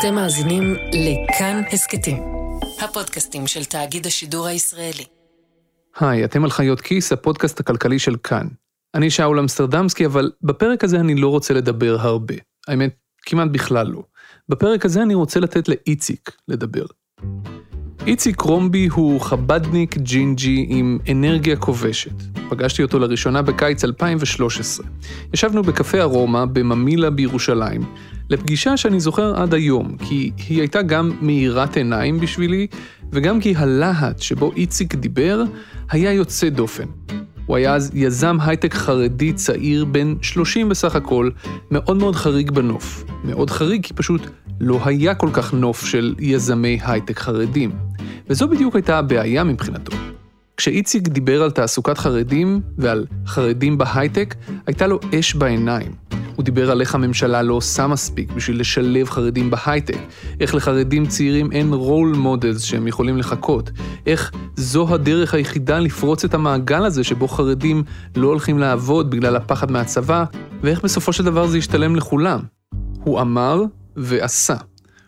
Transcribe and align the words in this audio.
אתם 0.00 0.14
מאזינים 0.14 0.74
לכאן 0.92 1.62
הסכתים, 1.72 2.22
הפודקאסטים 2.80 3.46
של 3.46 3.64
תאגיד 3.64 4.06
השידור 4.06 4.46
הישראלי. 4.46 5.04
היי, 6.00 6.24
אתם 6.24 6.44
על 6.44 6.50
חיות 6.50 6.80
כיס, 6.80 7.12
הפודקאסט 7.12 7.60
הכלכלי 7.60 7.98
של 7.98 8.16
כאן. 8.16 8.46
אני 8.94 9.10
שאול 9.10 9.38
אמסטרדמסקי, 9.38 10.06
אבל 10.06 10.30
בפרק 10.42 10.84
הזה 10.84 11.00
אני 11.00 11.14
לא 11.14 11.28
רוצה 11.28 11.54
לדבר 11.54 11.96
הרבה. 12.00 12.34
האמת, 12.68 12.96
כמעט 13.22 13.48
בכלל 13.50 13.86
לא. 13.86 14.02
בפרק 14.48 14.84
הזה 14.84 15.02
אני 15.02 15.14
רוצה 15.14 15.40
לתת 15.40 15.68
לאיציק 15.68 16.30
לדבר. 16.48 16.86
איציק 18.06 18.40
רומבי 18.40 18.86
הוא 18.86 19.20
חבדניק 19.20 19.96
ג'ינג'י 19.96 20.66
עם 20.68 20.98
אנרגיה 21.10 21.56
כובשת. 21.56 22.22
פגשתי 22.48 22.82
אותו 22.82 22.98
לראשונה 22.98 23.42
בקיץ 23.42 23.84
2013. 23.84 24.86
ישבנו 25.34 25.62
בקפה 25.62 26.00
ארומה 26.00 26.46
בממילה 26.46 27.10
בירושלים, 27.10 27.82
לפגישה 28.30 28.76
שאני 28.76 29.00
זוכר 29.00 29.42
עד 29.42 29.54
היום, 29.54 29.96
כי 29.98 30.30
היא 30.48 30.60
הייתה 30.60 30.82
גם 30.82 31.10
מאירת 31.20 31.76
עיניים 31.76 32.20
בשבילי, 32.20 32.66
וגם 33.12 33.40
כי 33.40 33.54
הלהט 33.56 34.22
שבו 34.22 34.52
איציק 34.56 34.94
דיבר 34.94 35.42
היה 35.90 36.12
יוצא 36.12 36.48
דופן. 36.48 36.84
הוא 37.46 37.56
היה 37.56 37.74
אז 37.74 37.90
יזם 37.94 38.36
הייטק 38.40 38.74
חרדי 38.74 39.32
צעיר 39.32 39.84
בן 39.84 40.14
30 40.22 40.68
בסך 40.68 40.96
הכל, 40.96 41.30
מאוד 41.70 41.96
מאוד 41.96 42.16
חריג 42.16 42.50
בנוף. 42.50 43.04
מאוד 43.24 43.50
חריג 43.50 43.82
כי 43.82 43.94
פשוט 43.94 44.20
לא 44.60 44.80
היה 44.84 45.14
כל 45.14 45.30
כך 45.32 45.54
נוף 45.54 45.86
של 45.86 46.14
יזמי 46.18 46.78
הייטק 46.82 47.18
חרדים. 47.18 47.70
וזו 48.28 48.48
בדיוק 48.48 48.76
הייתה 48.76 48.98
הבעיה 48.98 49.44
מבחינתו. 49.44 49.96
כשאיציק 50.56 51.08
דיבר 51.08 51.42
על 51.42 51.50
תעסוקת 51.50 51.98
חרדים 51.98 52.60
ועל 52.78 53.06
חרדים 53.26 53.78
בהייטק, 53.78 54.34
הייתה 54.66 54.86
לו 54.86 55.00
אש 55.18 55.34
בעיניים. 55.34 55.92
הוא 56.36 56.44
דיבר 56.44 56.70
על 56.70 56.80
איך 56.80 56.94
הממשלה 56.94 57.42
לא 57.42 57.54
עושה 57.54 57.86
מספיק 57.86 58.32
בשביל 58.32 58.60
לשלב 58.60 59.10
חרדים 59.10 59.50
בהייטק, 59.50 59.98
איך 60.40 60.54
לחרדים 60.54 61.06
צעירים 61.06 61.52
אין 61.52 61.72
role 61.72 62.14
models 62.16 62.62
שהם 62.62 62.86
יכולים 62.86 63.18
לחקות, 63.18 63.70
איך 64.06 64.32
זו 64.56 64.94
הדרך 64.94 65.34
היחידה 65.34 65.78
לפרוץ 65.78 66.24
את 66.24 66.34
המעגל 66.34 66.84
הזה 66.84 67.04
שבו 67.04 67.28
חרדים 67.28 67.82
לא 68.16 68.26
הולכים 68.26 68.58
לעבוד 68.58 69.10
בגלל 69.10 69.36
הפחד 69.36 69.70
מהצבא, 69.70 70.24
ואיך 70.62 70.84
בסופו 70.84 71.12
של 71.12 71.24
דבר 71.24 71.46
זה 71.46 71.58
ישתלם 71.58 71.96
לכולם. 71.96 72.40
הוא 73.04 73.20
אמר 73.20 73.62
ועשה. 73.96 74.56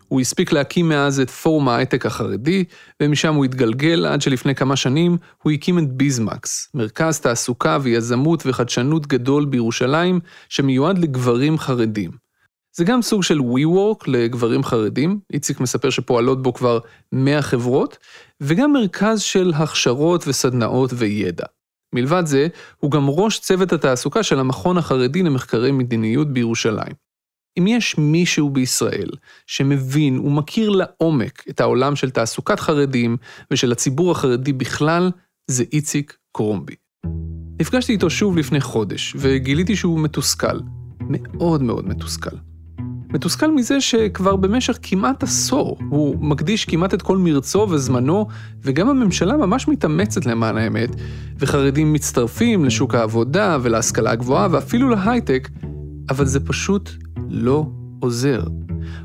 הוא 0.08 0.20
הספיק 0.20 0.52
להקים 0.52 0.88
מאז 0.88 1.20
את 1.20 1.30
פורום 1.30 1.68
ההייטק 1.68 2.06
החרדי, 2.06 2.64
ומשם 3.02 3.34
הוא 3.34 3.44
התגלגל 3.44 4.06
עד 4.06 4.22
שלפני 4.22 4.54
כמה 4.54 4.76
שנים 4.76 5.16
הוא 5.42 5.52
הקים 5.52 5.78
את 5.78 5.92
ביזמקס, 5.92 6.70
מרכז 6.74 7.20
תעסוקה 7.20 7.78
ויזמות 7.82 8.42
וחדשנות 8.46 9.06
גדול 9.06 9.44
בירושלים, 9.44 10.20
שמיועד 10.48 10.98
לגברים 10.98 11.58
חרדים. 11.58 12.10
זה 12.76 12.84
גם 12.84 13.02
סוג 13.02 13.22
של 13.22 13.38
WeWork 13.38 14.04
לגברים 14.06 14.64
חרדים, 14.64 15.20
איציק 15.32 15.60
מספר 15.60 15.90
שפועלות 15.90 16.42
בו 16.42 16.54
כבר 16.54 16.78
100 17.12 17.42
חברות, 17.42 17.98
וגם 18.40 18.72
מרכז 18.72 19.20
של 19.20 19.52
הכשרות 19.56 20.24
וסדנאות 20.28 20.90
וידע. 20.94 21.44
מלבד 21.94 22.22
זה, 22.26 22.46
הוא 22.78 22.90
גם 22.90 23.08
ראש 23.08 23.38
צוות 23.38 23.72
התעסוקה 23.72 24.22
של 24.22 24.38
המכון 24.38 24.78
החרדי 24.78 25.22
למחקרי 25.22 25.72
מדיניות 25.72 26.32
בירושלים. 26.32 27.07
אם 27.58 27.66
יש 27.66 27.98
מישהו 27.98 28.50
בישראל 28.50 29.10
שמבין 29.46 30.18
ומכיר 30.18 30.70
לעומק 30.70 31.44
את 31.50 31.60
העולם 31.60 31.96
של 31.96 32.10
תעסוקת 32.10 32.60
חרדים 32.60 33.16
ושל 33.50 33.72
הציבור 33.72 34.10
החרדי 34.10 34.52
בכלל, 34.52 35.10
זה 35.50 35.64
איציק 35.72 36.16
קרומבי. 36.32 36.74
נפגשתי 37.60 37.92
איתו 37.92 38.10
שוב 38.10 38.36
לפני 38.36 38.60
חודש, 38.60 39.16
וגיליתי 39.18 39.76
שהוא 39.76 40.00
מתוסכל. 40.00 40.60
מאוד 41.00 41.62
מאוד 41.62 41.88
מתוסכל. 41.88 42.36
מתוסכל 43.12 43.50
מזה 43.50 43.80
שכבר 43.80 44.36
במשך 44.36 44.78
כמעט 44.82 45.22
עשור 45.22 45.78
הוא 45.88 46.16
מקדיש 46.20 46.64
כמעט 46.64 46.94
את 46.94 47.02
כל 47.02 47.18
מרצו 47.18 47.66
וזמנו, 47.70 48.26
וגם 48.62 48.88
הממשלה 48.88 49.36
ממש 49.36 49.68
מתאמצת 49.68 50.26
למען 50.26 50.56
האמת, 50.56 50.90
וחרדים 51.38 51.92
מצטרפים 51.92 52.64
לשוק 52.64 52.94
העבודה 52.94 53.58
ולהשכלה 53.62 54.10
הגבוהה 54.10 54.48
ואפילו 54.50 54.88
להייטק, 54.88 55.48
אבל 56.10 56.26
זה 56.26 56.40
פשוט 56.40 56.90
לא 57.28 57.66
עוזר. 58.00 58.42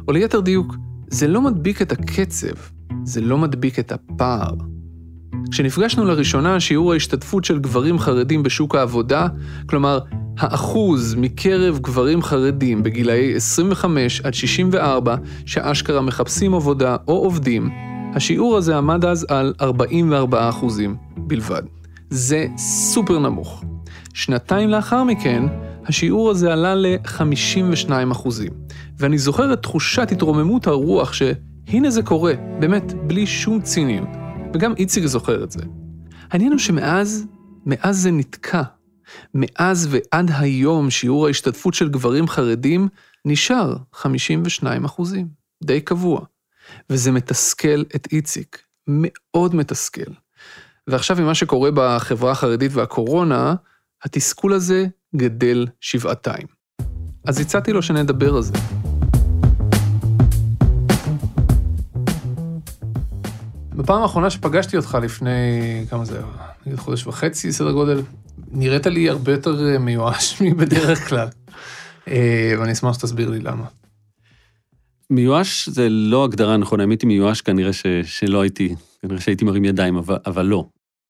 או 0.07 0.13
ליתר 0.13 0.39
דיוק, 0.39 0.75
זה 1.07 1.27
לא 1.27 1.41
מדביק 1.41 1.81
את 1.81 1.91
הקצב, 1.91 2.55
זה 3.03 3.21
לא 3.21 3.37
מדביק 3.37 3.79
את 3.79 3.91
הפער. 3.91 4.53
כשנפגשנו 5.51 6.05
לראשונה, 6.05 6.59
שיעור 6.59 6.93
ההשתתפות 6.93 7.45
של 7.45 7.59
גברים 7.59 7.99
חרדים 7.99 8.43
בשוק 8.43 8.75
העבודה, 8.75 9.27
כלומר, 9.65 9.99
האחוז 10.37 11.15
מקרב 11.15 11.79
גברים 11.79 12.21
חרדים 12.21 12.83
בגילאי 12.83 13.35
25 13.35 14.21
עד 14.21 14.33
64 14.33 15.15
שאשכרה 15.45 16.01
מחפשים 16.01 16.53
עבודה 16.53 16.95
או 17.07 17.13
עובדים, 17.13 17.69
השיעור 18.15 18.57
הזה 18.57 18.77
עמד 18.77 19.05
אז 19.05 19.25
על 19.29 19.53
44 19.61 20.49
אחוזים 20.49 20.95
בלבד. 21.17 21.61
זה 22.09 22.47
סופר 22.57 23.19
נמוך. 23.19 23.63
שנתיים 24.13 24.69
לאחר 24.69 25.03
מכן, 25.03 25.43
השיעור 25.85 26.31
הזה 26.31 26.53
עלה 26.53 26.75
ל-52 26.75 27.91
אחוזים. 28.11 28.51
ואני 28.97 29.17
זוכר 29.17 29.53
את 29.53 29.61
תחושת 29.61 30.11
התרוממות 30.11 30.67
הרוח 30.67 31.13
שהנה 31.13 31.89
זה 31.89 32.03
קורה, 32.03 32.33
באמת, 32.59 32.93
בלי 33.07 33.27
שום 33.27 33.61
ציניות. 33.61 34.07
וגם 34.53 34.73
איציק 34.77 35.05
זוכר 35.05 35.43
את 35.43 35.51
זה. 35.51 35.63
העניין 36.31 36.51
הוא 36.51 36.59
שמאז, 36.59 37.25
מאז 37.65 37.97
זה 37.97 38.11
נתקע. 38.11 38.61
מאז 39.33 39.87
ועד 39.91 40.31
היום 40.37 40.89
שיעור 40.89 41.27
ההשתתפות 41.27 41.73
של 41.73 41.89
גברים 41.89 42.27
חרדים 42.27 42.87
נשאר 43.25 43.75
52 43.93 44.85
אחוזים, 44.85 45.27
די 45.63 45.81
קבוע. 45.81 46.21
וזה 46.89 47.11
מתסכל 47.11 47.81
את 47.95 48.07
איציק, 48.11 48.61
מאוד 48.87 49.55
מתסכל. 49.55 50.11
ועכשיו 50.87 51.19
עם 51.19 51.25
מה 51.25 51.35
שקורה 51.35 51.69
בחברה 51.73 52.31
החרדית 52.31 52.71
והקורונה, 52.73 53.55
התסכול 54.05 54.53
הזה 54.53 54.85
גדל 55.15 55.67
שבעתיים. 55.81 56.47
אז 57.25 57.39
הצעתי 57.39 57.73
לו 57.73 57.81
שנדבר 57.81 58.35
על 58.35 58.41
זה. 58.41 58.53
בפעם 63.75 64.01
האחרונה 64.01 64.29
שפגשתי 64.29 64.77
אותך 64.77 64.97
לפני, 65.01 65.29
כמה 65.89 66.05
זה, 66.05 66.21
נגיד 66.65 66.79
חודש 66.79 67.07
וחצי, 67.07 67.51
סדר 67.51 67.71
גודל, 67.71 68.01
נראית 68.51 68.85
לי 68.85 69.09
הרבה 69.09 69.31
יותר 69.31 69.73
אה, 69.73 69.79
מיואש 69.79 70.35
מבדרך 70.41 71.09
כלל. 71.09 71.27
אה, 72.07 72.53
ואני 72.59 72.71
אשמח 72.71 72.93
שתסביר 72.93 73.29
לי 73.29 73.39
למה. 73.39 73.65
מיואש 75.09 75.69
זה 75.69 75.89
לא 75.89 76.23
הגדרה 76.23 76.57
נכונה, 76.57 76.83
אם 76.83 76.89
הייתי 76.89 77.05
מיואש 77.05 77.41
כנראה 77.41 77.73
ש, 77.73 77.85
שלא 78.03 78.41
הייתי, 78.41 78.75
כנראה 79.01 79.21
שהייתי 79.21 79.45
מרים 79.45 79.65
ידיים, 79.65 79.95
אבל, 79.95 80.17
אבל 80.25 80.45
לא. 80.45 80.65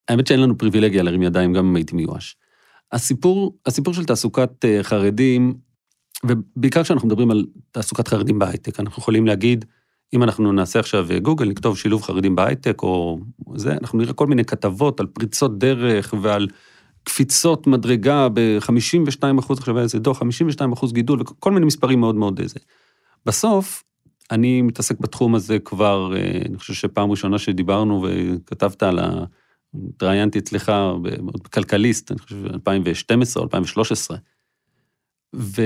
האמת 0.09 0.27
שאין 0.27 0.39
לנו 0.39 0.57
פריבילגיה 0.57 1.03
להרים 1.03 1.23
ידיים 1.23 1.53
גם 1.53 1.65
אם 1.65 1.75
הייתי 1.75 1.95
מיואש. 1.95 2.35
הסיפור, 2.93 3.57
הסיפור 3.65 3.93
של 3.93 4.05
תעסוקת 4.05 4.65
אה, 4.65 4.83
חרדים, 4.83 5.53
ובעיקר 6.25 6.83
כשאנחנו 6.83 7.07
מדברים 7.07 7.31
על 7.31 7.45
תעסוקת 7.71 8.07
חרדים 8.07 8.39
בהייטק, 8.39 8.79
אנחנו 8.79 9.01
יכולים 9.01 9.27
להגיד, 9.27 9.65
אם 10.13 10.23
אנחנו 10.23 10.51
נעשה 10.51 10.79
עכשיו 10.79 11.11
אה, 11.11 11.19
גוגל, 11.19 11.49
נכתוב 11.49 11.77
שילוב 11.77 12.01
חרדים 12.03 12.35
בהייטק 12.35 12.83
או 12.83 13.19
זה, 13.55 13.73
אנחנו 13.81 13.99
נראה 13.99 14.13
כל 14.13 14.27
מיני 14.27 14.45
כתבות 14.45 14.99
על 14.99 15.05
פריצות 15.07 15.59
דרך 15.59 16.13
ועל 16.21 16.47
קפיצות 17.03 17.67
מדרגה 17.67 18.27
ב-52 18.33 19.39
אחוז, 19.39 19.59
עכשיו 19.59 19.77
היה 19.77 19.83
איזה 19.83 19.99
דוח, 19.99 20.19
52 20.19 20.71
אחוז 20.71 20.93
גידול, 20.93 21.21
וכל 21.21 21.51
מיני 21.51 21.65
מספרים 21.65 21.99
מאוד 21.99 22.15
מאוד 22.15 22.39
איזה. 22.39 22.59
בסוף, 23.25 23.83
אני 24.31 24.61
מתעסק 24.61 24.99
בתחום 24.99 25.35
הזה 25.35 25.59
כבר, 25.59 26.13
אה, 26.15 26.41
אני 26.45 26.57
חושב 26.57 26.73
שפעם 26.73 27.11
ראשונה 27.11 27.39
שדיברנו 27.39 28.07
וכתבת 28.07 28.83
על 28.83 28.99
ה... 28.99 29.23
התראיינתי 29.89 30.39
אצלך 30.39 30.71
בכלכליסט, 31.43 32.11
אני 32.11 32.19
חושב, 32.19 32.45
2012 32.45 33.41
או 33.41 33.45
2013. 33.45 34.17
ו, 35.35 35.61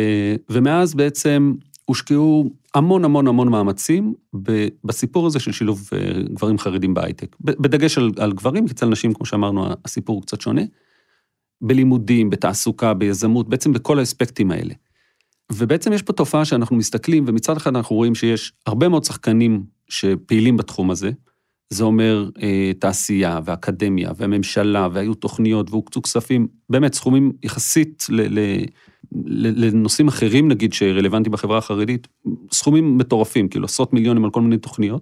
ומאז 0.49 0.93
בעצם 0.93 1.53
הושקעו 1.85 2.49
המון 2.75 3.05
המון 3.05 3.27
המון 3.27 3.47
מאמצים 3.49 4.13
בסיפור 4.83 5.27
הזה 5.27 5.39
של 5.39 5.51
שילוב 5.51 5.89
אה, 5.93 6.23
גברים 6.33 6.57
חרדים 6.57 6.93
בהייטק. 6.93 7.35
בדגש 7.39 7.97
על, 7.97 8.11
על 8.17 8.33
גברים, 8.33 8.67
כי 8.67 8.73
אצל 8.73 8.85
נשים, 8.85 9.13
כמו 9.13 9.25
שאמרנו, 9.25 9.67
הסיפור 9.85 10.15
הוא 10.15 10.23
קצת 10.23 10.41
שונה. 10.41 10.61
בלימודים, 11.61 12.29
בתעסוקה, 12.29 12.93
ביזמות, 12.93 13.49
בעצם 13.49 13.73
בכל 13.73 13.99
האספקטים 13.99 14.51
האלה. 14.51 14.73
ובעצם 15.51 15.93
יש 15.93 16.01
פה 16.01 16.13
תופעה 16.13 16.45
שאנחנו 16.45 16.75
מסתכלים, 16.75 17.23
ומצד 17.27 17.57
אחד 17.57 17.75
אנחנו 17.75 17.95
רואים 17.95 18.15
שיש 18.15 18.53
הרבה 18.65 18.89
מאוד 18.89 19.03
שחקנים 19.03 19.63
שפעילים 19.89 20.57
בתחום 20.57 20.91
הזה, 20.91 21.11
זה 21.69 21.83
אומר 21.83 22.29
אה, 22.41 22.71
תעשייה 22.79 23.39
ואקדמיה 23.45 24.11
וממשלה, 24.17 24.87
והיו 24.93 25.13
תוכניות 25.13 25.71
והוקצו 25.71 26.01
כספים, 26.01 26.47
באמת 26.69 26.93
סכומים 26.93 27.31
יחסית 27.43 28.05
ל, 28.09 28.21
ל, 28.39 28.39
ל, 29.11 29.65
לנושאים 29.65 30.07
אחרים 30.07 30.47
נגיד 30.47 30.73
שרלוונטיים 30.73 31.31
בחברה 31.31 31.57
החרדית, 31.57 32.07
סכומים 32.51 32.97
מטורפים, 32.97 33.47
כאילו 33.47 33.65
עשרות 33.65 33.93
מיליונים 33.93 34.25
על 34.25 34.31
כל 34.31 34.41
מיני 34.41 34.57
תוכניות. 34.57 35.01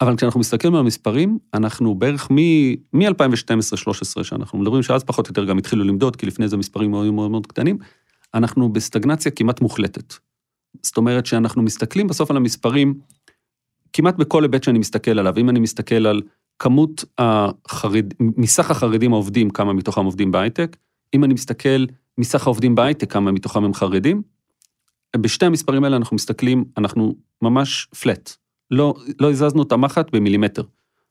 אבל 0.00 0.16
כשאנחנו 0.16 0.40
מסתכלים 0.40 0.74
על 0.74 0.80
המספרים, 0.80 1.38
אנחנו 1.54 1.94
בערך 1.94 2.30
מ-2012-2013, 2.30 4.22
שאנחנו 4.22 4.58
מדברים 4.58 4.82
שאז 4.82 5.04
פחות 5.04 5.26
או 5.26 5.30
יותר 5.30 5.44
גם 5.44 5.58
התחילו 5.58 5.84
למדוד, 5.84 6.16
כי 6.16 6.26
לפני 6.26 6.48
זה 6.48 6.56
מספרים 6.56 6.94
היו 6.94 7.12
מאוד 7.12 7.30
מאוד 7.30 7.46
קטנים, 7.46 7.78
אנחנו 8.34 8.72
בסטגנציה 8.72 9.32
כמעט 9.32 9.60
מוחלטת. 9.60 10.14
זאת 10.82 10.96
אומרת 10.96 11.26
שאנחנו 11.26 11.62
מסתכלים 11.62 12.06
בסוף 12.06 12.30
על 12.30 12.36
המספרים, 12.36 12.94
כמעט 13.92 14.14
בכל 14.16 14.42
היבט 14.42 14.62
שאני 14.62 14.78
מסתכל 14.78 15.18
עליו, 15.18 15.34
אם 15.36 15.50
אני 15.50 15.60
מסתכל 15.60 16.06
על 16.06 16.22
כמות 16.58 17.04
החרד... 17.18 18.14
מסך 18.20 18.70
החרדים 18.70 19.12
העובדים, 19.12 19.50
כמה 19.50 19.72
מתוכם 19.72 20.04
עובדים 20.04 20.32
בהייטק, 20.32 20.76
אם 21.14 21.24
אני 21.24 21.34
מסתכל 21.34 21.84
מסך 22.18 22.46
העובדים 22.46 22.74
בהייטק, 22.74 23.12
כמה 23.12 23.32
מתוכם 23.32 23.64
הם 23.64 23.74
חרדים, 23.74 24.22
בשתי 25.16 25.46
המספרים 25.46 25.84
האלה 25.84 25.96
אנחנו 25.96 26.14
מסתכלים, 26.14 26.64
אנחנו 26.76 27.14
ממש 27.42 27.88
פלט. 28.00 28.36
לא, 28.70 28.94
לא 29.20 29.30
הזזנו 29.30 29.62
את 29.62 29.72
המחט 29.72 30.14
במילימטר. 30.14 30.62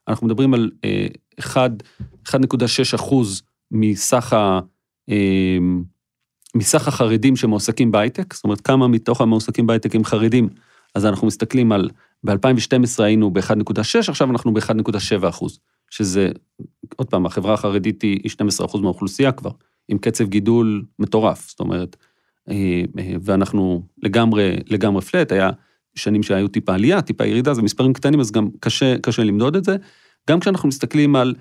אנחנו 0.07 0.27
מדברים 0.27 0.53
על 0.53 0.71
אה, 0.85 1.07
1.6 1.41 2.95
אחוז 2.95 3.41
מסך, 3.71 4.33
אה, 5.09 5.57
מסך 6.55 6.87
החרדים 6.87 7.35
שמועסקים 7.35 7.91
בהייטק, 7.91 8.33
זאת 8.33 8.43
אומרת 8.43 8.61
כמה 8.61 8.87
מתוך 8.87 9.21
המועסקים 9.21 9.67
בהייטק 9.67 9.95
הם 9.95 10.03
חרדים, 10.03 10.49
אז 10.95 11.05
אנחנו 11.05 11.27
מסתכלים 11.27 11.71
על, 11.71 11.89
ב-2012 12.23 13.03
היינו 13.03 13.33
ב-1.6, 13.33 14.09
עכשיו 14.09 14.31
אנחנו 14.31 14.53
ב-1.7 14.53 15.29
אחוז, 15.29 15.59
שזה, 15.89 16.29
עוד 16.95 17.09
פעם, 17.09 17.25
החברה 17.25 17.53
החרדית 17.53 18.01
היא 18.01 18.29
12 18.29 18.67
אחוז 18.67 18.81
מהאוכלוסייה 18.81 19.31
כבר, 19.31 19.51
עם 19.87 19.97
קצב 19.97 20.27
גידול 20.27 20.85
מטורף, 20.99 21.49
זאת 21.49 21.59
אומרת, 21.59 21.95
אה, 22.49 22.83
אה, 22.99 23.13
ואנחנו 23.21 23.83
לגמרי, 24.03 24.55
לגמרי 24.69 25.01
פלט, 25.01 25.31
היה 25.31 25.49
שנים 25.95 26.23
שהיו 26.23 26.47
טיפה 26.47 26.73
עלייה, 26.73 27.01
טיפה 27.01 27.25
ירידה, 27.25 27.53
זה 27.53 27.61
מספרים 27.61 27.93
קטנים, 27.93 28.19
אז 28.19 28.31
גם 28.31 28.49
קשה, 28.59 28.97
קשה 29.01 29.23
למדוד 29.23 29.55
את 29.55 29.63
זה. 29.63 29.75
גם 30.29 30.39
כשאנחנו 30.39 30.69
מסתכלים 30.69 31.15
על 31.15 31.35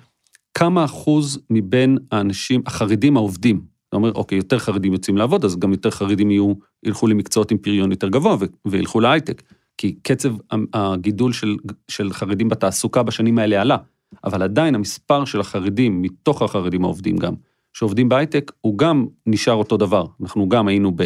כמה 0.53 0.85
אחוז 0.85 1.39
מבין 1.49 1.97
האנשים, 2.11 2.61
החרדים 2.65 3.17
העובדים, 3.17 3.61
אתה 3.89 3.97
אומר, 3.97 4.11
אוקיי, 4.11 4.37
יותר 4.37 4.59
חרדים 4.59 4.93
יוצאים 4.93 5.17
לעבוד, 5.17 5.45
אז 5.45 5.59
גם 5.59 5.71
יותר 5.71 5.89
חרדים 5.89 6.31
יהיו, 6.31 6.53
ילכו 6.83 7.07
למקצועות 7.07 7.51
עם 7.51 7.57
פריון 7.57 7.91
יותר 7.91 8.09
גבוה 8.09 8.37
וילכו 8.65 8.99
להייטק. 8.99 9.43
כי 9.79 9.95
קצב 10.03 10.33
הגידול 10.73 11.33
של, 11.33 11.55
של 11.87 12.13
חרדים 12.13 12.49
בתעסוקה 12.49 13.03
בשנים 13.03 13.39
האלה 13.39 13.61
עלה, 13.61 13.77
אבל 14.23 14.41
עדיין 14.41 14.75
המספר 14.75 15.25
של 15.25 15.39
החרדים, 15.39 16.01
מתוך 16.01 16.41
החרדים 16.41 16.83
העובדים 16.83 17.17
גם, 17.17 17.33
שעובדים 17.73 18.09
בהייטק, 18.09 18.51
הוא 18.61 18.77
גם 18.77 19.05
נשאר 19.25 19.53
אותו 19.53 19.77
דבר. 19.77 20.05
אנחנו 20.21 20.49
גם 20.49 20.67
היינו 20.67 20.91
ב... 20.95 21.03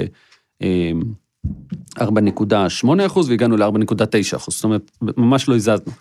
4.8 1.99 3.05
אחוז 3.05 3.29
והגענו 3.29 3.57
ל-4.9 3.57 4.35
אחוז, 4.35 4.53
זאת 4.55 4.63
אומרת, 4.63 4.91
ממש 5.01 5.49
לא 5.49 5.55
הזזנו. 5.55 5.91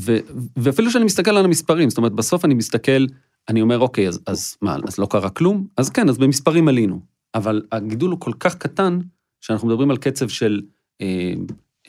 ו, 0.00 0.16
ואפילו 0.56 0.90
שאני 0.90 1.04
מסתכל 1.04 1.36
על 1.36 1.44
המספרים, 1.44 1.90
זאת 1.90 1.98
אומרת, 1.98 2.12
בסוף 2.12 2.44
אני 2.44 2.54
מסתכל, 2.54 3.06
אני 3.48 3.62
אומר, 3.62 3.78
אוקיי, 3.78 4.08
אז, 4.08 4.20
אז 4.26 4.56
מה, 4.62 4.76
אז 4.86 4.98
לא 4.98 5.06
קרה 5.06 5.30
כלום? 5.30 5.66
אז 5.76 5.90
כן, 5.90 6.08
אז 6.08 6.18
במספרים 6.18 6.68
עלינו. 6.68 7.00
אבל 7.34 7.62
הגידול 7.72 8.10
הוא 8.10 8.20
כל 8.20 8.32
כך 8.40 8.54
קטן, 8.54 8.98
שאנחנו 9.40 9.68
מדברים 9.68 9.90
על 9.90 9.96
קצב 9.96 10.28
של 10.28 10.62
אה, 11.00 11.32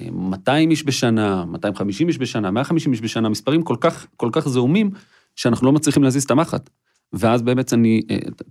200 0.01 0.71
איש 0.71 0.83
בשנה, 0.83 1.45
250 1.45 2.07
איש 2.07 2.17
בשנה, 2.17 2.51
150 2.51 2.91
איש 2.91 3.01
בשנה, 3.01 3.29
מספרים 3.29 3.63
כל 3.63 3.75
כך, 3.79 4.07
כל 4.17 4.29
כך 4.31 4.47
זעומים, 4.47 4.91
שאנחנו 5.35 5.65
לא 5.65 5.73
מצליחים 5.73 6.03
להזיז 6.03 6.23
את 6.23 6.31
המחט. 6.31 6.69
ואז 7.13 7.41
באמת 7.41 7.73
אני, 7.73 8.01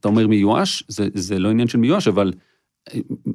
אתה 0.01 0.09
אומר 0.09 0.27
מיואש, 0.27 0.85
זה, 0.89 1.09
זה 1.15 1.39
לא 1.39 1.51
עניין 1.51 1.69
של 1.69 1.79
מיואש, 1.79 2.09
אבל 2.09 2.33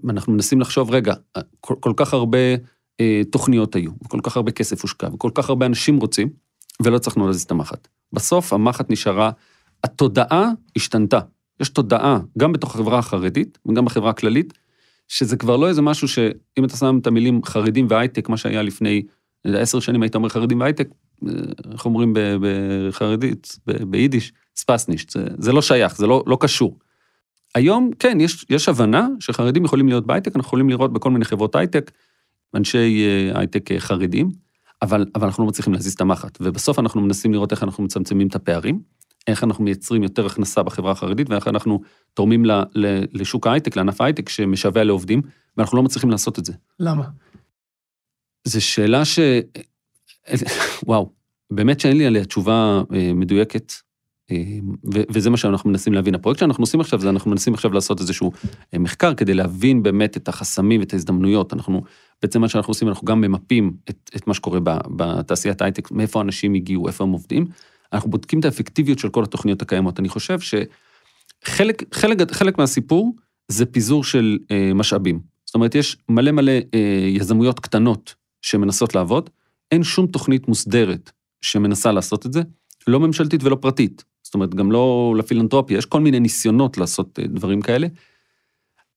אנחנו 0.09 0.33
מנסים 0.33 0.61
לחשוב, 0.61 0.91
רגע, 0.91 1.13
כל, 1.59 1.75
כל 1.79 1.93
כך 1.95 2.13
הרבה 2.13 2.37
אה, 2.99 3.21
תוכניות 3.31 3.75
היו, 3.75 3.91
וכל 4.05 4.19
כך 4.23 4.37
הרבה 4.37 4.51
כסף 4.51 4.81
הושקע, 4.81 5.07
וכל 5.13 5.29
כך 5.35 5.49
הרבה 5.49 5.65
אנשים 5.65 5.97
רוצים, 5.97 6.29
ולא 6.83 6.95
הצלחנו 6.95 7.27
להזיז 7.27 7.43
את 7.43 7.51
המחט. 7.51 7.87
בסוף 8.13 8.53
המחט 8.53 8.91
נשארה, 8.91 9.31
התודעה 9.83 10.49
השתנתה. 10.75 11.19
יש 11.59 11.69
תודעה, 11.69 12.19
גם 12.37 12.53
בתוך 12.53 12.75
החברה 12.75 12.99
החרדית, 12.99 13.57
וגם 13.65 13.85
בחברה 13.85 14.09
הכללית, 14.09 14.53
שזה 15.11 15.37
כבר 15.37 15.57
לא 15.57 15.67
איזה 15.67 15.81
משהו 15.81 16.07
שאם 16.07 16.65
אתה 16.65 16.77
שם 16.77 16.97
את 17.01 17.07
המילים 17.07 17.43
חרדים 17.43 17.87
והייטק, 17.89 18.29
מה 18.29 18.37
שהיה 18.37 18.61
לפני 18.61 19.03
עשר 19.45 19.79
שנים, 19.79 20.01
היית 20.01 20.15
אומר 20.15 20.29
חרדים 20.29 20.59
והייטק, 20.59 20.87
אה, 21.27 21.33
איך 21.71 21.85
אומרים 21.85 22.13
בחרדית, 22.15 23.55
ביידיש, 23.87 24.33
ספסנישט, 24.55 25.09
זה, 25.09 25.25
זה 25.37 25.51
לא 25.51 25.61
שייך, 25.61 25.97
זה 25.97 26.07
לא, 26.07 26.23
לא 26.27 26.37
קשור. 26.39 26.77
היום, 27.55 27.91
כן, 27.99 28.21
יש, 28.21 28.45
יש 28.49 28.69
הבנה 28.69 29.07
שחרדים 29.19 29.65
יכולים 29.65 29.87
להיות 29.87 30.05
בהייטק, 30.05 30.35
אנחנו 30.35 30.47
יכולים 30.47 30.69
לראות 30.69 30.93
בכל 30.93 31.11
מיני 31.11 31.25
חברות 31.25 31.55
הייטק, 31.55 31.91
אנשי 32.55 33.05
אה, 33.05 33.39
הייטק 33.39 33.71
אה, 33.71 33.79
חרדים, 33.79 34.31
אבל, 34.81 35.05
אבל 35.15 35.25
אנחנו 35.25 35.43
לא 35.43 35.49
מצליחים 35.49 35.73
להזיז 35.73 35.93
את 35.93 36.01
המחט, 36.01 36.37
ובסוף 36.41 36.79
אנחנו 36.79 37.01
מנסים 37.01 37.33
לראות 37.33 37.51
איך 37.51 37.63
אנחנו 37.63 37.83
מצמצמים 37.83 38.27
את 38.27 38.35
הפערים, 38.35 38.79
איך 39.27 39.43
אנחנו 39.43 39.63
מייצרים 39.63 40.03
יותר 40.03 40.25
הכנסה 40.25 40.63
בחברה 40.63 40.91
החרדית, 40.91 41.29
ואיך 41.29 41.47
אנחנו 41.47 41.81
תורמים 42.13 42.45
ל, 42.45 42.51
ל, 42.75 43.03
לשוק 43.13 43.47
ההייטק, 43.47 43.75
לענף 43.75 44.01
ההייטק 44.01 44.29
שמשווע 44.29 44.83
לעובדים, 44.83 45.21
ואנחנו 45.57 45.77
לא 45.77 45.83
מצליחים 45.83 46.09
לעשות 46.09 46.39
את 46.39 46.45
זה. 46.45 46.53
למה? 46.79 47.03
זו 48.43 48.65
שאלה 48.65 49.05
ש... 49.05 49.19
וואו, 50.87 51.09
באמת 51.51 51.79
שאין 51.79 51.97
לי 51.97 52.05
עליה 52.05 52.25
תשובה 52.25 52.81
אה, 52.93 53.11
מדויקת. 53.13 53.73
וזה 54.85 55.29
מה 55.29 55.37
שאנחנו 55.37 55.69
מנסים 55.69 55.93
להבין. 55.93 56.15
הפרויקט 56.15 56.39
שאנחנו 56.39 56.61
עושים 56.61 56.79
עכשיו, 56.79 56.99
זה 56.99 57.09
אנחנו 57.09 57.31
מנסים 57.31 57.53
עכשיו 57.53 57.73
לעשות 57.73 57.99
איזשהו 57.99 58.31
אה, 58.73 58.79
מחקר 58.79 59.13
כדי 59.13 59.33
להבין 59.33 59.83
באמת 59.83 60.17
את 60.17 60.27
החסמים 60.27 60.79
ואת 60.79 60.93
ההזדמנויות. 60.93 61.53
אנחנו, 61.53 61.81
בעצם 62.21 62.41
מה 62.41 62.49
שאנחנו 62.49 62.71
עושים, 62.71 62.87
אנחנו 62.87 63.05
גם 63.05 63.21
ממפים 63.21 63.73
את, 63.89 64.11
את 64.15 64.27
מה 64.27 64.33
שקורה 64.33 64.59
בתעשיית 64.95 65.61
ההייטק, 65.61 65.91
מאיפה 65.91 66.21
אנשים 66.21 66.53
הגיעו, 66.53 66.87
איפה 66.87 67.03
הם 67.03 67.11
עובדים. 67.11 67.45
אנחנו 67.93 68.09
בודקים 68.09 68.39
את 68.39 68.45
האפקטיביות 68.45 68.99
של 68.99 69.09
כל 69.09 69.23
התוכניות 69.23 69.61
הקיימות. 69.61 69.99
אני 69.99 70.09
חושב 70.09 70.39
שחלק 70.39 71.83
חלק, 71.93 72.31
חלק 72.31 72.57
מהסיפור 72.57 73.15
זה 73.47 73.65
פיזור 73.65 74.03
של 74.03 74.37
אה, 74.51 74.71
משאבים. 74.75 75.19
זאת 75.45 75.55
אומרת, 75.55 75.75
יש 75.75 75.97
מלא 76.09 76.31
מלא 76.31 76.51
אה, 76.51 77.07
יזמויות 77.07 77.59
קטנות 77.59 78.15
שמנסות 78.41 78.95
לעבוד, 78.95 79.29
אין 79.71 79.83
שום 79.83 80.07
תוכנית 80.07 80.47
מוסדרת 80.47 81.11
שמנסה 81.41 81.91
לעשות 81.91 82.25
את 82.25 82.33
זה, 82.33 82.41
לא 82.87 82.99
ממשלתית 82.99 83.43
ולא 83.43 83.57
פרטית. 83.61 84.03
זאת 84.23 84.33
אומרת, 84.33 84.55
גם 84.55 84.71
לא 84.71 85.15
לפילנטרופיה, 85.17 85.77
יש 85.77 85.85
כל 85.85 85.99
מיני 85.99 86.19
ניסיונות 86.19 86.77
לעשות 86.77 87.19
אה, 87.19 87.27
דברים 87.27 87.61
כאלה, 87.61 87.87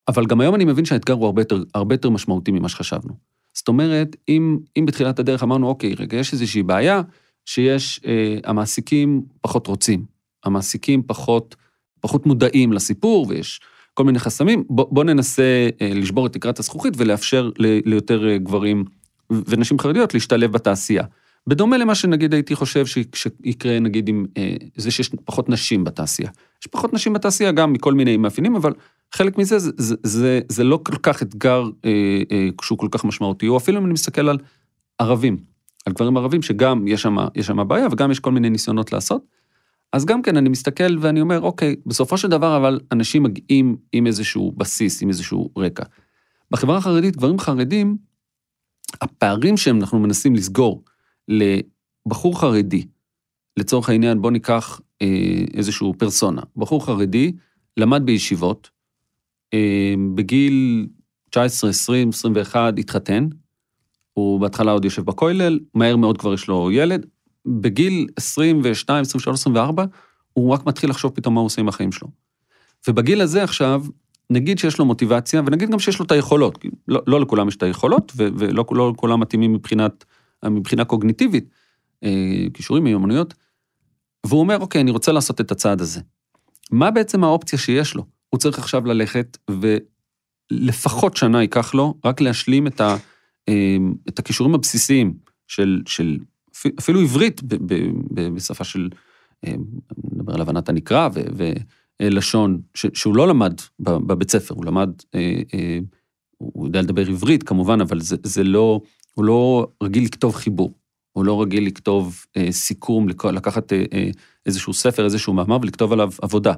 אבל 0.08 0.26
גם 0.26 0.40
היום 0.40 0.54
אני 0.54 0.64
מבין 0.64 0.84
שהאתגר 0.84 1.14
הוא 1.14 1.26
הרבה 1.26 1.42
יותר, 1.42 1.62
הרבה 1.74 1.94
יותר 1.94 2.10
משמעותי 2.10 2.50
ממה 2.50 2.68
שחשבנו. 2.68 3.14
זאת 3.54 3.68
אומרת, 3.68 4.16
אם, 4.28 4.58
אם 4.78 4.86
בתחילת 4.86 5.18
הדרך 5.18 5.42
אמרנו, 5.42 5.68
אוקיי, 5.68 5.94
רגע, 5.94 6.16
יש 6.16 6.32
איזושהי 6.32 6.62
בעיה, 6.62 7.02
שיש, 7.44 8.00
אה, 8.06 8.36
המעסיקים 8.44 9.22
פחות 9.40 9.66
רוצים, 9.66 10.04
המעסיקים 10.44 11.02
פחות, 11.06 11.56
פחות 12.00 12.26
מודעים 12.26 12.72
לסיפור, 12.72 13.26
ויש 13.28 13.60
כל 13.94 14.04
מיני 14.04 14.18
חסמים, 14.18 14.64
בוא, 14.70 14.86
בוא 14.90 15.04
ננסה 15.04 15.68
אה, 15.80 15.90
לשבור 15.94 16.26
את 16.26 16.32
תקרת 16.32 16.58
הזכוכית 16.58 16.94
ולאפשר 16.96 17.50
ל, 17.58 17.78
ליותר 17.84 18.28
אה, 18.28 18.38
גברים 18.38 18.84
ונשים 19.30 19.78
חרדיות 19.78 20.14
להשתלב 20.14 20.52
בתעשייה. 20.52 21.04
בדומה 21.46 21.76
למה 21.76 21.94
שנגיד 21.94 22.34
הייתי 22.34 22.54
חושב 22.54 22.86
שיקרה 22.86 23.80
נגיד 23.80 24.08
עם 24.08 24.26
אה, 24.36 24.54
זה 24.76 24.90
שיש 24.90 25.10
פחות 25.24 25.48
נשים 25.48 25.84
בתעשייה. 25.84 26.30
יש 26.62 26.66
פחות 26.66 26.92
נשים 26.92 27.12
בתעשייה 27.12 27.52
גם 27.52 27.72
מכל 27.72 27.94
מיני 27.94 28.16
מאפיינים, 28.16 28.56
אבל 28.56 28.72
חלק 29.14 29.38
מזה 29.38 29.58
זה, 29.58 29.70
זה, 29.76 29.94
זה, 30.02 30.40
זה 30.48 30.64
לא 30.64 30.80
כל 30.82 30.96
כך 31.02 31.22
אתגר 31.22 31.64
אה, 31.84 31.90
אה, 32.32 32.48
שהוא 32.62 32.78
כל 32.78 32.88
כך 32.90 33.04
משמעותי, 33.04 33.48
או 33.48 33.56
אפילו 33.56 33.78
אם 33.78 33.84
אני 33.84 33.92
מסתכל 33.92 34.28
על 34.28 34.38
ערבים, 34.98 35.38
על 35.86 35.92
גברים 35.92 36.16
ערבים 36.16 36.42
שגם 36.42 36.88
יש 36.88 37.02
שם, 37.36 37.68
בעיה 37.68 37.86
וגם 37.92 38.10
יש 38.10 38.20
כל 38.20 38.32
מיני 38.32 38.50
ניסיונות 38.50 38.92
לעשות. 38.92 39.24
אז 39.92 40.04
גם 40.04 40.22
כן 40.22 40.36
אני 40.36 40.48
מסתכל 40.48 40.98
ואני 41.00 41.20
אומר, 41.20 41.40
אוקיי, 41.40 41.76
בסופו 41.86 42.18
של 42.18 42.28
דבר 42.28 42.56
אבל 42.56 42.80
אנשים 42.92 43.22
מגיעים 43.22 43.76
עם 43.92 44.06
איזשהו 44.06 44.52
בסיס, 44.56 45.02
עם 45.02 45.08
איזשהו 45.08 45.50
רקע. 45.58 45.84
בחברה 46.50 46.76
החרדית, 46.76 47.16
גברים 47.16 47.38
חרדים, 47.38 47.96
הפערים 49.00 49.56
שאנחנו 49.56 49.98
מנסים 49.98 50.34
לסגור, 50.34 50.84
לבחור 51.28 52.40
חרדי, 52.40 52.86
לצורך 53.56 53.88
העניין, 53.88 54.22
בוא 54.22 54.30
ניקח 54.30 54.80
אה, 55.02 55.44
איזשהו 55.54 55.94
פרסונה. 55.98 56.42
בחור 56.56 56.86
חרדי 56.86 57.32
למד 57.76 58.02
בישיבות, 58.06 58.70
אה, 59.54 59.94
בגיל 60.14 60.86
19, 61.30 61.70
20, 61.70 62.08
21 62.08 62.74
התחתן, 62.78 63.28
הוא 64.14 64.40
בהתחלה 64.40 64.72
עוד 64.72 64.84
יושב 64.84 65.02
בכולל, 65.04 65.60
מהר 65.74 65.96
מאוד 65.96 66.18
כבר 66.18 66.34
יש 66.34 66.48
לו 66.48 66.70
ילד, 66.72 67.06
בגיל 67.46 68.06
22, 68.16 69.00
23, 69.00 69.40
24, 69.40 69.84
הוא 70.32 70.52
רק 70.52 70.66
מתחיל 70.66 70.90
לחשוב 70.90 71.12
פתאום 71.14 71.34
מה 71.34 71.40
הוא 71.40 71.46
עושה 71.46 71.60
עם 71.60 71.68
החיים 71.68 71.92
שלו. 71.92 72.08
ובגיל 72.88 73.20
הזה 73.20 73.44
עכשיו, 73.44 73.82
נגיד 74.30 74.58
שיש 74.58 74.78
לו 74.78 74.84
מוטיבציה, 74.84 75.42
ונגיד 75.46 75.70
גם 75.70 75.78
שיש 75.78 75.98
לו 75.98 76.04
את 76.04 76.10
היכולות, 76.10 76.58
לא, 76.88 77.02
לא 77.06 77.20
לכולם 77.20 77.48
יש 77.48 77.56
את 77.56 77.62
היכולות, 77.62 78.12
ולא 78.16 78.64
לא 78.70 78.90
לכולם 78.90 79.20
מתאימים 79.20 79.52
מבחינת 79.52 80.04
מבחינה 80.44 80.84
קוגניטיבית, 80.84 81.48
אה, 82.04 82.46
כישורים, 82.54 82.84
מיומנויות, 82.84 83.34
והוא 84.26 84.40
אומר, 84.40 84.58
אוקיי, 84.60 84.80
אני 84.80 84.90
רוצה 84.90 85.12
לעשות 85.12 85.40
את 85.40 85.52
הצעד 85.52 85.80
הזה. 85.80 86.00
מה 86.70 86.90
בעצם 86.90 87.24
האופציה 87.24 87.58
שיש 87.58 87.94
לו? 87.94 88.06
הוא 88.30 88.38
צריך 88.38 88.58
עכשיו 88.58 88.86
ללכת 88.86 89.38
ולפחות 89.50 91.16
שנה 91.16 91.42
ייקח 91.42 91.74
לו 91.74 91.94
רק 92.04 92.20
להשלים 92.20 92.66
את, 92.66 92.80
ה, 92.80 92.96
את 94.08 94.18
הכישורים 94.18 94.54
הבסיסיים 94.54 95.14
של, 95.48 95.82
של 95.86 96.18
אפילו 96.78 97.00
עברית 97.00 97.40
בשפה 98.14 98.64
של, 98.64 98.88
אה, 99.46 99.54
נדבר 100.12 100.34
על 100.34 100.40
הבנת 100.40 100.68
הנקרא 100.68 101.08
ולשון, 102.00 102.60
שהוא 102.74 103.16
לא 103.16 103.28
למד 103.28 103.54
בבית 103.80 104.30
ספר, 104.30 104.54
הוא 104.54 104.64
למד, 104.64 104.90
הוא 106.38 106.66
יודע 106.66 106.82
לדבר 106.82 107.08
עברית 107.08 107.42
כמובן, 107.42 107.80
אבל 107.80 108.00
זה, 108.00 108.16
זה 108.22 108.44
לא, 108.44 108.80
הוא 109.14 109.24
לא 109.24 109.66
רגיל 109.82 110.04
לכתוב 110.04 110.34
חיבור. 110.34 110.74
הוא 111.14 111.24
לא 111.24 111.42
רגיל 111.42 111.66
לכתוב 111.66 112.24
אה, 112.36 112.52
סיכום, 112.52 113.08
לקחת 113.08 113.72
אה, 113.72 113.84
אה, 113.92 114.10
איזשהו 114.46 114.74
ספר, 114.74 115.04
איזשהו 115.04 115.32
מאמר 115.32 115.58
ולכתוב 115.62 115.92
עליו 115.92 116.10
עבודה. 116.22 116.54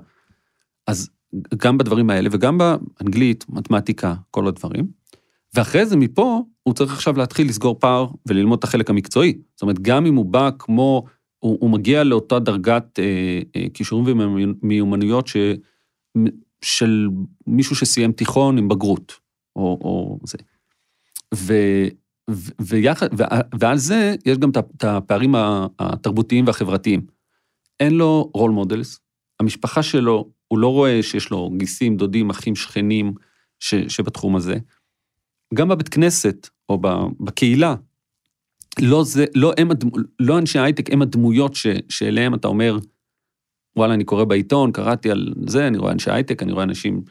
אז 0.87 1.11
גם 1.57 1.79
בדברים 1.79 2.11
האלה 2.11 2.29
וגם 2.33 2.59
באנגלית, 2.59 3.45
מתמטיקה, 3.49 4.15
כל 4.31 4.49
הדברים. 4.49 4.87
ואחרי 5.55 5.87
זה 5.87 5.97
מפה, 5.97 6.45
הוא 6.67 6.75
צריך 6.75 6.93
עכשיו 6.93 7.19
להתחיל 7.19 7.49
לסגור 7.49 7.77
פער 7.81 8.07
וללמוד 8.27 8.59
את 8.59 8.65
החלק 8.65 8.91
המקצועי. 8.91 9.39
זאת 9.55 9.63
אומרת, 9.63 9.79
גם 9.79 10.07
אם 10.07 10.15
הוא 10.15 10.27
בא 10.27 10.51
כמו, 10.59 11.05
הוא, 11.39 11.59
הוא 11.61 11.71
מגיע 11.71 12.05
לאותה 12.05 12.39
דרגת 12.39 12.99
אה, 12.99 13.41
אה, 13.57 13.67
כישורים 13.75 14.21
ומיומנויות 14.21 15.27
ש, 15.27 15.37
של 16.63 17.09
מישהו 17.47 17.77
שסיים 17.77 18.13
תיכון 18.13 18.59
עם 18.59 18.69
בגרות, 18.69 19.13
או, 19.57 19.63
או 19.63 20.19
זה. 20.25 20.39
ו, 21.35 21.55
ו, 22.31 22.51
ויחד, 22.61 23.09
ו, 23.19 23.23
ועל 23.61 23.77
זה 23.77 24.15
יש 24.27 24.39
גם 24.39 24.51
את 24.51 24.85
הפערים 24.85 25.35
התרבותיים 25.79 26.47
והחברתיים. 26.47 27.07
אין 27.81 27.95
לו 27.95 28.31
role 28.35 28.51
models, 28.51 29.01
המשפחה 29.41 29.83
שלו, 29.83 30.31
הוא 30.49 30.59
לא 30.59 30.69
רואה 30.73 31.03
שיש 31.03 31.31
לו 31.31 31.51
גיסים, 31.57 31.97
דודים, 31.97 32.31
אחים, 32.31 32.57
שכנים 32.57 33.15
ש, 33.59 33.75
שבתחום 33.75 34.37
הזה. 34.37 34.57
גם 35.55 35.69
בבית 35.69 35.89
כנסת 35.89 36.49
או 36.69 36.81
בקהילה, 37.21 37.75
לא, 38.81 39.05
זה, 39.05 39.25
לא, 39.35 39.53
הם, 39.59 39.69
לא 40.21 40.39
אנשי 40.39 40.59
הייטק 40.59 40.93
הם 40.93 41.03
הדמויות 41.03 41.55
ש, 41.55 41.67
שאליהם 41.89 42.35
אתה 42.35 42.49
אומר, 42.49 42.79
וואלה, 43.77 43.95
אני 43.95 44.05
קורא 44.05 44.25
בעיתון, 44.25 44.73
קראתי 44.73 45.11
על 45.11 45.35
זה, 45.47 45.67
אני 45.67 45.79
רואה 45.79 45.93
אנשי 45.93 46.11
הייטק, 46.11 46.43
אני 46.43 46.53
רואה 46.53 46.65
אנשים 46.65 47.03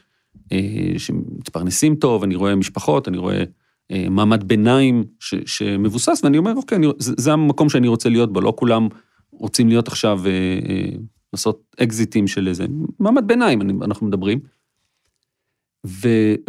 אה, 0.51 0.94
שמתפרנסים 0.98 1.96
טוב, 1.96 2.24
אני 2.24 2.36
רואה 2.36 2.56
משפחות, 2.56 3.08
אני 3.08 3.18
רואה 3.18 3.44
אה, 3.92 4.06
מעמד 4.10 4.44
ביניים 4.44 5.04
ש, 5.20 5.36
שמבוסס, 5.46 6.22
ואני 6.24 6.38
אומר, 6.38 6.54
אוקיי, 6.56 6.77
אני, 6.77 6.88
זה, 7.00 7.13
זה 7.18 7.34
המקום 7.34 7.70
שאני 7.70 7.88
רוצה 7.88 8.10
להיות 8.10 8.34
בו, 8.34 8.42
לא 8.42 8.54
כולם 8.58 8.88
רוצים 9.32 9.70
להיות 9.70 9.88
עכשיו, 9.88 10.22
אה, 10.25 10.32
אה, 10.70 10.89
לעשות 11.34 11.75
אקזיטים 11.84 12.27
של 12.27 12.48
איזה 12.48 12.65
מעמד 13.00 13.27
ביניים, 13.27 13.62
אני, 13.62 13.74
אנחנו 13.82 14.08
מדברים. 14.08 14.39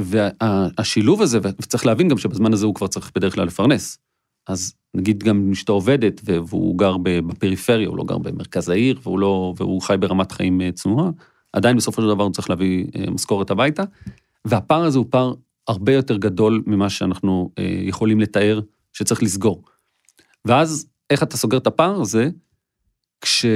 והשילוב 0.00 1.23
הזה, 1.23 1.38
וצריך 1.43 1.87
להבין 1.87 2.09
גם 2.09 2.19
שבזמן 2.19 2.52
הזה 2.52 2.66
הוא 2.66 2.75
כבר 2.75 2.87
צריך 2.87 3.12
בדרך 3.14 3.35
כלל 3.35 3.47
לפרנס. 3.47 3.99
אז 4.47 4.75
נגיד 4.95 5.23
גם 5.23 5.50
אשתו 5.52 5.73
עובדת 5.73 6.21
והוא 6.25 6.78
גר 6.78 6.97
בפריפריה, 7.02 7.88
הוא 7.88 7.97
לא 7.97 8.05
גר 8.05 8.19
במרכז 8.19 8.69
העיר, 8.69 9.00
והוא, 9.02 9.19
לא, 9.19 9.55
והוא 9.57 9.83
חי 9.83 9.97
ברמת 10.00 10.33
חיים 10.33 10.61
אה, 10.61 10.73
צנועה, 10.73 11.11
עדיין 11.52 11.76
בסופו 11.76 12.02
של 12.02 12.09
דבר 12.09 12.25
הוא 12.25 12.33
צריך 12.33 12.50
להביא 12.50 12.87
אה, 12.97 13.11
משכורת 13.11 13.50
הביתה, 13.50 13.83
והפער 14.45 14.85
הזה 14.85 14.99
הוא 14.99 15.07
פער 15.11 15.35
הרבה 15.69 15.93
יותר 15.93 16.16
גדול 16.16 16.62
ממה 16.66 16.90
שאנחנו 16.90 17.50
אה, 17.59 17.78
יכולים 17.83 18.21
לתאר 18.21 18.61
שצריך 18.93 19.23
לסגור. 19.23 19.62
ואז 20.45 20.87
איך 21.11 21.23
אתה 21.23 21.37
סוגר 21.37 21.59
את 21.59 21.66
הפער 21.66 22.00
הזה? 22.00 22.31
כש, 23.21 23.47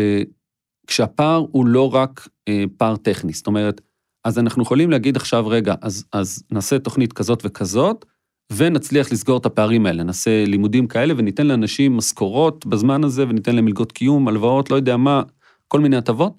כשהפער 0.87 1.47
הוא 1.51 1.67
לא 1.67 1.95
רק 1.95 2.29
פער 2.77 2.97
טכני, 2.97 3.33
זאת 3.33 3.47
אומרת, 3.47 3.81
אז 4.25 4.39
אנחנו 4.39 4.63
יכולים 4.63 4.91
להגיד 4.91 5.17
עכשיו, 5.17 5.49
רגע, 5.49 5.75
אז, 5.83 6.05
אז 6.13 6.43
נעשה 6.51 6.79
תוכנית 6.79 7.13
כזאת 7.13 7.43
וכזאת, 7.45 8.05
ונצליח 8.53 9.13
לסגור 9.13 9.39
את 9.39 9.47
הפערים 9.47 9.87
האלה, 9.87 10.03
נעשה 10.03 10.45
לימודים 10.45 10.87
כאלה 10.87 11.15
וניתן 11.17 11.47
לאנשים 11.47 11.97
משכורות 11.97 12.67
בזמן 12.67 13.05
הזה, 13.05 13.25
וניתן 13.29 13.55
להם 13.55 13.65
מלגות 13.65 13.93
קיום, 13.93 14.29
הלוואות, 14.29 14.71
לא 14.71 14.77
יודע 14.77 14.97
מה, 14.97 15.23
כל 15.69 15.81
מיני 15.81 15.97
הטבות. 15.97 16.33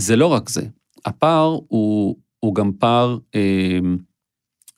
זה 0.00 0.16
לא 0.16 0.26
רק 0.26 0.48
זה. 0.48 0.66
הפער 1.04 1.58
הוא, 1.68 2.16
הוא 2.40 2.54
גם 2.54 2.72
פער, 2.72 3.18
אה, 3.34 3.78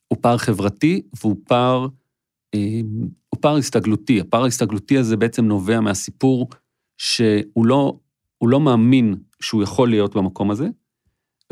הוא 0.09 0.19
פער 0.21 0.38
חברתי 0.38 1.02
והוא 1.21 1.37
פער, 1.49 1.87
אה, 2.55 2.81
הוא 3.29 3.40
פער 3.40 3.57
הסתגלותי. 3.57 4.21
הפער 4.21 4.45
ההסתגלותי 4.45 4.99
הזה 4.99 5.17
בעצם 5.17 5.45
נובע 5.45 5.81
מהסיפור 5.81 6.49
שהוא 6.99 7.67
לא, 7.67 7.99
לא 8.45 8.61
מאמין 8.61 9.14
שהוא 9.43 9.62
יכול 9.62 9.90
להיות 9.90 10.17
במקום 10.17 10.50
הזה, 10.50 10.69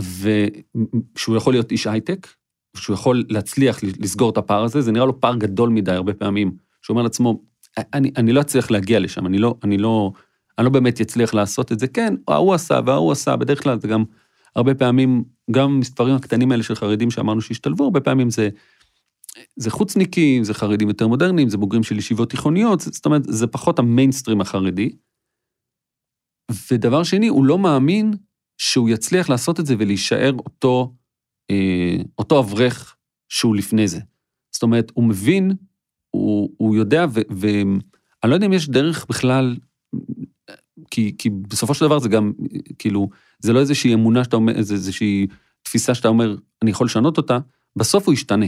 ושהוא 0.00 1.36
יכול 1.36 1.52
להיות 1.52 1.72
איש 1.72 1.86
הייטק, 1.86 2.26
שהוא 2.76 2.94
יכול 2.94 3.24
להצליח 3.28 3.78
לסגור 3.82 4.30
את 4.30 4.36
הפער 4.36 4.64
הזה, 4.64 4.80
זה 4.80 4.92
נראה 4.92 5.06
לו 5.06 5.20
פער 5.20 5.36
גדול 5.36 5.70
מדי 5.70 5.92
הרבה 5.92 6.14
פעמים. 6.14 6.56
שהוא 6.82 6.94
אומר 6.94 7.02
לעצמו, 7.02 7.42
אני, 7.78 8.12
אני 8.16 8.32
לא 8.32 8.40
אצליח 8.40 8.70
להגיע 8.70 9.00
לשם, 9.00 9.26
אני 9.26 9.38
לא, 9.38 9.54
אני 9.64 9.78
לא, 9.78 10.12
אני 10.58 10.64
לא 10.64 10.70
באמת 10.70 11.00
אצליח 11.00 11.34
לעשות 11.34 11.72
את 11.72 11.78
זה. 11.78 11.88
כן, 11.88 12.14
ההוא 12.28 12.54
עשה 12.54 12.80
וההוא 12.86 13.12
עשה, 13.12 13.36
בדרך 13.36 13.62
כלל 13.62 13.80
זה 13.80 13.88
גם 13.88 14.04
הרבה 14.56 14.74
פעמים, 14.74 15.24
גם 15.50 15.80
מספרים 15.80 16.14
הקטנים 16.14 16.52
האלה 16.52 16.62
של 16.62 16.74
חרדים 16.74 17.10
שאמרנו 17.10 17.40
שהשתלבו, 17.40 17.84
הרבה 17.84 18.00
פעמים 18.00 18.30
זה, 18.30 18.48
זה 19.56 19.70
חוצניקים, 19.70 20.44
זה 20.44 20.54
חרדים 20.54 20.88
יותר 20.88 21.08
מודרניים, 21.08 21.48
זה 21.48 21.58
בוגרים 21.58 21.82
של 21.82 21.98
ישיבות 21.98 22.30
תיכוניות, 22.30 22.80
זאת 22.80 23.06
אומרת, 23.06 23.22
זה 23.24 23.46
פחות 23.46 23.78
המיינסטרים 23.78 24.40
החרדי. 24.40 24.90
ודבר 26.70 27.02
שני, 27.02 27.28
הוא 27.28 27.44
לא 27.44 27.58
מאמין 27.58 28.14
שהוא 28.58 28.88
יצליח 28.88 29.28
לעשות 29.28 29.60
את 29.60 29.66
זה 29.66 29.74
ולהישאר 29.78 30.32
אותו, 30.32 30.94
אה, 31.50 31.96
אותו 32.18 32.40
אברך 32.40 32.96
שהוא 33.28 33.56
לפני 33.56 33.88
זה. 33.88 34.00
זאת 34.52 34.62
אומרת, 34.62 34.92
הוא 34.94 35.04
מבין, 35.04 35.52
הוא, 36.10 36.50
הוא 36.56 36.76
יודע, 36.76 37.06
ואני 37.12 37.80
לא 38.24 38.34
יודע 38.34 38.46
אם 38.46 38.52
יש 38.52 38.68
דרך 38.68 39.06
בכלל, 39.08 39.56
כי, 40.90 41.14
כי 41.18 41.30
בסופו 41.30 41.74
של 41.74 41.84
דבר 41.84 41.98
זה 41.98 42.08
גם, 42.08 42.32
כאילו, 42.78 43.08
זה 43.38 43.52
לא 43.52 43.60
איזושהי 43.60 43.94
אמונה 43.94 44.24
שאתה 44.24 44.36
אומר, 44.36 44.62
זה 44.62 44.74
איזושהי 44.74 45.26
תפיסה 45.62 45.94
שאתה 45.94 46.08
אומר, 46.08 46.36
אני 46.62 46.70
יכול 46.70 46.84
לשנות 46.84 47.16
אותה, 47.16 47.38
בסוף 47.76 48.06
הוא 48.06 48.14
ישתנה. 48.14 48.46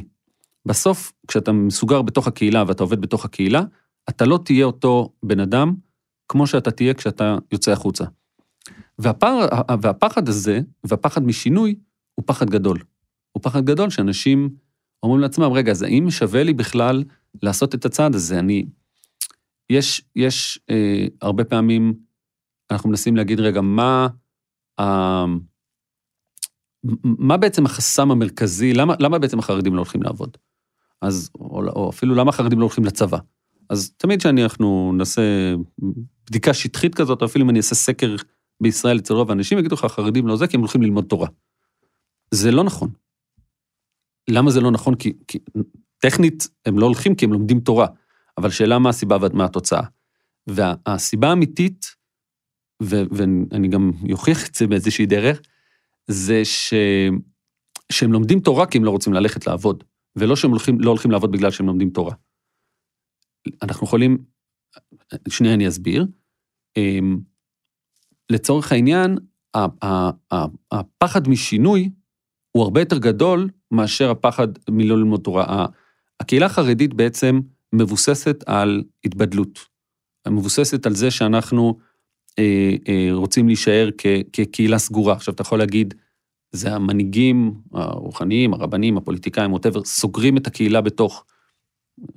בסוף, 0.67 1.13
כשאתה 1.29 1.53
מסוגר 1.53 2.03
בתוך 2.03 2.27
הקהילה 2.27 2.65
ואתה 2.67 2.83
עובד 2.83 3.01
בתוך 3.01 3.25
הקהילה, 3.25 3.63
אתה 4.09 4.25
לא 4.25 4.39
תהיה 4.45 4.65
אותו 4.65 5.13
בן 5.23 5.41
אדם 5.41 5.75
כמו 6.29 6.47
שאתה 6.47 6.71
תהיה 6.71 6.95
כשאתה 6.95 7.39
יוצא 7.53 7.73
החוצה. 7.73 8.05
והפער, 8.99 9.47
והפחד 9.83 10.29
הזה, 10.29 10.61
והפחד 10.85 11.23
משינוי, 11.23 11.75
הוא 12.15 12.25
פחד 12.27 12.51
גדול. 12.51 12.79
הוא 13.33 13.43
פחד 13.43 13.65
גדול 13.65 13.91
שאנשים 13.91 14.49
אומרים 15.03 15.21
לעצמם, 15.21 15.53
רגע, 15.53 15.73
אז 15.73 15.83
האם 15.83 16.11
שווה 16.11 16.43
לי 16.43 16.53
בכלל 16.53 17.05
לעשות 17.43 17.75
את 17.75 17.85
הצעד 17.85 18.15
הזה? 18.15 18.39
אני... 18.39 18.67
יש, 19.71 20.03
יש 20.17 20.61
אה, 20.71 21.07
הרבה 21.23 21.45
פעמים, 21.45 21.95
אנחנו 22.71 22.91
מנסים 22.91 23.17
להגיד, 23.17 23.41
רגע, 23.41 23.61
מה, 23.61 24.09
אה, 24.81 25.25
מה 27.05 27.37
בעצם 27.37 27.67
החסם 27.67 28.11
המרכזי, 28.11 28.73
למה, 28.73 28.95
למה 29.01 29.19
בעצם 29.19 29.39
החרדים 29.39 29.75
לא 29.75 29.79
הולכים 29.79 30.03
לעבוד? 30.03 30.37
אז, 31.03 31.31
או, 31.35 31.63
או 31.69 31.91
אפילו 31.91 32.15
למה 32.15 32.29
החרדים 32.29 32.59
לא 32.59 32.65
הולכים 32.65 32.85
לצבא? 32.85 33.19
אז 33.69 33.91
תמיד 33.97 34.21
כשאנחנו 34.21 34.93
נעשה 34.97 35.55
בדיקה 36.31 36.55
שטחית 36.55 36.95
כזאת, 36.95 37.23
או 37.23 37.27
אפילו 37.27 37.45
אם 37.45 37.51
אני 37.51 37.59
אעשה 37.59 37.75
סקר 37.75 38.17
בישראל 38.61 38.99
אצל 38.99 39.15
רוב 39.15 39.31
האנשים 39.31 39.59
יגידו 39.59 39.75
לך, 39.75 39.85
החרדים 39.85 40.27
לא 40.27 40.37
זה, 40.37 40.47
כי 40.47 40.57
הם 40.57 40.61
הולכים 40.61 40.83
ללמוד 40.83 41.05
תורה. 41.05 41.29
זה 42.35 42.51
לא 42.51 42.65
נכון. 42.65 42.91
למה 44.31 44.51
זה 44.51 44.61
לא 44.61 44.71
נכון? 44.71 44.95
כי, 44.95 45.13
כי 45.29 45.39
טכנית 45.99 46.49
הם 46.67 46.79
לא 46.79 46.87
הולכים 46.87 47.15
כי 47.15 47.25
הם 47.25 47.33
לומדים 47.33 47.61
תורה, 47.61 47.87
אבל 48.39 48.51
שאלה 48.51 48.79
מה 48.79 48.89
הסיבה 48.89 49.17
ומה 49.21 49.45
התוצאה. 49.45 49.83
והסיבה 50.47 51.29
האמיתית, 51.29 51.87
ו, 52.83 53.03
ואני 53.11 53.69
גם 53.69 53.91
אוכיח 54.13 54.49
את 54.49 54.55
זה 54.55 54.67
באיזושהי 54.67 55.07
דרך, 55.07 55.41
זה 56.07 56.45
ש, 56.45 56.75
שהם 57.93 58.13
לומדים 58.13 58.41
תורה 58.41 58.67
כי 58.67 58.79
הם 58.79 58.85
לא 58.85 58.91
רוצים 58.91 59.13
ללכת 59.13 59.47
לעבוד, 59.47 59.85
ולא 60.17 60.37
שהם 60.37 60.51
הולכים, 60.51 60.81
לא 60.81 60.91
הולכים 60.91 61.11
לעבוד 61.11 61.33
בגלל 61.33 61.51
שהם 61.51 61.67
לומדים 61.67 61.91
תורה. 61.91 62.15
אנחנו 63.63 63.87
יכולים, 63.87 64.19
שנייה 65.29 65.55
אני 65.55 65.69
אסביר. 65.69 66.07
אמ, 66.77 67.19
לצורך 68.31 68.73
העניין, 68.73 69.19
הפחד 70.73 71.29
משינוי 71.29 71.91
הוא 72.53 72.63
הרבה 72.63 72.81
יותר 72.81 72.99
גדול 72.99 73.49
מאשר 73.71 74.11
הפחד 74.11 74.49
מלא 74.71 74.97
ללמוד 74.97 75.21
תורה. 75.21 75.67
הקהילה 76.21 76.47
החרדית 76.47 76.95
בעצם 76.95 77.41
מבוססת 77.73 78.45
על 78.47 78.83
התבדלות. 79.05 79.59
מבוססת 80.29 80.87
על 80.87 80.95
זה 80.95 81.11
שאנחנו 81.11 81.79
אה, 82.39 82.75
אה, 82.89 83.09
רוצים 83.13 83.47
להישאר 83.47 83.89
כ, 83.99 84.07
כקהילה 84.33 84.79
סגורה. 84.79 85.13
עכשיו, 85.15 85.35
אתה 85.35 85.43
יכול 85.43 85.59
להגיד, 85.59 85.95
זה 86.53 86.75
המנהיגים 86.75 87.55
הרוחניים, 87.73 88.55
הרבנים, 88.55 88.97
הפוליטיקאים, 88.97 89.53
ווטאבר, 89.53 89.85
סוגרים 89.85 90.37
את 90.37 90.47
הקהילה 90.47 90.81
בתוך, 90.81 91.25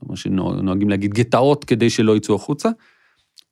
מה 0.03 0.15
שנוהגים 0.15 0.89
להגיד, 0.89 1.13
גטאות 1.13 1.65
כדי 1.65 1.89
שלא 1.89 2.17
יצאו 2.17 2.35
החוצה. 2.35 2.69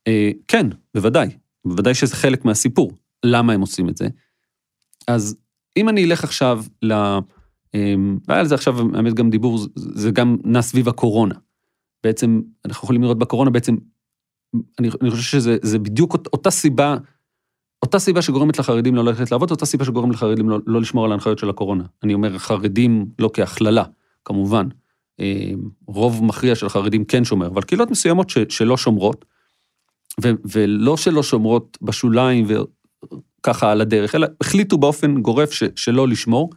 אה, 0.08 0.32
כן, 0.48 0.68
בוודאי, 0.94 1.30
בוודאי 1.66 1.94
שזה 1.94 2.16
חלק 2.16 2.46
מהסיפור, 2.46 2.92
למה 3.26 3.54
הם 3.54 3.62
עושים 3.62 3.90
את 3.90 3.98
זה. 3.98 4.08
אז 5.08 5.36
אם 5.78 5.90
אני 5.90 6.06
אלך 6.06 6.24
עכשיו 6.24 6.64
ל... 6.82 6.94
אמ, 7.74 8.18
והיה 8.28 8.40
על 8.40 8.48
זה 8.48 8.56
עכשיו, 8.56 8.96
האמת, 8.96 9.14
גם 9.14 9.30
דיבור, 9.30 9.60
זה 9.76 10.12
גם 10.12 10.38
נע 10.44 10.62
סביב 10.62 10.90
הקורונה. 10.90 11.36
בעצם, 12.04 12.42
אנחנו 12.66 12.86
יכולים 12.86 13.02
לראות 13.02 13.20
בקורונה, 13.20 13.50
בעצם, 13.50 13.76
אני, 14.80 14.90
אני 15.02 15.12
חושב 15.12 15.40
שזה 15.40 15.80
בדיוק 15.80 16.14
אותה 16.34 16.52
סיבה, 16.52 16.98
אותה 17.82 18.00
סיבה 18.00 18.22
שגורמת 18.22 18.60
לחרדים 18.60 18.96
לא 18.96 19.04
ללכת 19.04 19.32
לעבוד, 19.32 19.52
אותה 19.52 19.66
סיבה 19.66 19.86
שגורמת 19.86 20.16
לחרדים 20.16 20.50
לא, 20.50 20.60
לא 20.66 20.82
לשמור 20.82 21.06
על 21.06 21.12
ההנחיות 21.12 21.40
של 21.40 21.50
הקורונה. 21.50 21.84
אני 22.04 22.14
אומר 22.14 22.38
חרדים 22.38 23.06
לא 23.20 23.30
כהכללה, 23.34 23.84
כמובן, 24.26 24.68
אה, 25.20 25.52
רוב 25.88 26.24
מכריע 26.24 26.56
של 26.56 26.70
חרדים 26.70 27.06
כן 27.06 27.24
שומר, 27.24 27.48
אבל 27.48 27.62
קהילות 27.62 27.92
מסוימות 27.92 28.30
ש, 28.30 28.38
שלא 28.50 28.78
שומרות, 28.78 29.26
ו, 30.24 30.30
ולא 30.52 30.98
שלא 30.98 31.24
שומרות 31.24 31.78
בשוליים 31.82 32.46
וככה 32.48 33.72
על 33.72 33.82
הדרך, 33.82 34.16
אלא 34.16 34.28
החליטו 34.42 34.78
באופן 34.78 35.22
גורף 35.22 35.52
ש, 35.52 35.64
שלא 35.76 36.08
לשמור, 36.08 36.50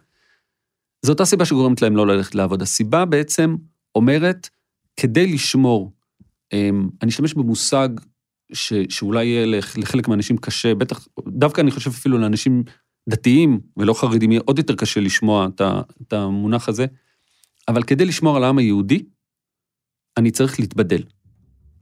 זו 1.05 1.11
אותה 1.11 1.25
סיבה 1.25 1.45
שגורמת 1.45 1.81
להם 1.81 1.95
לא 1.95 2.07
ללכת 2.07 2.35
לעבוד. 2.35 2.61
הסיבה 2.61 3.05
בעצם 3.05 3.55
אומרת, 3.95 4.49
כדי 4.97 5.27
לשמור, 5.27 5.91
אמ, 6.53 6.89
אני 7.01 7.11
אשתמש 7.11 7.33
במושג 7.33 7.89
ש, 8.53 8.73
שאולי 8.89 9.25
יהיה 9.25 9.45
לחלק 9.77 10.07
מהאנשים 10.07 10.37
קשה, 10.37 10.75
בטח, 10.75 11.07
דווקא 11.27 11.61
אני 11.61 11.71
חושב 11.71 11.89
אפילו 11.89 12.17
לאנשים 12.17 12.63
דתיים 13.09 13.59
ולא 13.77 13.93
חרדים, 13.93 14.31
יהיה 14.31 14.41
עוד 14.45 14.57
יותר 14.57 14.75
קשה 14.75 14.99
לשמוע 14.99 15.47
את 16.01 16.13
המונח 16.13 16.69
הזה, 16.69 16.85
אבל 17.67 17.83
כדי 17.83 18.05
לשמור 18.05 18.37
על 18.37 18.43
העם 18.43 18.57
היהודי, 18.57 19.03
אני 20.17 20.31
צריך 20.31 20.59
להתבדל. 20.59 21.03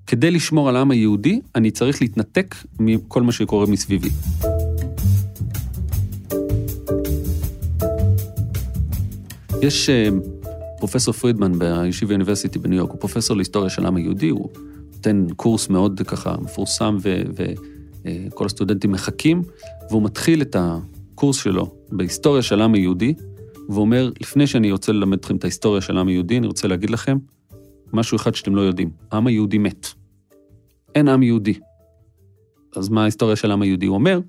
כדי 0.07 0.31
לשמור 0.31 0.69
על 0.69 0.75
העם 0.75 0.91
היהודי, 0.91 1.41
אני 1.55 1.71
צריך 1.71 2.01
להתנתק 2.01 2.55
מכל 2.79 3.21
מה 3.21 3.31
שקורה 3.31 3.65
מסביבי. 3.65 4.09
יש 9.61 9.89
אה, 9.89 10.09
פרופסור 10.77 11.13
פרידמן 11.13 11.59
בישיבה 11.59 12.13
אוניברסיטי 12.13 12.59
בניו 12.59 12.77
יורק, 12.77 12.91
הוא 12.91 12.99
פרופסור 12.99 13.37
להיסטוריה 13.37 13.69
של 13.69 13.85
העם 13.85 13.95
היהודי, 13.95 14.29
הוא 14.29 14.49
נותן 14.95 15.25
קורס 15.35 15.69
מאוד 15.69 16.01
ככה 16.07 16.35
מפורסם 16.41 16.97
וכל 17.01 18.43
אה, 18.43 18.45
הסטודנטים 18.45 18.91
מחכים, 18.91 19.41
והוא 19.89 20.03
מתחיל 20.03 20.41
את 20.41 20.55
הקורס 20.59 21.37
שלו 21.37 21.75
בהיסטוריה 21.91 22.41
של 22.41 22.61
העם 22.61 22.73
היהודי, 22.73 23.13
ואומר, 23.69 24.11
לפני 24.21 24.47
שאני 24.47 24.71
רוצה 24.71 24.91
ללמד 24.91 25.17
אתכם 25.17 25.35
את 25.35 25.43
ההיסטוריה 25.43 25.81
של 25.81 25.97
העם 25.97 26.07
היהודי, 26.07 26.37
אני 26.37 26.47
רוצה 26.47 26.67
להגיד 26.67 26.89
לכם 26.89 27.17
משהו 27.93 28.15
אחד 28.15 28.35
שאתם 28.35 28.55
לא 28.55 28.61
יודעים, 28.61 28.91
העם 29.11 29.27
היהודי 29.27 29.57
מת. 29.57 29.87
אין 30.95 31.07
עם 31.07 31.23
יהודי. 31.23 31.59
אז 32.75 32.89
מה 32.89 33.01
ההיסטוריה 33.01 33.35
של 33.35 33.51
העם 33.51 33.61
היהודי? 33.61 33.85
הוא 33.85 33.95
אומר, 33.95 34.19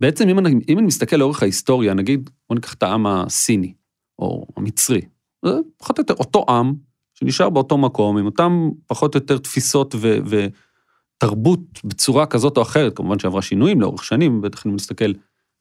בעצם 0.00 0.28
אם 0.28 0.38
אני, 0.38 0.50
אם 0.68 0.78
אני 0.78 0.86
מסתכל 0.86 1.16
לאורך 1.16 1.42
ההיסטוריה, 1.42 1.94
נגיד, 1.94 2.30
בוא 2.48 2.54
ניקח 2.54 2.74
את 2.74 2.82
העם 2.82 3.06
הסיני, 3.06 3.74
או 4.18 4.46
המצרי, 4.56 5.00
זה 5.44 5.50
פחות 5.76 5.98
או 5.98 6.02
יותר 6.02 6.14
אותו 6.14 6.44
עם 6.48 6.74
שנשאר 7.14 7.50
באותו 7.50 7.78
מקום, 7.78 8.18
עם 8.18 8.26
אותם 8.26 8.68
פחות 8.86 9.14
או 9.14 9.20
יותר 9.20 9.38
תפיסות 9.38 9.94
ו, 9.94 10.16
ותרבות 10.26 11.60
בצורה 11.84 12.26
כזאת 12.26 12.56
או 12.56 12.62
אחרת, 12.62 12.96
כמובן 12.96 13.18
שעברה 13.18 13.42
שינויים 13.42 13.80
לאורך 13.80 14.04
שנים, 14.04 14.40
בטח 14.40 14.66
אם 14.66 14.74
נסתכל 14.74 15.12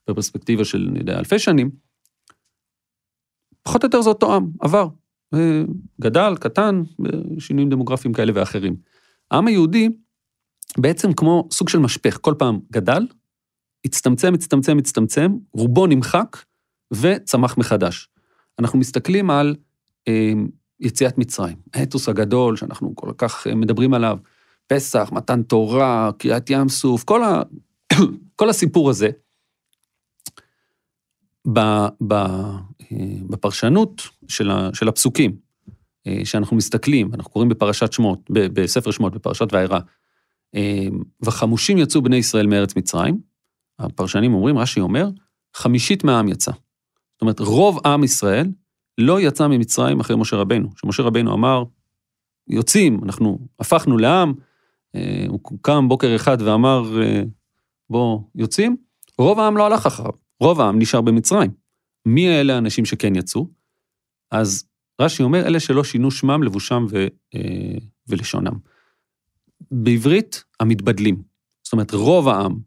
בפרספקטיבה 0.10 0.66
של, 0.66 0.88
אני 0.92 1.00
יודע, 1.00 1.20
אלפי 1.20 1.40
שנים, 1.40 1.70
פחות 3.64 3.84
או 3.84 3.88
יותר 3.88 4.02
זה 4.02 4.10
אותו 4.10 4.36
עם, 4.36 4.48
עבר. 4.60 4.88
גדל, 6.02 6.36
קטן, 6.40 6.84
שינויים 7.40 7.70
דמוגרפיים 7.70 8.14
כאלה 8.14 8.32
ואחרים. 8.36 8.76
העם 9.32 9.48
היהודי 9.48 9.90
בעצם 10.78 11.14
כמו 11.14 11.48
סוג 11.52 11.70
של 11.70 11.80
משפך, 11.80 12.18
כל 12.22 12.34
פעם 12.38 12.60
גדל, 12.72 13.08
הצטמצם, 13.86 14.34
הצטמצם, 14.34 14.78
הצטמצם, 14.78 15.32
רובו 15.54 15.88
נמחק 15.88 16.38
וצמח 16.94 17.58
מחדש. 17.58 18.10
אנחנו 18.60 18.80
מסתכלים 18.80 19.30
על 19.30 19.56
אה, 20.08 20.34
יציאת 20.80 21.18
מצרים, 21.18 21.58
האתוס 21.74 22.10
הגדול 22.10 22.56
שאנחנו 22.56 22.96
כל 22.96 23.12
כך 23.18 23.48
אה, 23.48 23.56
מדברים 23.56 23.94
עליו, 23.94 24.18
פסח, 24.68 25.10
מתן 25.12 25.44
תורה, 25.44 26.12
קריאת 26.18 26.50
ים 26.50 26.70
סוף, 26.70 27.04
כל, 27.04 27.24
ה, 27.24 27.42
כל 28.36 28.50
הסיפור 28.50 28.90
הזה, 28.90 29.10
בפרשנות 33.30 34.02
של, 34.28 34.88
הפסוקים, 34.88 35.36
אה, 36.08 36.22
שאנחנו 36.24 36.58
מסתכלים, 36.58 37.14
אנחנו 37.14 37.32
קוראים 37.32 37.50
בפרשת 37.50 37.94
שמות, 37.94 38.20
בספר 38.30 38.92
שמות, 38.92 39.14
בפרשת 39.14 39.48
וארא, 39.52 39.80
וחמושים 41.22 41.78
יצאו 41.78 42.02
בני 42.02 42.16
ישראל 42.16 42.48
מארץ 42.48 42.76
מצרים, 42.76 43.20
הפרשנים 43.80 44.34
אומרים, 44.34 44.58
רש"י 44.58 44.80
אומר, 44.80 45.10
חמישית 45.54 46.04
מהעם 46.04 46.28
יצא. 46.28 46.52
זאת 46.52 47.22
אומרת, 47.22 47.40
רוב 47.40 47.80
עם 47.86 48.04
ישראל 48.04 48.48
לא 48.98 49.22
יצא 49.22 49.48
ממצרים 49.48 50.00
אחרי 50.00 50.16
משה 50.16 50.36
רבנו. 50.36 50.70
שמשה 50.76 51.04
רבנו 51.04 51.34
אמר, 51.34 51.64
יוצאים, 52.48 53.00
אנחנו 53.04 53.40
הפכנו 53.60 53.98
לעם, 53.98 54.34
הוא 55.28 55.40
קם 55.62 55.88
בוקר 55.88 56.16
אחד 56.16 56.38
ואמר, 56.42 56.84
בוא, 57.90 58.20
יוצאים, 58.36 58.78
רוב 59.18 59.40
העם 59.40 59.58
לא 59.58 59.66
הלך 59.66 59.86
אחריו. 59.86 60.12
רוב 60.42 60.62
העם 60.62 60.80
נשאר 60.80 61.02
במצרים. 61.02 61.52
מי 62.06 62.30
אלה 62.30 62.56
האנשים 62.56 62.86
שכן 62.86 63.16
יצאו? 63.16 63.48
אז 64.32 64.64
רש"י 65.02 65.24
אומר, 65.24 65.48
אלה 65.48 65.60
שלא 65.60 65.84
שינו 65.84 66.12
שמם, 66.12 66.44
לבושם 66.44 66.86
ו, 66.90 67.08
אה, 67.36 67.78
ולשונם. 68.08 68.54
בעברית, 69.72 70.44
המתבדלים. 70.60 71.22
זאת 71.64 71.74
אומרת, 71.74 71.94
רוב 71.94 72.28
העם 72.28 72.60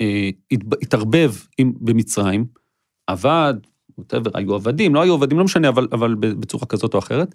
אה, 0.00 0.30
התערבב 0.82 1.32
במצרים, 1.60 2.46
עבד, 3.06 3.54
whatever, 4.00 4.30
היו 4.34 4.54
עבדים, 4.54 4.94
לא 4.94 5.02
היו 5.02 5.14
עבדים, 5.14 5.38
לא 5.38 5.44
משנה, 5.44 5.68
אבל, 5.68 5.88
אבל 5.92 6.14
בצורה 6.14 6.66
כזאת 6.66 6.94
או 6.94 6.98
אחרת. 6.98 7.34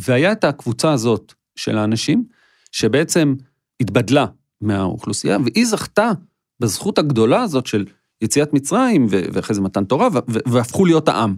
והיה 0.00 0.32
את 0.32 0.44
הקבוצה 0.44 0.92
הזאת 0.92 1.32
של 1.56 1.78
האנשים, 1.78 2.24
שבעצם 2.72 3.34
התבדלה 3.80 4.26
מהאוכלוסייה, 4.60 5.38
והיא 5.44 5.66
זכתה 5.66 6.10
בזכות 6.60 6.98
הגדולה 6.98 7.42
הזאת 7.42 7.66
של 7.66 7.86
יציאת 8.22 8.52
מצרים, 8.52 9.06
ואחרי 9.10 9.54
זה 9.54 9.60
מתן 9.60 9.84
תורה, 9.84 10.08
והפכו 10.28 10.84
להיות 10.84 11.08
העם. 11.08 11.36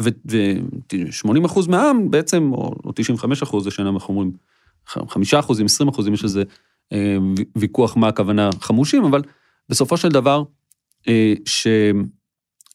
ו-80 0.00 1.46
אחוז 1.46 1.66
מהעם 1.66 2.10
בעצם, 2.10 2.52
או 2.52 2.92
95 2.94 3.42
אחוז, 3.42 3.64
זה 3.64 3.70
שאנחנו 3.70 4.14
אומרים, 4.14 4.32
5 4.86 5.34
אחוזים, 5.34 5.66
20 5.66 5.88
אחוזים, 5.88 6.14
יש 6.14 6.24
איזה 6.24 6.42
אה, 6.92 7.16
ויכוח 7.56 7.96
מה 7.96 8.08
הכוונה 8.08 8.50
חמושים, 8.60 9.04
אבל 9.04 9.22
בסופו 9.68 9.96
של 9.96 10.08
דבר, 10.08 10.42
אה, 11.08 11.34
ש... 11.44 11.66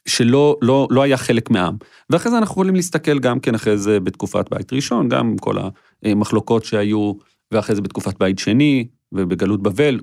שלא 0.06 0.58
לא, 0.62 0.88
לא 0.92 1.02
היה 1.02 1.18
חלק 1.18 1.52
מהעם. 1.52 1.78
ואחרי 2.10 2.32
זה 2.32 2.38
אנחנו 2.38 2.54
יכולים 2.54 2.76
להסתכל 2.76 3.20
גם 3.20 3.39
כן 3.39 3.56
אחרי 3.56 3.78
זה 3.78 4.00
בתקופת 4.00 4.50
בית 4.50 4.74
ראשון, 4.74 5.10
גם 5.10 5.36
כל 5.38 5.56
המחלוקות 6.04 6.66
שהיו, 6.66 7.13
ואחרי 7.52 7.76
זה 7.76 7.82
בתקופת 7.82 8.20
בית 8.20 8.39
שני, 8.39 8.88
ובגלות 9.13 9.63
בבל, 9.63 9.99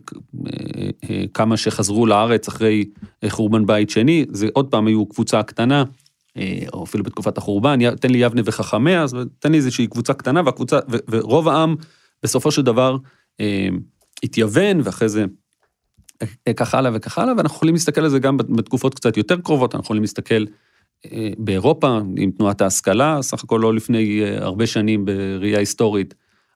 אה, 0.46 0.90
אה, 1.10 1.24
כמה 1.34 1.56
שחזרו 1.56 2.06
לארץ 2.06 2.48
אחרי 2.48 2.84
אה, 3.24 3.30
חורבן 3.30 3.66
בית 3.66 3.90
שני, 3.90 4.24
זה 4.32 4.48
עוד 4.52 4.70
פעם 4.70 4.86
היו 4.86 5.06
קבוצה 5.06 5.42
קטנה, 5.42 5.84
או 6.72 6.84
אפילו 6.84 7.04
בתקופת 7.04 7.38
החורבן, 7.38 7.96
תן 7.96 8.10
לי 8.10 8.18
יבנה 8.18 8.42
וחכמיה, 8.44 9.02
אז 9.02 9.16
תן 9.38 9.52
לי 9.52 9.58
איזושהי 9.58 9.86
קבוצה 9.86 10.14
קטנה, 10.14 10.42
והקבוצה, 10.44 10.78
ורוב 11.08 11.48
העם 11.48 11.74
בסופו 12.22 12.50
של 12.50 12.62
דבר 12.62 12.96
התייוון, 14.22 14.80
ואחרי 14.84 15.08
זה 15.08 15.24
כך 16.56 16.74
הלאה 16.74 16.90
וכך 16.94 17.18
הלאה, 17.18 17.34
ואנחנו 17.36 17.56
יכולים 17.56 17.74
להסתכל 17.74 18.00
על 18.00 18.08
זה 18.08 18.18
גם 18.18 18.36
בתקופות 18.36 18.94
קצת 18.94 19.16
יותר 19.16 19.36
קרובות, 19.40 19.74
אנחנו 19.74 19.84
יכולים 19.84 20.02
להסתכל 20.02 20.44
באירופה 21.38 21.98
עם 22.16 22.30
תנועת 22.30 22.60
ההשכלה, 22.60 23.22
סך 23.22 23.44
הכל 23.44 23.58
לא 23.62 23.74
לפני 23.74 24.22
הרבה 24.36 24.66
שנים 24.66 25.04
בראייה 25.04 25.58
היסטורית, 25.58 26.14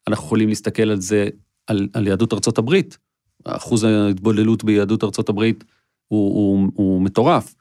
אנחנו 0.09 0.27
יכולים 0.27 0.49
להסתכל 0.49 0.91
על 0.91 1.01
זה 1.01 1.29
על, 1.67 1.89
על 1.93 2.07
יהדות 2.07 2.33
ארצות 2.33 2.59
הברית, 2.59 2.99
אחוז 3.45 3.85
ההתבוללות 3.85 4.65
ביהדות 4.65 5.05
ארצות 5.05 5.29
הברית 5.29 5.65
הוא, 6.09 6.35
הוא, 6.35 6.73
הוא 6.75 7.03
מטורף. 7.03 7.55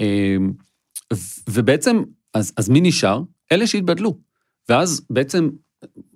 אמ, 0.00 0.52
ובעצם, 1.50 2.02
אז, 2.34 2.52
אז 2.56 2.68
מי 2.68 2.80
נשאר? 2.80 3.22
אלה 3.52 3.66
שהתבדלו. 3.66 4.18
ואז 4.68 5.06
בעצם, 5.10 5.48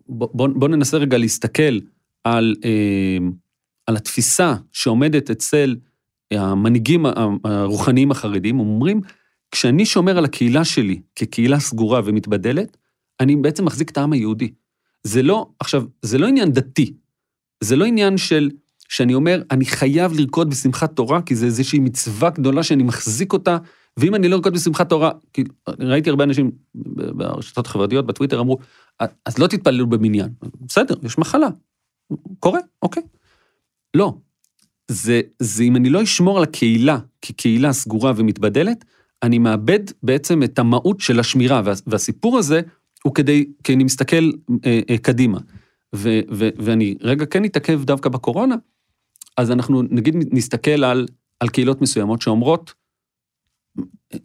בואו 0.09 0.55
בוא 0.55 0.69
ננסה 0.69 0.97
רגע 0.97 1.19
להסתכל 1.19 1.79
על, 2.25 2.55
אמ, 2.65 3.33
על 3.87 3.97
התפיסה 3.97 4.55
שעומדת 4.73 5.31
אצל 5.31 5.77
המנהיגים 6.31 7.07
הרוחניים 7.45 8.11
החרדים, 8.11 8.61
אומרים, 8.61 9.01
כשאני 9.51 9.87
שומר 9.87 10.19
על 10.19 10.25
הקהילה 10.25 10.65
שלי 10.65 11.01
כקהילה 11.17 11.61
סגורה 11.61 12.01
ומתבדלת, 12.05 12.77
אני 13.21 13.37
בעצם 13.37 13.65
מחזיק 13.65 13.91
את 13.91 13.99
העם 13.99 14.13
היהודי. 14.13 14.53
זה 15.03 15.23
לא, 15.23 15.47
עכשיו, 15.61 15.85
זה 16.03 16.19
לא 16.19 16.27
עניין 16.27 16.53
דתי, 16.53 16.93
זה 17.62 17.77
לא 17.77 17.85
עניין 17.85 18.18
של, 18.18 18.51
שאני 18.88 19.14
אומר, 19.14 19.42
אני 19.51 19.64
חייב 19.64 20.12
לרקוד 20.12 20.51
בשמחת 20.51 20.96
תורה, 20.96 21.22
כי 21.22 21.37
זה 21.37 21.46
איזושהי 21.46 21.79
מצווה 21.79 22.31
גדולה 22.31 22.62
שאני 22.62 22.83
מחזיק 22.83 23.33
אותה, 23.33 23.59
ואם 23.96 24.14
אני 24.14 24.29
לא 24.29 24.37
ארקוד 24.37 24.55
בשמחת 24.55 24.88
תורה, 24.88 25.11
כי 25.33 25.44
ראיתי 25.68 26.11
הרבה 26.11 26.25
אנשים 26.25 26.51
ברשתות 27.14 27.66
החברתיות, 27.66 28.07
בטוויטר, 28.07 28.40
אמרו, 28.40 28.59
אז 28.98 29.38
לא 29.38 29.46
תתפללו 29.46 29.87
במניין. 29.87 30.29
בסדר, 30.61 30.94
יש 31.03 31.18
מחלה. 31.18 31.48
קורה, 32.40 32.61
אוקיי. 32.83 33.03
לא. 33.94 34.14
זה, 34.88 35.20
זה 35.38 35.62
אם 35.62 35.77
אני 35.77 35.90
לא 35.90 36.03
אשמור 36.03 36.38
על 36.38 36.42
הקהילה 36.42 36.98
כקהילה 37.22 37.72
סגורה 37.72 38.12
ומתבדלת, 38.16 38.85
אני 39.22 39.38
מאבד 39.38 39.81
בעצם 40.03 40.42
את 40.42 40.59
המהות 40.59 41.01
של 41.01 41.20
השמירה, 41.20 41.62
וה, 41.64 41.72
והסיפור 41.87 42.38
הזה 42.38 42.61
הוא 43.05 43.14
כדי, 43.14 43.46
כי 43.64 43.75
אני 43.75 43.85
מסתכל 43.85 44.31
אה, 44.66 44.81
אה, 44.90 44.98
קדימה. 44.98 45.38
ו, 45.94 46.20
ו, 46.33 46.48
ואני 46.59 46.94
רגע 47.00 47.26
כן 47.26 47.44
אתעכב 47.44 47.85
דווקא 47.85 48.09
בקורונה, 48.09 48.55
אז 49.37 49.50
אנחנו 49.50 49.83
נגיד 49.83 50.14
נסתכל 50.33 50.85
על, 50.85 51.07
על 51.40 51.48
קהילות 51.48 51.81
מסוימות 51.81 52.22
שאומרות, 52.22 52.74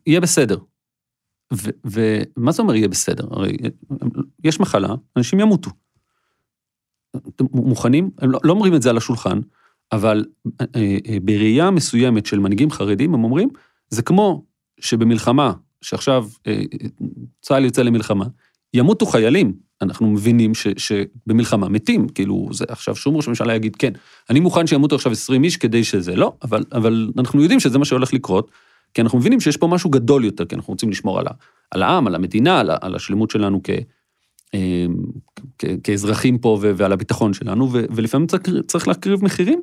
יהיה 0.06 0.22
בסדר. 0.22 0.58
ומה 1.86 2.52
זה 2.52 2.62
אומר 2.62 2.76
יהיה 2.76 2.88
בסדר? 2.88 3.28
הרי 3.32 3.58
יש 4.44 4.60
מחלה, 4.60 4.96
אנשים 5.18 5.40
ימותו. 5.40 5.72
אתם 7.18 7.46
מוכנים? 7.54 8.12
הם 8.18 8.32
לא, 8.32 8.40
לא 8.44 8.54
אומרים 8.54 8.76
את 8.76 8.82
זה 8.82 8.90
על 8.90 8.98
השולחן, 8.98 9.40
אבל 9.92 10.26
אה, 10.62 10.66
אה, 10.76 11.18
בראייה 11.24 11.72
מסוימת 11.72 12.26
של 12.26 12.40
מנהיגים 12.40 12.72
חרדים, 12.72 13.14
הם 13.14 13.24
אומרים, 13.24 13.50
זה 13.90 14.02
כמו 14.02 14.46
שבמלחמה, 14.80 15.54
שעכשיו 15.82 16.26
אה, 16.48 16.62
צה"ל 17.42 17.66
יוצא 17.66 17.82
למלחמה, 17.82 18.26
ימותו 18.74 19.06
חיילים, 19.06 19.54
אנחנו 19.82 20.08
מבינים 20.08 20.56
ש, 20.56 20.68
שבמלחמה 20.78 21.70
מתים, 21.70 22.10
כאילו, 22.10 22.50
זה 22.52 22.66
עכשיו 22.70 22.96
שום 22.96 23.16
ראש 23.16 23.28
ממשלה 23.28 23.56
יגיד, 23.56 23.76
כן, 23.76 23.94
אני 24.30 24.40
מוכן 24.40 24.68
שימותו 24.68 24.96
עכשיו 24.96 25.12
20 25.12 25.44
איש 25.44 25.58
כדי 25.58 25.84
שזה, 25.84 26.16
לא, 26.16 26.34
אבל, 26.44 26.64
אבל 26.72 27.12
אנחנו 27.18 27.42
יודעים 27.42 27.60
שזה 27.60 27.80
מה 27.80 27.86
שהולך 27.86 28.14
לקרות, 28.14 28.52
כי 28.94 29.02
אנחנו 29.02 29.18
מבינים 29.18 29.40
שיש 29.40 29.58
פה 29.58 29.68
משהו 29.68 29.90
גדול 29.90 30.26
יותר, 30.26 30.46
כי 30.46 30.56
אנחנו 30.56 30.72
רוצים 30.72 30.90
לשמור 30.90 31.20
על, 31.20 31.28
ה, 31.28 31.32
על 31.72 31.84
העם, 31.84 32.08
על 32.08 32.16
המדינה, 32.16 32.60
על, 32.60 32.70
על 32.82 32.96
השלמות 32.96 33.32
שלנו 33.32 33.62
כ, 33.64 33.70
כ, 35.58 35.66
כאזרחים 35.84 36.38
פה 36.38 36.60
ועל 36.62 36.92
הביטחון 36.92 37.34
שלנו, 37.34 37.74
ו, 37.74 37.86
ולפעמים 37.96 38.28
צריך, 38.28 38.44
צריך 38.68 38.88
להקריב 38.88 39.24
מחירים. 39.24 39.62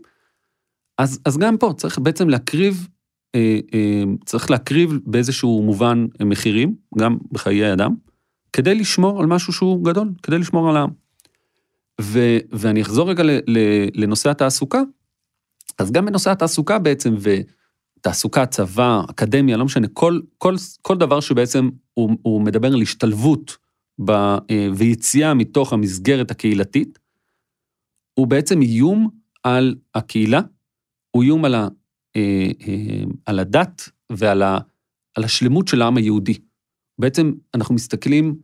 אז, 0.99 1.21
אז 1.25 1.39
גם 1.39 1.57
פה 1.57 1.73
צריך 1.77 1.99
בעצם 1.99 2.29
להקריב, 2.29 2.89
אה, 3.35 3.59
אה, 3.75 4.03
צריך 4.25 4.51
להקריב 4.51 4.99
באיזשהו 5.07 5.63
מובן 5.63 6.07
מחירים, 6.21 6.75
גם 6.99 7.17
בחיי 7.33 7.73
אדם, 7.73 7.95
כדי 8.55 8.75
לשמור 8.75 9.21
על 9.21 9.27
משהו 9.27 9.53
שהוא 9.53 9.85
גדול, 9.85 10.13
כדי 10.23 10.39
לשמור 10.39 10.71
על 10.71 10.77
העם. 10.77 10.91
ו, 12.01 12.39
ואני 12.53 12.83
אחזור 12.83 13.11
רגע 13.11 13.23
ל, 13.23 13.31
ל, 13.31 13.59
לנושא 13.95 14.31
התעסוקה, 14.31 14.83
אז 15.79 15.93
גם 15.93 16.07
בנושא 16.07 16.31
התעסוקה 16.31 16.79
בעצם, 16.79 17.15
ותעסוקה, 17.21 18.47
צבא, 18.47 19.03
אקדמיה, 19.11 19.57
לא 19.57 19.65
משנה, 19.65 19.89
כל, 19.89 20.21
כל, 20.39 20.55
כל 20.83 20.99
דבר 20.99 21.21
שבעצם 21.21 21.71
הוא, 21.95 22.11
הוא 22.23 22.43
מדבר 22.43 22.73
על 22.73 22.83
השתלבות 22.83 23.57
ב, 24.05 24.11
אה, 24.11 24.69
ויציאה 24.75 25.35
מתוך 25.35 25.73
המסגרת 25.73 26.31
הקהילתית, 26.31 26.99
הוא 28.15 28.27
בעצם 28.27 28.63
איום 28.63 29.11
על 29.43 29.75
הקהילה, 29.95 30.41
הוא 31.11 31.23
איום 31.23 31.45
על, 31.45 31.55
ה, 31.55 31.69
אה, 32.17 32.51
אה, 32.69 33.05
על 33.27 33.39
הדת 33.39 33.89
ועל 34.11 34.43
ה, 34.43 34.59
על 35.15 35.25
השלמות 35.25 35.69
של 35.69 35.83
העם 35.83 35.97
היהודי. 35.97 36.39
בעצם 36.99 37.33
אנחנו 37.55 37.75
מסתכלים, 37.75 38.35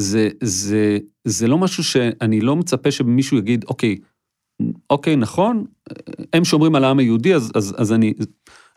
זה, 0.00 0.28
זה, 0.42 0.98
זה 1.24 1.48
לא 1.48 1.58
משהו 1.58 1.84
שאני 1.84 2.40
לא 2.40 2.56
מצפה 2.56 2.90
שמישהו 2.90 3.38
יגיד, 3.38 3.64
אוקיי, 3.64 3.96
אוקיי, 4.90 5.16
נכון, 5.16 5.64
הם 6.32 6.44
שומרים 6.44 6.74
על 6.74 6.84
העם 6.84 6.98
היהודי, 6.98 7.34
אז, 7.34 7.52
אז, 7.54 7.74
אז 7.78 7.92
אני... 7.92 8.14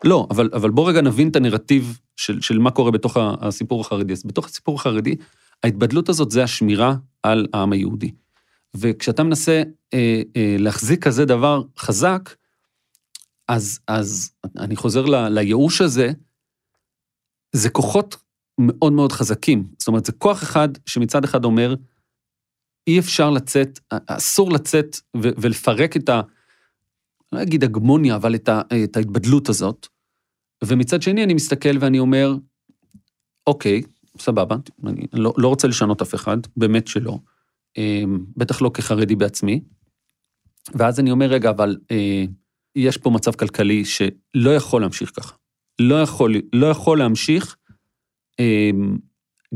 לא, 0.04 0.26
אבל, 0.30 0.50
אבל 0.52 0.70
בוא 0.70 0.88
רגע 0.88 1.00
נבין 1.00 1.28
את 1.28 1.36
הנרטיב 1.36 1.98
של, 2.16 2.40
של 2.40 2.58
מה 2.58 2.70
קורה 2.70 2.90
בתוך 2.90 3.16
הסיפור 3.40 3.80
החרדי. 3.80 4.12
אז 4.12 4.22
בתוך 4.24 4.46
הסיפור 4.46 4.74
החרדי, 4.74 5.16
ההתבדלות 5.62 6.08
הזאת 6.08 6.30
זה 6.30 6.44
השמירה 6.44 6.96
על 7.22 7.46
העם 7.52 7.72
היהודי. 7.72 8.10
וכשאתה 8.76 9.22
מנסה 9.22 9.62
אה, 9.94 10.22
אה, 10.36 10.56
להחזיק 10.58 11.04
כזה 11.04 11.24
דבר 11.24 11.62
חזק, 11.78 12.34
אז, 13.48 13.80
אז 13.88 14.30
אני 14.58 14.76
חוזר 14.76 15.06
ל, 15.06 15.28
לייאוש 15.28 15.80
הזה, 15.80 16.12
זה 17.52 17.70
כוחות 17.70 18.16
מאוד 18.58 18.92
מאוד 18.92 19.12
חזקים. 19.12 19.68
זאת 19.78 19.88
אומרת, 19.88 20.04
זה 20.04 20.12
כוח 20.12 20.42
אחד 20.42 20.68
שמצד 20.86 21.24
אחד 21.24 21.44
אומר, 21.44 21.74
אי 22.86 22.98
אפשר 22.98 23.30
לצאת, 23.30 23.80
אסור 24.06 24.52
לצאת 24.52 24.96
ו- 25.16 25.34
ולפרק 25.38 25.96
את 25.96 26.08
ה... 26.08 26.20
לא 27.32 27.42
אגיד 27.42 27.64
הגמוניה, 27.64 28.16
אבל 28.16 28.34
את, 28.34 28.48
ה- 28.48 28.62
את 28.84 28.96
ההתבדלות 28.96 29.48
הזאת. 29.48 29.86
ומצד 30.64 31.02
שני 31.02 31.24
אני 31.24 31.34
מסתכל 31.34 31.78
ואני 31.80 31.98
אומר, 31.98 32.36
אוקיי, 33.46 33.82
סבבה, 34.18 34.56
אני 34.86 35.06
לא, 35.12 35.34
לא 35.36 35.48
רוצה 35.48 35.68
לשנות 35.68 36.02
אף 36.02 36.14
אחד, 36.14 36.36
באמת 36.56 36.88
שלא. 36.88 37.18
אמ, 37.76 38.24
בטח 38.36 38.62
לא 38.62 38.70
כחרדי 38.74 39.16
בעצמי. 39.16 39.60
ואז 40.74 41.00
אני 41.00 41.10
אומר, 41.10 41.26
רגע, 41.26 41.50
אבל 41.50 41.76
אה, 41.90 42.24
יש 42.76 42.96
פה 42.96 43.10
מצב 43.10 43.32
כלכלי 43.32 43.84
שלא 43.84 44.54
יכול 44.56 44.80
להמשיך 44.80 45.12
ככה. 45.16 45.34
לא 45.80 46.02
יכול, 46.02 46.34
לא 46.52 46.66
יכול 46.66 46.98
להמשיך, 46.98 47.56
אה, 47.56 47.63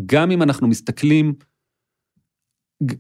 גם 0.07 0.31
אם 0.31 0.43
אנחנו 0.43 0.69
מסתכלים, 0.69 1.35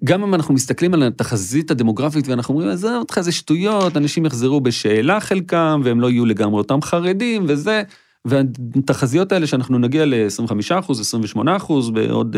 גם 0.04 0.22
אם 0.22 0.34
אנחנו 0.34 0.54
מסתכלים 0.54 0.94
על 0.94 1.02
התחזית 1.02 1.70
הדמוגרפית 1.70 2.28
ואנחנו 2.28 2.54
אומרים, 2.54 2.70
עזוב 2.70 2.92
אותך, 2.94 3.20
זה 3.20 3.32
שטויות, 3.32 3.96
אנשים 3.96 4.26
יחזרו 4.26 4.60
בשאלה 4.60 5.20
חלקם, 5.20 5.80
והם 5.84 6.00
לא 6.00 6.10
יהיו 6.10 6.26
לגמרי 6.26 6.58
אותם 6.58 6.82
חרדים 6.82 7.44
וזה, 7.48 7.82
והתחזיות 8.24 9.32
האלה 9.32 9.46
שאנחנו 9.46 9.78
נגיע 9.78 10.04
ל-25 10.06 10.78
אחוז, 10.78 11.00
28 11.00 11.56
אחוז 11.56 11.90
בעוד 11.90 12.36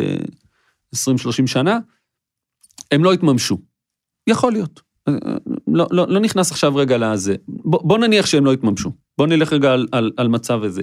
20-30 0.96 0.98
אה, 0.98 1.46
שנה, 1.46 1.78
הם 2.90 3.04
לא 3.04 3.14
יתממשו. 3.14 3.58
יכול 4.26 4.52
להיות. 4.52 4.80
אה, 5.08 5.14
לא, 5.68 5.86
לא, 5.90 6.08
לא 6.08 6.20
נכנס 6.20 6.50
עכשיו 6.50 6.76
רגע 6.76 6.98
לזה. 6.98 7.34
בוא, 7.48 7.80
בוא 7.84 7.98
נניח 7.98 8.26
שהם 8.26 8.44
לא 8.44 8.52
יתממשו. 8.52 8.92
בוא 9.18 9.26
נלך 9.26 9.52
רגע 9.52 9.72
על, 9.72 9.86
על, 9.92 10.10
על 10.16 10.28
מצב 10.28 10.62
הזה. 10.62 10.82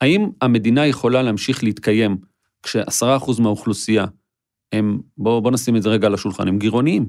האם 0.00 0.28
המדינה 0.40 0.86
יכולה 0.86 1.22
להמשיך 1.22 1.64
להתקיים 1.64 2.16
כשעשרה 2.62 3.16
אחוז 3.16 3.40
מהאוכלוסייה 3.40 4.06
הם, 4.72 5.00
בוא, 5.18 5.40
בוא 5.40 5.50
נשים 5.50 5.76
את 5.76 5.82
זה 5.82 5.88
רגע 5.88 6.06
על 6.06 6.14
השולחן, 6.14 6.48
הם 6.48 6.58
גירעוניים. 6.58 7.08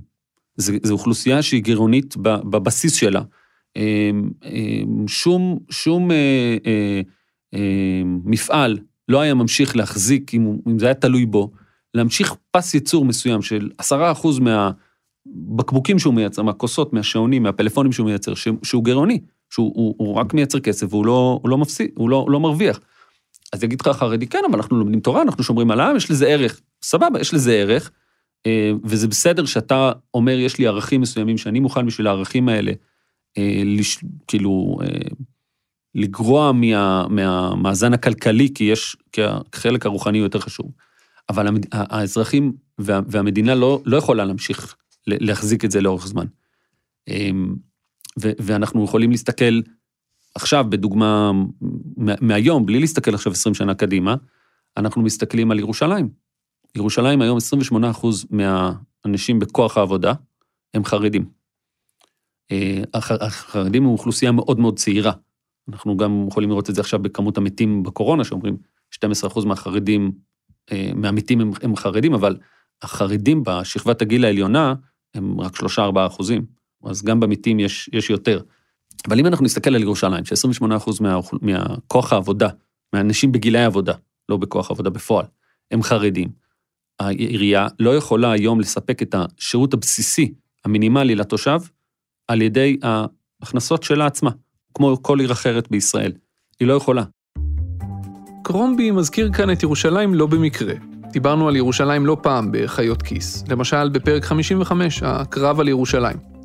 זו 0.57 0.93
אוכלוסייה 0.93 1.41
שהיא 1.41 1.63
גירעונית 1.63 2.17
בבסיס 2.17 2.95
שלה. 2.95 3.21
אמ, 3.75 4.29
אמ, 4.45 5.07
שום, 5.07 5.59
שום 5.69 6.11
אה, 6.11 6.57
אה, 6.65 7.01
אה, 7.53 8.01
מפעל 8.05 8.79
לא 9.07 9.21
היה 9.21 9.33
ממשיך 9.33 9.75
להחזיק, 9.75 10.33
אם, 10.33 10.57
אם 10.67 10.79
זה 10.79 10.85
היה 10.85 10.93
תלוי 10.93 11.25
בו, 11.25 11.51
להמשיך 11.93 12.35
פס 12.51 12.73
ייצור 12.73 13.05
מסוים 13.05 13.41
של 13.41 13.69
עשרה 13.77 14.11
אחוז 14.11 14.39
מהבקבוקים 14.39 15.99
שהוא 15.99 16.13
מייצר, 16.13 16.41
מהכוסות, 16.41 16.93
מהשעונים, 16.93 17.43
מהפלאפונים 17.43 17.91
שהוא 17.91 18.05
מייצר, 18.05 18.33
שהוא 18.63 18.83
גירעוני, 18.83 19.19
שהוא 19.49 19.73
הוא, 19.75 19.95
הוא 19.97 20.15
רק 20.15 20.33
מייצר 20.33 20.59
כסף 20.59 20.87
והוא 20.89 21.05
לא, 21.05 21.39
הוא 21.41 21.49
לא 21.49 21.57
מפסיד, 21.57 21.89
הוא 21.95 22.09
לא, 22.09 22.15
הוא 22.15 22.31
לא 22.31 22.39
מרוויח. 22.39 22.79
אז 23.53 23.63
יגיד 23.63 23.81
לך 23.81 23.87
החרדי, 23.87 24.27
כן, 24.27 24.41
אבל 24.49 24.55
אנחנו 24.55 24.77
לומדים 24.77 24.99
תורה, 24.99 25.21
אנחנו 25.21 25.43
שומרים 25.43 25.71
על 25.71 25.79
העם, 25.79 25.95
יש 25.95 26.11
לזה 26.11 26.27
ערך. 26.27 26.61
סבבה, 26.83 27.19
יש 27.19 27.33
לזה 27.33 27.53
ערך, 27.53 27.91
אה, 28.45 28.71
וזה 28.83 29.07
בסדר 29.07 29.45
שאתה 29.45 29.91
אומר, 30.13 30.39
יש 30.39 30.57
לי 30.57 30.67
ערכים 30.67 31.01
מסוימים 31.01 31.37
שאני 31.37 31.59
מוכן 31.59 31.85
בשביל 31.85 32.07
הערכים 32.07 32.49
האלה, 32.49 32.71
אה, 33.37 33.61
לש, 33.65 33.97
כאילו, 34.27 34.77
אה, 34.81 34.87
לגרוע 35.95 36.51
מה, 36.51 37.07
מהמאזן 37.07 37.93
הכלכלי, 37.93 38.49
כי 38.55 38.63
יש, 38.63 38.97
כי 39.11 39.21
החלק 39.23 39.85
הרוחני 39.85 40.17
הוא 40.17 40.25
יותר 40.25 40.39
חשוב. 40.39 40.71
אבל 41.29 41.47
האזרחים 41.71 42.53
והמדינה 42.79 43.55
לא, 43.55 43.81
לא 43.85 43.97
יכולה 43.97 44.25
להמשיך 44.25 44.75
להחזיק 45.07 45.65
את 45.65 45.71
זה 45.71 45.81
לאורך 45.81 46.07
זמן. 46.07 46.25
ואנחנו 48.17 48.83
יכולים 48.83 49.11
להסתכל 49.11 49.59
עכשיו, 50.35 50.65
בדוגמה 50.69 51.31
מהיום, 51.97 52.65
בלי 52.65 52.79
להסתכל 52.79 53.13
עכשיו 53.13 53.31
20 53.31 53.55
שנה 53.55 53.75
קדימה, 53.75 54.15
אנחנו 54.77 55.01
מסתכלים 55.01 55.51
על 55.51 55.59
ירושלים. 55.59 56.09
ירושלים 56.75 57.21
היום 57.21 57.37
28 57.37 57.89
אחוז 57.89 58.25
מהאנשים 58.29 59.39
בכוח 59.39 59.77
העבודה 59.77 60.13
הם 60.73 60.85
חרדים. 60.85 61.25
אה, 62.51 62.81
החרדים 62.93 63.83
הם 63.83 63.89
אוכלוסייה 63.89 64.31
מאוד 64.31 64.59
מאוד 64.59 64.79
צעירה. 64.79 65.11
אנחנו 65.69 65.97
גם 65.97 66.25
יכולים 66.27 66.49
לראות 66.49 66.69
את 66.69 66.75
זה 66.75 66.81
עכשיו 66.81 66.99
בכמות 66.99 67.37
המתים 67.37 67.83
בקורונה, 67.83 68.23
שאומרים 68.23 68.57
12 68.91 69.29
אחוז 69.29 69.45
מהחרדים, 69.45 70.11
אה, 70.71 70.91
מהמתים 70.95 71.41
הם, 71.41 71.51
הם 71.61 71.75
חרדים, 71.75 72.13
אבל 72.13 72.37
החרדים 72.81 73.43
בשכבת 73.43 74.01
הגיל 74.01 74.25
העליונה 74.25 74.73
הם 75.13 75.41
רק 75.41 75.55
3-4 75.55 76.07
אחוזים. 76.07 76.56
אז 76.83 77.03
גם 77.03 77.19
במתים 77.19 77.59
יש, 77.59 77.89
יש 77.93 78.09
יותר. 78.09 78.41
אבל 79.07 79.19
אם 79.19 79.25
אנחנו 79.25 79.45
נסתכל 79.45 79.75
על 79.75 79.81
ירושלים, 79.81 80.25
ש-28% 80.25 80.91
מה, 81.01 81.19
מהכוח 81.41 82.13
העבודה, 82.13 82.49
מהאנשים 82.93 83.31
בגילי 83.31 83.59
העבודה, 83.59 83.93
לא 84.29 84.37
בכוח 84.37 84.69
העבודה 84.69 84.89
בפועל, 84.89 85.25
הם 85.71 85.83
חרדים, 85.83 86.29
העירייה 86.99 87.67
לא 87.79 87.95
יכולה 87.95 88.31
היום 88.31 88.59
לספק 88.59 89.01
את 89.01 89.15
השירות 89.17 89.73
הבסיסי, 89.73 90.33
המינימלי 90.65 91.15
לתושב, 91.15 91.59
על 92.27 92.41
ידי 92.41 92.77
ההכנסות 92.83 93.83
שלה 93.83 94.05
עצמה, 94.05 94.31
כמו 94.73 94.97
כל 95.01 95.19
עיר 95.19 95.31
אחרת 95.31 95.71
בישראל. 95.71 96.11
היא 96.59 96.67
לא 96.67 96.73
יכולה. 96.73 97.03
קרומבי 98.43 98.91
מזכיר 98.91 99.33
כאן 99.33 99.51
את 99.51 99.63
ירושלים 99.63 100.13
לא 100.13 100.27
במקרה. 100.27 100.73
דיברנו 101.11 101.47
על 101.47 101.55
ירושלים 101.55 102.05
לא 102.05 102.17
פעם 102.23 102.49
בחיות 102.51 103.01
כיס, 103.01 103.43
למשל 103.47 103.89
בפרק 103.89 104.23
55, 104.23 105.03
הקרב 105.03 105.59
על 105.59 105.67
ירושלים. 105.67 106.36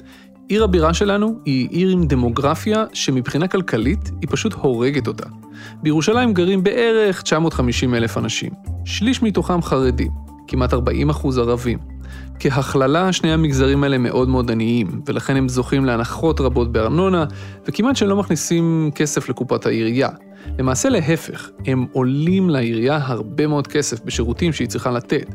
עיר 0.48 0.64
הבירה 0.64 0.94
שלנו 0.94 1.38
היא 1.44 1.68
עיר 1.70 1.88
עם 1.88 2.06
דמוגרפיה 2.06 2.84
שמבחינה 2.92 3.48
כלכלית 3.48 4.10
היא 4.20 4.28
פשוט 4.30 4.52
הורגת 4.52 5.06
אותה. 5.06 5.26
בירושלים 5.82 6.34
גרים 6.34 6.62
בערך 6.62 7.22
950 7.22 7.94
אלף 7.94 8.18
אנשים, 8.18 8.50
שליש 8.84 9.22
מתוכם 9.22 9.62
חרדים, 9.62 10.10
כמעט 10.48 10.74
40 10.74 11.10
אחוז 11.10 11.38
ערבים. 11.38 11.78
כהכללה, 12.38 13.12
שני 13.12 13.32
המגזרים 13.32 13.84
האלה 13.84 13.98
מאוד 13.98 14.28
מאוד 14.28 14.50
עניים, 14.50 15.02
ולכן 15.06 15.36
הם 15.36 15.48
זוכים 15.48 15.84
להנחות 15.84 16.40
רבות 16.40 16.72
בארנונה, 16.72 17.24
וכמעט 17.68 17.96
שלא 17.96 18.16
מכניסים 18.16 18.90
כסף 18.94 19.28
לקופת 19.28 19.66
העירייה. 19.66 20.08
למעשה 20.58 20.88
להפך, 20.88 21.50
הם 21.66 21.86
עולים 21.92 22.50
לעירייה 22.50 23.00
הרבה 23.02 23.46
מאוד 23.46 23.66
כסף 23.66 24.04
בשירותים 24.04 24.52
שהיא 24.52 24.68
צריכה 24.68 24.90
לתת. 24.90 25.26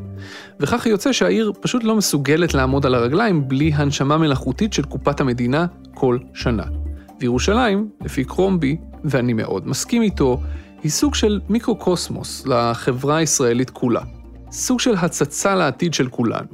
וכך 0.60 0.86
יוצא 0.86 1.12
שהעיר 1.12 1.52
פשוט 1.60 1.84
לא 1.84 1.96
מסוגלת 1.96 2.54
לעמוד 2.54 2.86
על 2.86 2.94
הרגליים 2.94 3.48
בלי 3.48 3.72
הנשמה 3.74 4.18
מלאכותית 4.18 4.72
של 4.72 4.82
קופת 4.82 5.20
המדינה 5.20 5.66
כל 5.94 6.18
שנה. 6.34 6.64
וירושלים, 7.20 7.88
לפי 8.04 8.24
קרומבי, 8.24 8.76
ואני 9.04 9.32
מאוד 9.32 9.68
מסכים 9.68 10.02
איתו, 10.02 10.40
היא 10.82 10.90
סוג 10.90 11.14
של 11.14 11.40
מיקרוקוסמוס 11.48 12.46
לחברה 12.46 13.16
הישראלית 13.16 13.70
כולה. 13.70 14.00
סוג 14.50 14.80
של 14.80 14.94
הצצה 14.94 15.54
לעתיד 15.54 15.94
של 15.94 16.08
כולנו. 16.08 16.48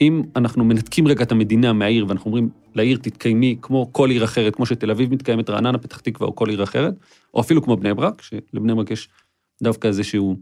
אם 0.00 0.22
אנחנו 0.36 0.64
מנתקים 0.64 1.08
רגע 1.08 1.22
את 1.24 1.32
המדינה 1.32 1.72
מהעיר 1.72 2.06
ואנחנו 2.08 2.26
אומרים 2.26 2.48
לעיר 2.76 2.98
תתקיימי 3.02 3.58
כמו 3.62 3.92
כל 3.92 4.10
עיר 4.10 4.24
אחרת, 4.24 4.56
כמו 4.56 4.66
שתל 4.66 4.90
אביב 4.90 5.12
מתקיימת, 5.12 5.50
רעננה, 5.50 5.78
פתח 5.78 6.00
תקווה 6.00 6.28
או 6.28 6.34
כל 6.34 6.48
עיר 6.48 6.62
אחרת, 6.62 6.94
או 7.34 7.40
אפילו 7.40 7.62
כמו 7.62 7.76
בני 7.76 7.94
ברק, 7.94 8.22
שלבני 8.22 8.74
ברק 8.74 8.90
יש 8.90 9.08
דווקא 9.62 9.88
איזשהו 9.88 10.36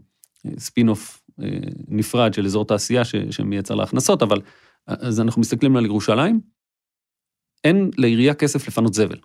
ספין 0.57 0.89
אוף 0.89 1.21
אה, 1.43 1.47
נפרד 1.87 2.33
של 2.33 2.45
אזור 2.45 2.65
תעשייה 2.65 3.05
ש, 3.05 3.15
שמייצר 3.15 3.75
לה 3.75 3.83
הכנסות, 3.83 4.21
אבל 4.21 4.41
אז 4.87 5.21
אנחנו 5.21 5.41
מסתכלים 5.41 5.77
על 5.77 5.85
ירושלים, 5.85 6.39
אין 7.63 7.91
לעירייה 7.97 8.33
כסף 8.33 8.67
לפנות 8.67 8.93
זבל. 8.93 9.17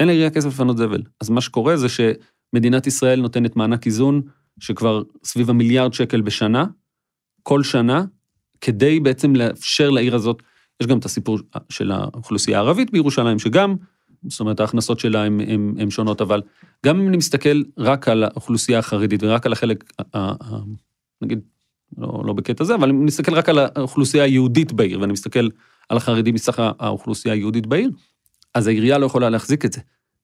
אין 0.00 0.08
לעירייה 0.08 0.30
כסף 0.30 0.48
לפנות 0.48 0.76
זבל. 0.76 1.02
אז 1.20 1.30
מה 1.30 1.40
שקורה 1.40 1.76
זה 1.76 1.86
שמדינת 1.88 2.86
ישראל 2.86 3.20
נותנת 3.20 3.56
מענק 3.56 3.86
איזון 3.86 4.22
שכבר 4.60 5.02
סביב 5.24 5.50
המיליארד 5.50 5.92
שקל 5.92 6.20
בשנה, 6.20 6.64
כל 7.42 7.62
שנה, 7.62 8.04
כדי 8.60 9.00
בעצם 9.00 9.36
לאפשר 9.36 9.90
לעיר 9.90 10.14
הזאת, 10.14 10.42
יש 10.82 10.86
גם 10.86 10.98
את 10.98 11.04
הסיפור 11.04 11.38
של 11.68 11.90
האוכלוסייה 11.90 12.58
הערבית 12.58 12.90
בירושלים, 12.90 13.38
שגם, 13.38 13.76
זאת 14.28 14.40
אומרת, 14.40 14.60
ההכנסות 14.60 15.00
שלה 15.00 15.22
הן 15.78 15.90
שונות, 15.90 16.20
אבל 16.20 16.42
גם 16.86 17.00
אם 17.00 17.08
אני 17.08 17.16
מסתכל 17.16 17.62
רק 17.78 18.08
על 18.08 18.24
האוכלוסייה 18.24 18.78
החרדית 18.78 19.22
ורק 19.22 19.46
על 19.46 19.52
החלק, 19.52 19.92
נגיד, 21.22 21.40
לא, 21.98 22.22
לא 22.26 22.32
בקטע 22.32 22.64
זה, 22.64 22.74
אבל 22.74 22.90
אם 22.90 23.06
נסתכל 23.06 23.34
רק 23.34 23.48
על 23.48 23.58
האוכלוסייה 23.58 24.24
היהודית 24.24 24.72
בעיר, 24.72 25.00
ואני 25.00 25.12
מסתכל 25.12 25.48
על 25.88 25.96
החרדים 25.96 26.34
מסך 26.34 26.58
האוכלוסייה 26.78 27.34
היהודית 27.34 27.66
בעיר, 27.66 27.90
אז 28.54 28.66
העירייה 28.66 28.98
לא 28.98 29.06
יכולה 29.06 29.30
להחזיק 29.30 29.64
את 29.64 29.72
זה. 29.72 29.80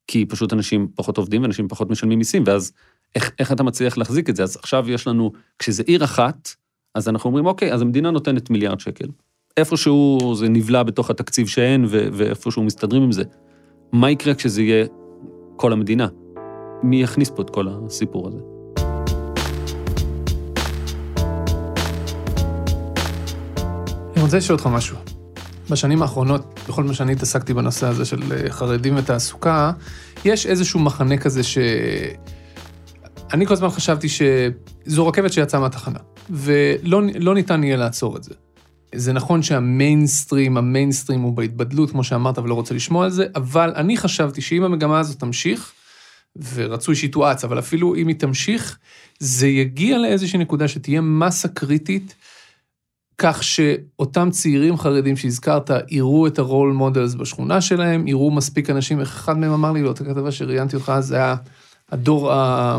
כי 0.07 0.27
פשוט 0.27 0.53
אנשים 0.53 0.89
פחות 0.95 1.19
עובדים 1.19 1.43
ואנשים 1.43 1.69
פחות 1.69 1.91
משלמים 1.91 2.19
מיסים, 2.19 2.43
ואז 2.47 2.73
איך, 3.15 3.31
איך 3.39 3.53
אתה 3.53 3.63
מצליח 3.63 3.99
להחזיק 3.99 4.31
את 4.31 4.37
זה? 4.37 4.43
אז 4.43 4.57
עכשיו 4.57 4.91
יש 4.91 5.07
לנו, 5.07 5.33
כשזה 5.59 5.83
עיר 5.87 6.05
אחת, 6.05 6.49
אז 6.95 7.09
אנחנו 7.09 7.29
אומרים, 7.29 7.47
אוקיי, 7.47 7.73
אז 7.73 7.83
המדינה 7.83 8.11
נותנת 8.11 8.51
מיליארד 8.51 8.81
שקל. 8.81 9.07
איפשהו 9.59 10.35
זה 10.35 10.49
נבלע 10.49 10.83
בתוך 10.83 11.11
התקציב 11.11 11.47
שאין, 11.49 11.87
ואיפשהו 11.89 12.63
מסתדרים 12.63 13.03
עם 13.03 13.13
זה. 13.13 13.23
מה 13.93 14.11
יקרה 14.11 14.35
כשזה 14.35 14.63
יהיה 14.63 14.87
כל 15.57 15.73
המדינה? 15.73 16.09
מי 16.83 17.03
יכניס 17.03 17.31
פה 17.31 17.43
את 17.43 17.51
כל 17.51 17.67
הסיפור 17.69 18.29
הזה? 18.29 18.39
אני 24.17 24.25
רוצה 24.25 24.37
לשאול 24.37 24.59
אותך 24.59 24.67
משהו. 24.67 24.97
בשנים 25.71 26.03
האחרונות, 26.03 26.61
בכל 26.69 26.85
מה 26.85 26.95
שאני 26.95 27.13
התעסקתי 27.13 27.55
בנושא 27.55 27.87
הזה 27.87 28.05
של 28.05 28.23
אה, 28.33 28.51
חרדים 28.51 28.97
ותעסוקה, 28.97 29.73
יש 30.25 30.47
איזשהו 30.47 30.81
מחנה 30.81 31.17
כזה 31.17 31.43
ש... 31.43 31.59
אני 33.33 33.47
כל 33.47 33.53
הזמן 33.53 33.71
חשבתי 33.71 34.09
שזו 34.09 35.07
רכבת 35.07 35.33
שיצאה 35.33 35.61
מהתחנה, 35.61 35.99
ולא 36.31 37.03
לא 37.19 37.35
ניתן 37.35 37.65
יהיה 37.65 37.77
לעצור 37.77 38.17
את 38.17 38.23
זה. 38.23 38.35
זה 38.95 39.13
נכון 39.13 39.43
שהמיינסטרים, 39.43 40.57
המיינסטרים 40.57 41.21
הוא 41.21 41.33
בהתבדלות, 41.33 41.91
כמו 41.91 42.05
שאמרת, 42.05 42.39
ולא 42.39 42.55
רוצה 42.55 42.75
לשמוע 42.75 43.05
על 43.05 43.11
זה, 43.11 43.27
אבל 43.35 43.73
אני 43.77 43.97
חשבתי 43.97 44.41
שאם 44.41 44.65
המגמה 44.65 45.01
הזאת 45.01 45.19
תמשיך, 45.19 45.73
ורצוי 46.55 46.95
שהיא 46.95 47.13
תואץ, 47.13 47.45
אבל 47.45 47.59
אפילו 47.59 47.95
אם 47.95 48.09
היא 48.09 48.17
תמשיך, 48.17 48.79
זה 49.19 49.47
יגיע 49.47 49.99
לאיזושהי 49.99 50.39
נקודה 50.39 50.69
שתהיה 50.69 51.01
מסה 51.01 51.49
קריטית, 51.49 52.15
כך 53.19 53.43
שאותם 53.45 54.31
צעירים 54.31 54.77
חרדים 54.77 55.17
שהזכרת, 55.17 55.71
יראו 55.89 56.27
את 56.27 56.39
ה 56.39 56.46
role 56.46 56.73
models 56.73 57.15
בשכונה 57.15 57.61
שלהם, 57.61 58.09
יראו 58.09 58.31
מספיק 58.31 58.71
אנשים, 58.71 59.01
איך 59.01 59.09
אחד 59.09 59.39
מהם 59.39 59.53
אמר 59.53 59.73
לי 59.73 59.83
באותה 59.83 60.05
כתבה 60.05 60.33
שראיינתי 60.33 60.77
אותך, 60.77 60.93
זה 61.01 61.17
היה 61.17 61.37
הדור 61.93 62.33
ה... 62.33 62.79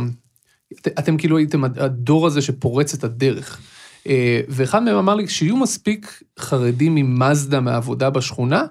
אתם 0.88 1.17
כאילו 1.17 1.38
הייתם 1.38 1.63
הדור 1.63 2.28
הזה 2.28 2.41
שפורץ 2.41 2.93
את 2.93 3.04
הדרך. 3.04 3.60
אה, 4.08 4.42
ואחד 4.48 4.84
מהם 4.84 4.96
אמר 4.96 5.16
לי, 5.16 5.28
כשיהיו 5.28 5.58
מספיק 5.58 6.24
חרדים 6.40 6.96
עם 6.95 7.14
מאזדה 7.14 7.60
מהעבודה 7.60 8.10
בשכונה, 8.10 8.66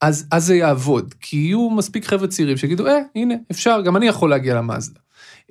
אז, 0.00 0.26
אז 0.30 0.46
זה 0.46 0.54
יעבוד, 0.56 1.14
כי 1.20 1.36
יהיו 1.36 1.70
מספיק 1.70 2.04
חבר'ה 2.04 2.28
צעירים 2.28 2.56
שיגידו, 2.56 2.86
אה, 2.86 2.98
הנה, 3.14 3.34
אפשר, 3.50 3.80
גם 3.80 3.96
אני 3.96 4.06
יכול 4.06 4.30
להגיע 4.30 4.54
למאזדה. 4.54 5.00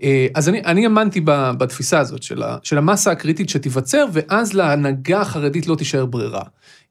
אה, 0.03 0.27
אז 0.33 0.49
אני, 0.49 0.61
אני 0.61 0.83
האמנתי 0.83 1.21
בתפיסה 1.57 1.99
הזאת 1.99 2.23
של, 2.23 2.43
ה, 2.43 2.57
של 2.63 2.77
המסה 2.77 3.11
הקריטית 3.11 3.49
שתיווצר, 3.49 4.05
ואז 4.13 4.53
להנהגה 4.53 5.21
החרדית 5.21 5.67
לא 5.67 5.75
תישאר 5.75 6.05
ברירה. 6.05 6.43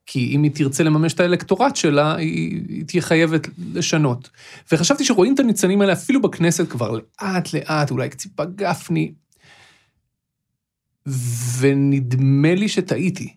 כי 0.07 0.31
אם 0.35 0.43
היא 0.43 0.51
תרצה 0.55 0.83
לממש 0.83 1.15
את 1.15 1.21
האלקטורט 1.21 1.77
שלה, 1.77 2.17
היא, 2.17 2.63
היא 2.69 2.85
תהיה 2.87 3.03
חייבת 3.03 3.49
לשנות. 3.75 4.31
וחשבתי 4.73 5.05
שרואים 5.05 5.35
את 5.35 5.41
הניצנים 5.41 5.81
האלה 5.81 5.93
אפילו 5.93 6.23
בכנסת 6.23 6.69
כבר 6.69 6.93
לאט 6.93 7.53
לאט, 7.53 7.91
אולי 7.91 8.09
ציפה 8.09 8.45
גפני, 8.45 9.13
ונדמה 11.61 12.55
לי 12.55 12.69
שטעיתי. 12.69 13.37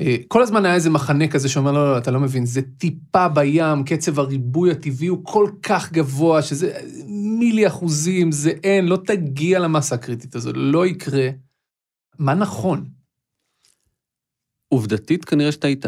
אה, 0.00 0.16
כל 0.28 0.42
הזמן 0.42 0.64
היה 0.64 0.74
איזה 0.74 0.90
מחנה 0.90 1.28
כזה 1.28 1.48
שאומר, 1.48 1.72
לא, 1.72 1.84
לא, 1.84 1.92
לא, 1.92 1.98
אתה 1.98 2.10
לא 2.10 2.20
מבין, 2.20 2.46
זה 2.46 2.60
טיפה 2.78 3.28
בים, 3.28 3.84
קצב 3.86 4.20
הריבוי 4.20 4.70
הטבעי 4.70 5.06
הוא 5.06 5.24
כל 5.24 5.50
כך 5.62 5.92
גבוה, 5.92 6.42
שזה 6.42 6.78
מילי 7.38 7.66
אחוזים, 7.66 8.32
זה 8.32 8.50
אין, 8.64 8.86
לא 8.86 8.98
תגיע 9.06 9.58
למסה 9.58 9.94
הקריטית 9.94 10.34
הזו, 10.34 10.52
לא 10.52 10.86
יקרה. 10.86 11.28
מה 12.18 12.34
נכון? 12.34 12.84
עובדתית 14.68 15.24
כנראה 15.24 15.52
שטעית. 15.52 15.84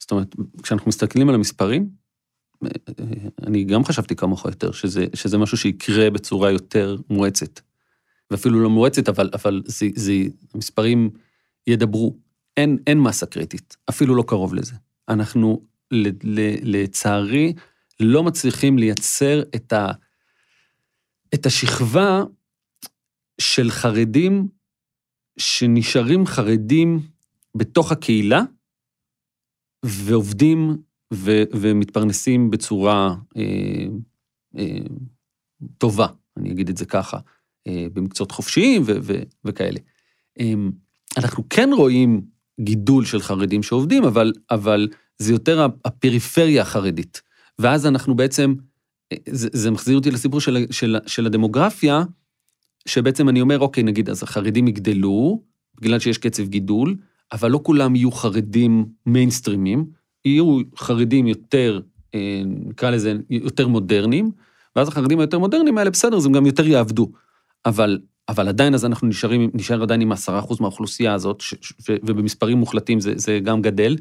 זאת 0.00 0.10
אומרת, 0.10 0.36
כשאנחנו 0.62 0.88
מסתכלים 0.88 1.28
על 1.28 1.34
המספרים, 1.34 1.88
אני 3.46 3.64
גם 3.64 3.84
חשבתי 3.84 4.16
כמוך 4.16 4.44
יותר, 4.44 4.72
שזה, 4.72 5.06
שזה 5.14 5.38
משהו 5.38 5.56
שיקרה 5.56 6.10
בצורה 6.10 6.50
יותר 6.50 6.96
מואצת. 7.10 7.60
ואפילו 8.30 8.60
לא 8.60 8.70
מואצת, 8.70 9.08
אבל, 9.08 9.30
אבל 9.34 9.62
זה, 9.64 9.86
זה, 9.94 10.12
המספרים 10.54 11.10
ידברו. 11.66 12.16
אין, 12.56 12.78
אין 12.86 12.98
מסה 12.98 13.26
קריטית, 13.26 13.76
אפילו 13.90 14.14
לא 14.14 14.24
קרוב 14.26 14.54
לזה. 14.54 14.74
אנחנו, 15.08 15.62
ל, 15.90 16.08
ל, 16.08 16.54
לצערי, 16.62 17.54
לא 18.00 18.22
מצליחים 18.22 18.78
לייצר 18.78 19.42
את, 19.54 19.72
ה, 19.72 19.92
את 21.34 21.46
השכבה 21.46 22.22
של 23.40 23.70
חרדים 23.70 24.48
שנשארים 25.38 26.26
חרדים 26.26 27.00
בתוך 27.56 27.92
הקהילה, 27.92 28.42
ועובדים 29.84 30.76
ו, 31.14 31.42
ומתפרנסים 31.52 32.50
בצורה 32.50 33.14
אה, 33.36 33.86
אה, 34.58 34.78
טובה, 35.78 36.06
אני 36.36 36.52
אגיד 36.52 36.68
את 36.68 36.76
זה 36.76 36.86
ככה, 36.86 37.18
במקצועות 37.68 38.32
חופשיים 38.32 38.82
ו, 38.86 38.92
ו, 39.02 39.14
וכאלה. 39.44 39.78
אה, 40.40 40.54
אנחנו 41.16 41.44
כן 41.50 41.70
רואים 41.76 42.20
גידול 42.60 43.04
של 43.04 43.20
חרדים 43.20 43.62
שעובדים, 43.62 44.04
אבל, 44.04 44.32
אבל 44.50 44.88
זה 45.18 45.32
יותר 45.32 45.66
הפריפריה 45.84 46.62
החרדית. 46.62 47.22
ואז 47.58 47.86
אנחנו 47.86 48.14
בעצם, 48.14 48.54
אה, 49.12 49.16
זה, 49.26 49.48
זה 49.52 49.70
מחזיר 49.70 49.96
אותי 49.96 50.10
לסיפור 50.10 50.40
של, 50.40 50.66
של, 50.70 50.96
של 51.06 51.26
הדמוגרפיה, 51.26 52.02
שבעצם 52.88 53.28
אני 53.28 53.40
אומר, 53.40 53.58
אוקיי, 53.58 53.82
נגיד, 53.82 54.10
אז 54.10 54.22
החרדים 54.22 54.68
יגדלו, 54.68 55.42
בגלל 55.80 55.98
שיש 55.98 56.18
קצב 56.18 56.48
גידול, 56.48 56.96
אבל 57.32 57.50
לא 57.50 57.60
כולם 57.62 57.96
יהיו 57.96 58.10
חרדים 58.10 58.86
מיינסטרימים, 59.06 59.86
יהיו 60.24 60.58
חרדים 60.76 61.26
יותר, 61.26 61.80
אה, 62.14 62.42
נקרא 62.46 62.90
לזה, 62.90 63.14
יותר 63.30 63.68
מודרניים, 63.68 64.30
ואז 64.76 64.88
החרדים 64.88 65.20
היותר 65.20 65.38
מודרניים 65.38 65.78
האלה, 65.78 65.90
בסדר, 65.90 66.16
אז 66.16 66.26
הם 66.26 66.32
גם 66.32 66.46
יותר 66.46 66.66
יעבדו. 66.66 67.12
אבל, 67.66 67.98
אבל 68.28 68.48
עדיין 68.48 68.74
אז 68.74 68.84
אנחנו 68.84 69.08
נשארים, 69.08 69.50
נשאר 69.54 69.82
עדיין 69.82 70.00
עם 70.00 70.12
עשרה 70.12 70.38
אחוז 70.38 70.60
מהאוכלוסייה 70.60 71.14
הזאת, 71.14 71.40
ש, 71.40 71.54
ש, 71.60 71.72
ובמספרים 71.88 72.58
מוחלטים 72.58 73.00
זה, 73.00 73.12
זה 73.16 73.40
גם 73.42 73.62
גדל, 73.62 73.96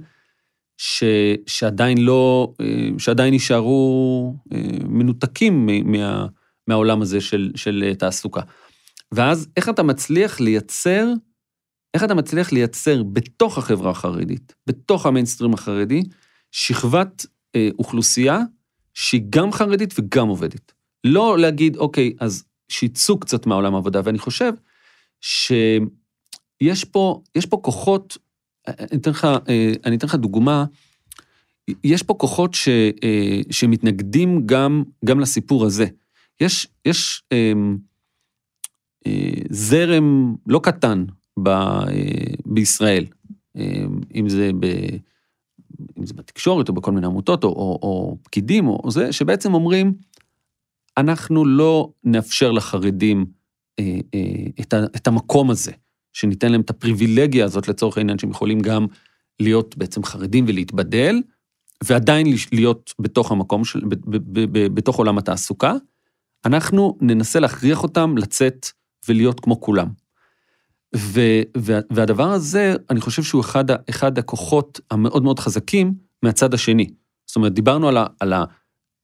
ש, 0.78 1.04
שעדיין 1.48 1.98
לא, 1.98 2.54
אה, 2.62 2.90
שעדיין 2.98 3.34
יישארו 3.34 4.36
אה, 4.54 4.60
מנותקים 4.90 5.70
מה, 5.86 6.26
מהעולם 6.68 7.02
הזה 7.02 7.22
של, 7.22 7.52
של 7.56 7.94
תעסוקה. 8.00 8.42
ואז 9.12 9.48
איך 9.58 9.70
אתה 9.70 9.84
מצליח 9.84 10.40
לייצר 10.40 11.06
איך 11.94 12.04
אתה 12.04 12.14
מצליח 12.14 12.52
לייצר 12.52 13.04
בתוך 13.04 13.58
החברה 13.58 13.92
החרדית, 13.92 14.56
בתוך 14.68 15.06
המיינסטרים 15.06 15.54
החרדי, 15.54 16.04
שכבת 16.52 17.26
אה, 17.56 17.70
אוכלוסייה 17.80 18.40
שהיא 18.94 19.22
גם 19.30 19.52
חרדית 19.52 19.94
וגם 20.00 20.28
עובדת. 20.28 20.72
לא 21.04 21.38
להגיד, 21.38 21.78
אוקיי, 21.78 22.14
אז 22.20 22.44
שיצאו 22.70 23.20
קצת 23.20 23.46
מהעולם 23.46 23.76
העבודה, 23.76 24.02
ואני 24.04 24.20
חושב 24.20 24.54
שיש 25.22 26.84
פה, 26.92 27.22
פה 27.50 27.58
כוחות 27.62 28.18
אני 28.68 29.00
אתן 29.00 29.12
לך, 29.12 29.28
אני 29.86 29.96
אתן 29.96 30.08
לך 30.08 30.16
דוגמה, 30.16 30.66
יש 31.84 32.04
פה 32.04 32.14
כוחות 32.14 32.54
ש, 32.54 32.70
שמתנגדים 33.52 34.42
גם, 34.46 34.84
גם 35.06 35.20
לסיפור 35.20 35.66
הזה. 35.66 35.86
יש, 36.42 36.68
יש 36.86 37.24
זרם 39.50 40.36
לא 40.48 40.60
קטן 40.64 41.06
ב, 41.44 41.50
בישראל, 42.46 43.06
אם 44.16 44.30
זה 44.30 44.52
ב... 44.60 44.66
אם 46.00 46.06
זה 46.06 46.14
בתקשורת 46.14 46.70
או 46.70 46.74
בכל 46.74 46.92
מיני 46.92 47.08
עמותות 47.08 47.44
או, 47.44 47.50
או, 47.50 47.80
או 47.82 48.18
פקידים 48.24 48.68
או 48.68 48.92
זה, 48.92 49.12
שבעצם 49.12 49.54
אומרים, 49.54 49.94
אנחנו 50.98 51.46
לא 51.46 51.90
נאפשר 52.04 52.52
לחרדים 52.52 53.26
אה, 53.80 54.00
אה, 54.14 54.74
את, 54.96 55.08
המקום 55.08 55.50
הזה, 55.50 55.72
שניתן 56.14 56.52
להם 56.52 56.62
את 56.62 56.70
הפריבילגיה 56.70 57.46
הזאת 57.46 57.68
לצורך 57.68 57.98
העניין 57.98 58.18
שהם 58.20 58.30
יכולים 58.30 58.60
גם 58.60 58.88
להיות 59.40 59.78
בעצם 59.78 60.04
חרדים 60.04 60.46
ולהתבדל, 60.48 61.22
ועדיין 61.84 62.28
להיות 62.52 62.94
בתוך 63.00 63.32
המקום 63.32 63.64
של, 63.66 63.80
ב, 63.86 63.96
ב, 63.96 64.18
ב, 64.18 64.40
ב, 64.52 64.68
בתוך 64.68 64.96
עולם 64.96 65.18
התעסוקה, 65.18 65.74
אנחנו 66.46 66.98
ננסה 67.02 67.40
להכריח 67.40 67.84
אותם 67.84 68.18
לצאת 68.18 68.68
ולהיות 69.08 69.40
כמו 69.40 69.62
כולם. 69.62 69.88
ו, 70.96 71.22
והדבר 71.92 72.32
הזה, 72.32 72.74
אני 72.90 73.02
חושב 73.02 73.24
שהוא 73.24 73.42
אחד, 73.42 73.66
אחד 73.90 74.18
הכוחות 74.18 74.80
המאוד 74.92 75.24
מאוד 75.24 75.40
חזקים 75.40 75.94
מהצד 76.24 76.54
השני. 76.54 76.90
זאת 77.28 77.36
אומרת, 77.36 77.54
דיברנו 77.54 77.88
על, 77.88 77.98
ה, 77.98 78.06
על, 78.20 78.34
ה, 78.34 78.44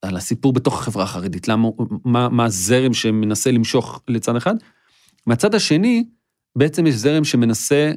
על 0.07 0.17
הסיפור 0.17 0.53
בתוך 0.53 0.79
החברה 0.79 1.03
החרדית, 1.03 1.47
למה, 1.47 1.69
מה, 2.05 2.29
מה 2.29 2.45
הזרם 2.45 2.93
שמנסה 2.93 3.51
למשוך 3.51 4.01
לצד 4.07 4.35
אחד. 4.35 4.55
מהצד 5.27 5.55
השני, 5.55 6.05
בעצם 6.57 6.87
יש 6.87 6.95
זרם 6.95 7.23
שמנסה, 7.23 7.91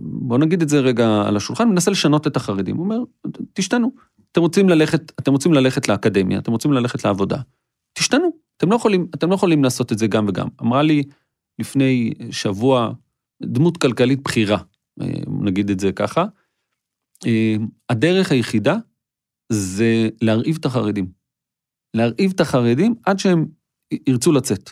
בואו 0.00 0.38
נגיד 0.38 0.62
את 0.62 0.68
זה 0.68 0.80
רגע 0.80 1.22
על 1.26 1.36
השולחן, 1.36 1.68
מנסה 1.68 1.90
לשנות 1.90 2.26
את 2.26 2.36
החרדים. 2.36 2.76
הוא 2.76 2.84
אומר, 2.84 2.98
תשתנו, 3.52 3.92
אתם 4.32 4.40
רוצים 4.40 4.68
ללכת, 4.68 5.12
אתם 5.20 5.32
רוצים 5.32 5.52
ללכת 5.52 5.88
לאקדמיה, 5.88 6.38
אתם 6.38 6.52
רוצים 6.52 6.72
ללכת 6.72 7.04
לעבודה, 7.04 7.36
תשתנו, 7.98 8.30
אתם 8.56 8.70
לא 8.70 8.76
יכולים, 8.76 9.06
אתם 9.14 9.30
לא 9.30 9.34
יכולים 9.34 9.64
לעשות 9.64 9.92
את 9.92 9.98
זה 9.98 10.06
גם 10.06 10.26
וגם. 10.28 10.48
אמרה 10.62 10.82
לי 10.82 11.02
לפני 11.58 12.12
שבוע, 12.30 12.92
דמות 13.42 13.76
כלכלית 13.76 14.22
בכירה, 14.22 14.58
נגיד 15.42 15.70
את 15.70 15.80
זה 15.80 15.92
ככה. 15.92 16.24
הדרך 17.88 18.32
היחידה 18.32 18.76
זה 19.52 20.08
להרעיב 20.22 20.56
את 20.60 20.64
החרדים. 20.64 21.06
להרעיב 21.96 22.32
את 22.34 22.40
החרדים 22.40 22.94
עד 23.06 23.18
שהם 23.18 23.46
ירצו 24.06 24.32
לצאת. 24.32 24.70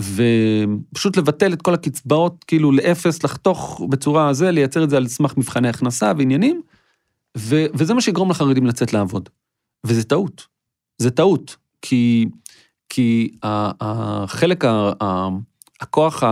ופשוט 0.00 1.16
לבטל 1.16 1.52
את 1.52 1.62
כל 1.62 1.74
הקצבאות, 1.74 2.44
כאילו 2.44 2.72
לאפס, 2.72 3.22
לחתוך 3.22 3.80
בצורה 3.90 4.28
הזה, 4.28 4.50
לייצר 4.50 4.84
את 4.84 4.90
זה 4.90 4.96
על 4.96 5.08
סמך 5.08 5.36
מבחני 5.36 5.68
הכנסה 5.68 6.12
ועניינים, 6.18 6.62
ו- 7.38 7.66
וזה 7.74 7.94
מה 7.94 8.00
שיגרום 8.00 8.30
לחרדים 8.30 8.66
לצאת 8.66 8.92
לעבוד. 8.92 9.28
וזה 9.86 10.04
טעות. 10.04 10.46
זה 10.98 11.10
טעות, 11.10 11.56
כי, 11.82 12.26
כי 12.88 13.30
החלק, 13.42 14.64
הכוח, 15.80 16.22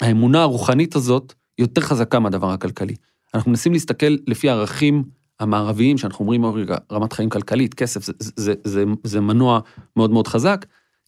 האמונה 0.00 0.42
הרוחנית 0.42 0.96
הזאת 0.96 1.34
יותר 1.58 1.80
חזקה 1.80 2.18
מהדבר 2.18 2.50
הכלכלי. 2.50 2.94
אנחנו 3.34 3.50
מנסים 3.50 3.72
להסתכל 3.72 4.16
לפי 4.26 4.50
הערכים 4.50 5.04
המערביים, 5.42 5.98
שאנחנו 5.98 6.22
אומרים, 6.22 6.44
רגע, 6.46 6.76
רמת 6.92 7.12
חיים 7.12 7.28
כלכלית, 7.28 7.74
כסף, 7.74 8.02
זה, 8.02 8.12
זה, 8.18 8.54
זה, 8.64 8.84
זה 9.04 9.20
מנוע 9.20 9.60
מאוד 9.96 10.10
מאוד 10.10 10.26
חזק. 10.26 10.66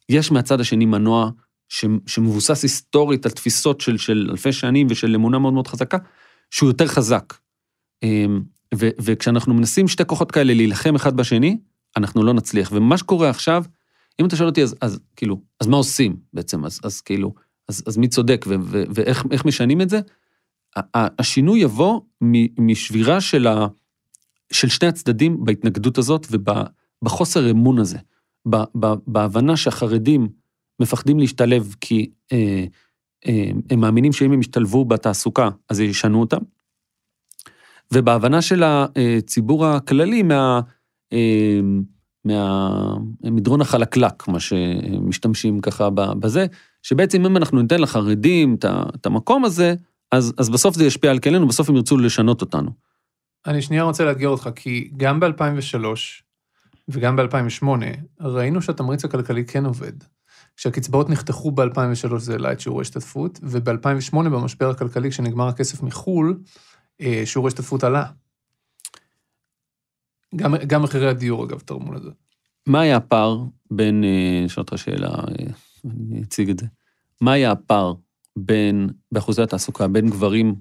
יש 0.08 0.32
מהצד 0.32 0.60
השני 0.60 0.86
מנוע 0.86 1.30
ש, 1.68 1.84
שמבוסס 2.06 2.62
היסטורית 2.62 3.26
על 3.26 3.32
תפיסות 3.32 3.80
של, 3.80 3.96
של 3.96 4.28
אלפי 4.30 4.52
שנים 4.52 4.86
ושל 4.90 5.14
אמונה 5.14 5.38
מאוד 5.38 5.52
מאוד 5.52 5.66
חזקה, 5.66 5.98
שהוא 6.50 6.68
יותר 6.68 6.86
חזק. 6.86 7.34
אמ, 8.02 8.42
ו, 8.74 8.88
וכשאנחנו 9.00 9.54
מנסים 9.54 9.88
שתי 9.88 10.04
כוחות 10.04 10.32
כאלה 10.32 10.54
להילחם 10.54 10.94
אחד 10.94 11.16
בשני, 11.16 11.58
אנחנו 11.96 12.22
לא 12.22 12.34
נצליח. 12.34 12.72
ומה 12.72 12.98
שקורה 12.98 13.30
עכשיו, 13.30 13.64
אם 14.20 14.26
אתה 14.26 14.36
שואל 14.36 14.48
אותי, 14.48 14.62
אז, 14.62 14.74
אז 14.80 15.00
כאילו, 15.16 15.40
אז 15.60 15.66
מה 15.66 15.76
עושים 15.76 16.16
בעצם? 16.32 16.64
אז, 16.64 16.80
אז 16.84 17.00
כאילו, 17.00 17.34
אז, 17.68 17.82
אז 17.86 17.96
מי 17.96 18.08
צודק 18.08 18.44
ו, 18.48 18.54
ו, 18.62 18.82
ואיך 18.94 19.44
משנים 19.44 19.80
את 19.80 19.90
זה? 19.90 20.00
השינוי 20.94 21.60
יבוא 21.60 22.00
משבירה 22.58 23.20
של, 23.20 23.46
ה, 23.46 23.66
של 24.52 24.68
שני 24.68 24.88
הצדדים 24.88 25.44
בהתנגדות 25.44 25.98
הזאת 25.98 26.26
ובחוסר 26.30 27.50
אמון 27.50 27.78
הזה, 27.78 27.98
בהבנה 29.07 29.57
שהחרדים 29.57 30.28
מפחדים 30.80 31.18
להשתלב 31.18 31.74
כי 31.80 32.11
אה, 32.33 32.64
אה, 33.26 33.50
הם 33.70 33.80
מאמינים 33.80 34.12
שאם 34.12 34.33
הם 34.33 34.40
ישתלבו 34.40 34.85
בתעסוקה 34.85 35.48
אז 35.68 35.80
ישנו 35.80 36.20
אותם, 36.20 36.40
ובהבנה 37.92 38.42
של 38.42 38.62
הציבור 38.66 39.66
הכללי 39.66 40.22
מה... 40.22 40.61
אה, 41.12 41.61
מהמדרון 42.24 43.61
החלקלק, 43.61 44.28
מה 44.28 44.40
שמשתמשים 44.40 45.61
ככה 45.61 45.90
בזה, 45.90 46.46
שבעצם 46.83 47.26
אם 47.26 47.37
אנחנו 47.37 47.62
ניתן 47.62 47.80
לחרדים 47.80 48.57
את 48.94 49.07
המקום 49.07 49.44
הזה, 49.44 49.74
אז, 50.12 50.35
אז 50.38 50.50
בסוף 50.50 50.74
זה 50.74 50.85
ישפיע 50.85 51.11
על 51.11 51.18
כלינו, 51.18 51.48
בסוף 51.48 51.68
הם 51.68 51.76
ירצו 51.76 51.96
לשנות 51.96 52.40
אותנו. 52.40 52.70
אני 53.46 53.62
שנייה 53.62 53.83
רוצה 53.83 54.04
לאתגר 54.04 54.28
אותך, 54.28 54.48
כי 54.57 54.90
גם 54.96 55.20
ב-2003 55.20 55.85
וגם 56.88 57.16
ב-2008, 57.16 57.66
ראינו 58.20 58.62
שהתמריץ 58.62 59.04
הכלכלי 59.04 59.44
כן 59.44 59.66
עובד. 59.66 59.92
כשהקצבאות 60.57 61.11
נחתכו 61.11 61.50
ב-2003 61.50 62.18
זה 62.18 62.33
העלה 62.33 62.52
את 62.52 62.61
שיעור 62.61 62.78
ההשתתפות, 62.78 63.40
וב-2008 63.42 64.14
במשבר 64.14 64.70
הכלכלי, 64.70 65.11
כשנגמר 65.11 65.48
הכסף 65.48 65.83
מחו"ל, 65.83 66.40
אה, 67.00 67.22
שיעור 67.24 67.46
ההשתתפות 67.46 67.85
עלה. 67.85 68.04
גם, 70.37 70.54
גם 70.66 70.83
מחירי 70.83 71.09
הדיור, 71.09 71.44
אגב, 71.44 71.59
תרמו 71.59 71.92
לזה. 71.92 72.11
מה 72.66 72.80
היה 72.80 72.96
הפער 72.96 73.38
בין, 73.70 74.04
אני 74.04 74.46
אשאל 74.46 74.62
אותך 74.62 74.78
שאלה, 74.78 75.09
אה, 75.09 75.46
אני 75.85 76.22
אציג 76.22 76.50
את 76.50 76.59
זה. 76.59 76.66
מה 77.20 77.33
היה 77.33 77.50
הפער 77.52 77.94
בין, 78.37 78.88
באחוזי 79.12 79.42
התעסוקה, 79.42 79.88
בין 79.88 80.11
גברים 80.11 80.54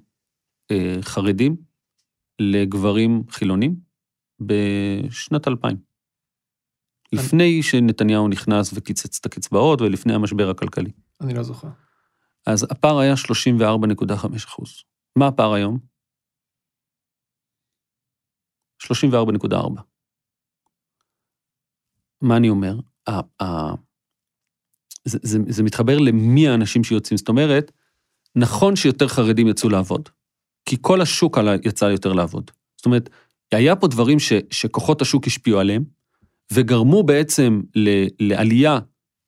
אה, 0.71 0.97
חרדים 1.01 1.55
לגברים 2.39 3.23
חילונים 3.29 3.75
בשנת 4.39 5.47
2000? 5.47 5.77
לפני 7.13 7.63
שנתניהו 7.63 8.27
נכנס 8.27 8.73
וקיצץ 8.73 9.19
את 9.19 9.25
הקצבאות 9.25 9.81
ולפני 9.81 10.13
המשבר 10.13 10.49
הכלכלי. 10.49 10.91
אני 11.21 11.33
לא 11.33 11.43
זוכר. 11.43 11.67
אז 12.47 12.63
הפער 12.63 12.97
היה 12.97 13.13
34.5 13.13 14.37
אחוז. 14.37 14.83
מה 15.15 15.27
הפער 15.27 15.53
היום? 15.53 15.79
34.4. 18.83 19.81
מה 22.21 22.37
אני 22.37 22.49
אומר? 22.49 22.75
זה, 25.05 25.19
זה, 25.21 25.37
זה 25.47 25.63
מתחבר 25.63 25.97
למי 25.97 26.47
האנשים 26.47 26.83
שיוצאים. 26.83 27.17
זאת 27.17 27.29
אומרת, 27.29 27.71
נכון 28.35 28.75
שיותר 28.75 29.07
חרדים 29.07 29.47
יצאו 29.47 29.69
לעבוד, 29.69 30.09
כי 30.65 30.77
כל 30.81 31.01
השוק 31.01 31.37
יצא 31.65 31.85
יותר 31.85 32.13
לעבוד. 32.13 32.51
זאת 32.77 32.85
אומרת, 32.85 33.09
היה 33.51 33.75
פה 33.75 33.87
דברים 33.87 34.19
ש, 34.19 34.33
שכוחות 34.49 35.01
השוק 35.01 35.27
השפיעו 35.27 35.59
עליהם, 35.59 35.83
וגרמו 36.53 37.03
בעצם 37.03 37.61
ל, 37.75 38.05
לעלייה 38.19 38.79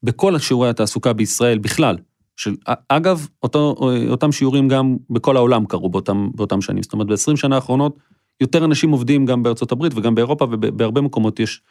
בכל 0.04 0.39
שיעורי 0.39 0.69
התעסוקה 0.69 1.13
בישראל 1.13 1.58
בכלל. 1.58 1.98
של, 2.36 2.56
אגב, 2.89 3.28
אותו, 3.43 3.76
אותם 4.10 4.32
שיעורים 4.32 4.67
גם 4.67 4.98
בכל 5.10 5.38
העולם 5.38 5.65
קרו 5.65 5.89
באותם, 5.89 6.30
באותם 6.36 6.62
שנים. 6.62 6.84
זאת 6.84 6.93
אומרת, 6.93 7.08
ב-20 7.08 7.36
שנה 7.36 7.56
האחרונות, 7.56 7.98
יותר 8.41 8.65
אנשים 8.65 8.91
עובדים 8.91 9.26
גם 9.26 9.43
בארצות 9.43 9.71
הברית 9.71 9.93
וגם 9.95 10.15
באירופה, 10.15 10.45
ובהרבה 10.52 11.02
מקומות 11.02 11.39
יש 11.39 11.62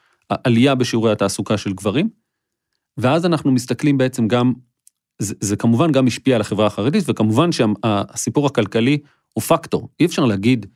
עלייה 0.44 0.74
בשיעורי 0.74 1.12
התעסוקה 1.12 1.56
של 1.56 1.72
גברים. 1.72 2.08
ואז 2.96 3.26
אנחנו 3.26 3.52
מסתכלים 3.52 3.98
בעצם 3.98 4.28
גם, 4.28 4.52
זה, 5.18 5.34
זה 5.40 5.56
כמובן 5.56 5.92
גם 5.92 6.06
השפיע 6.06 6.34
על 6.34 6.40
החברה 6.40 6.66
החרדית, 6.66 7.04
וכמובן 7.06 7.50
שהסיפור 7.52 8.46
הכלכלי 8.46 8.98
הוא 9.34 9.42
פקטור. 9.42 9.88
אי 10.00 10.06
אפשר 10.06 10.24
להגיד, 10.24 10.66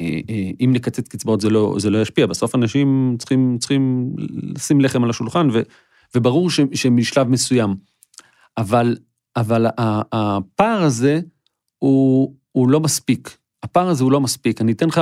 אה, 0.00 0.20
אה, 0.30 0.50
אם 0.60 0.70
נקצץ 0.72 1.08
קצבאות 1.08 1.40
זה 1.40 1.50
לא, 1.50 1.74
זה 1.78 1.90
לא 1.90 2.02
ישפיע, 2.02 2.26
בסוף 2.26 2.54
אנשים 2.54 3.16
צריכים, 3.18 3.56
צריכים 3.60 4.12
לשים 4.56 4.80
לחם 4.80 5.04
על 5.04 5.10
השולחן, 5.10 5.48
ו, 5.52 5.60
וברור 6.14 6.50
ש, 6.50 6.60
שמשלב 6.74 7.28
מסוים. 7.28 7.74
אבל, 8.58 8.96
אבל 9.36 9.66
הפער 10.12 10.82
הזה 10.82 11.20
הוא, 11.78 12.34
הוא 12.52 12.68
לא 12.68 12.80
מספיק. 12.80 13.36
הפער 13.62 13.88
הזה 13.88 14.04
הוא 14.04 14.12
לא 14.12 14.20
מספיק. 14.20 14.60
אני 14.60 14.72
אתן 14.72 14.88
לך, 14.88 15.00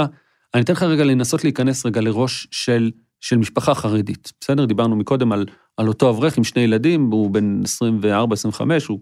אני 0.54 0.62
אתן 0.62 0.72
לך 0.72 0.82
רגע 0.82 1.04
לנסות 1.04 1.44
להיכנס 1.44 1.86
רגע 1.86 2.00
לראש 2.00 2.48
של, 2.50 2.90
של 3.20 3.36
משפחה 3.36 3.74
חרדית. 3.74 4.32
בסדר? 4.40 4.64
דיברנו 4.64 4.96
מקודם 4.96 5.32
על, 5.32 5.46
על 5.76 5.88
אותו 5.88 6.10
אברך 6.10 6.38
עם 6.38 6.44
שני 6.44 6.62
ילדים, 6.62 7.10
הוא 7.10 7.30
בן 7.30 7.62
24-25, 7.62 8.60
הוא 8.88 9.00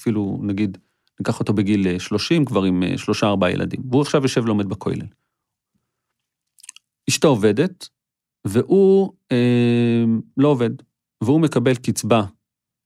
אפילו, 0.00 0.38
נגיד, 0.42 0.78
ניקח 1.20 1.40
אותו 1.40 1.52
בגיל 1.52 1.98
30, 1.98 2.44
כבר 2.44 2.62
עם 2.62 2.82
אה, 2.82 2.98
שלושה 2.98 3.26
ארבעה 3.26 3.50
ילדים, 3.50 3.80
והוא 3.90 4.02
עכשיו 4.02 4.22
יושב 4.22 4.46
לומד 4.46 4.68
בכולל. 4.68 5.06
אשתו 7.10 7.28
עובדת, 7.28 7.88
והוא 8.44 9.12
אה, 9.32 10.04
לא 10.36 10.48
עובד, 10.48 10.70
והוא 11.20 11.40
מקבל 11.40 11.74
קצבה 11.74 12.24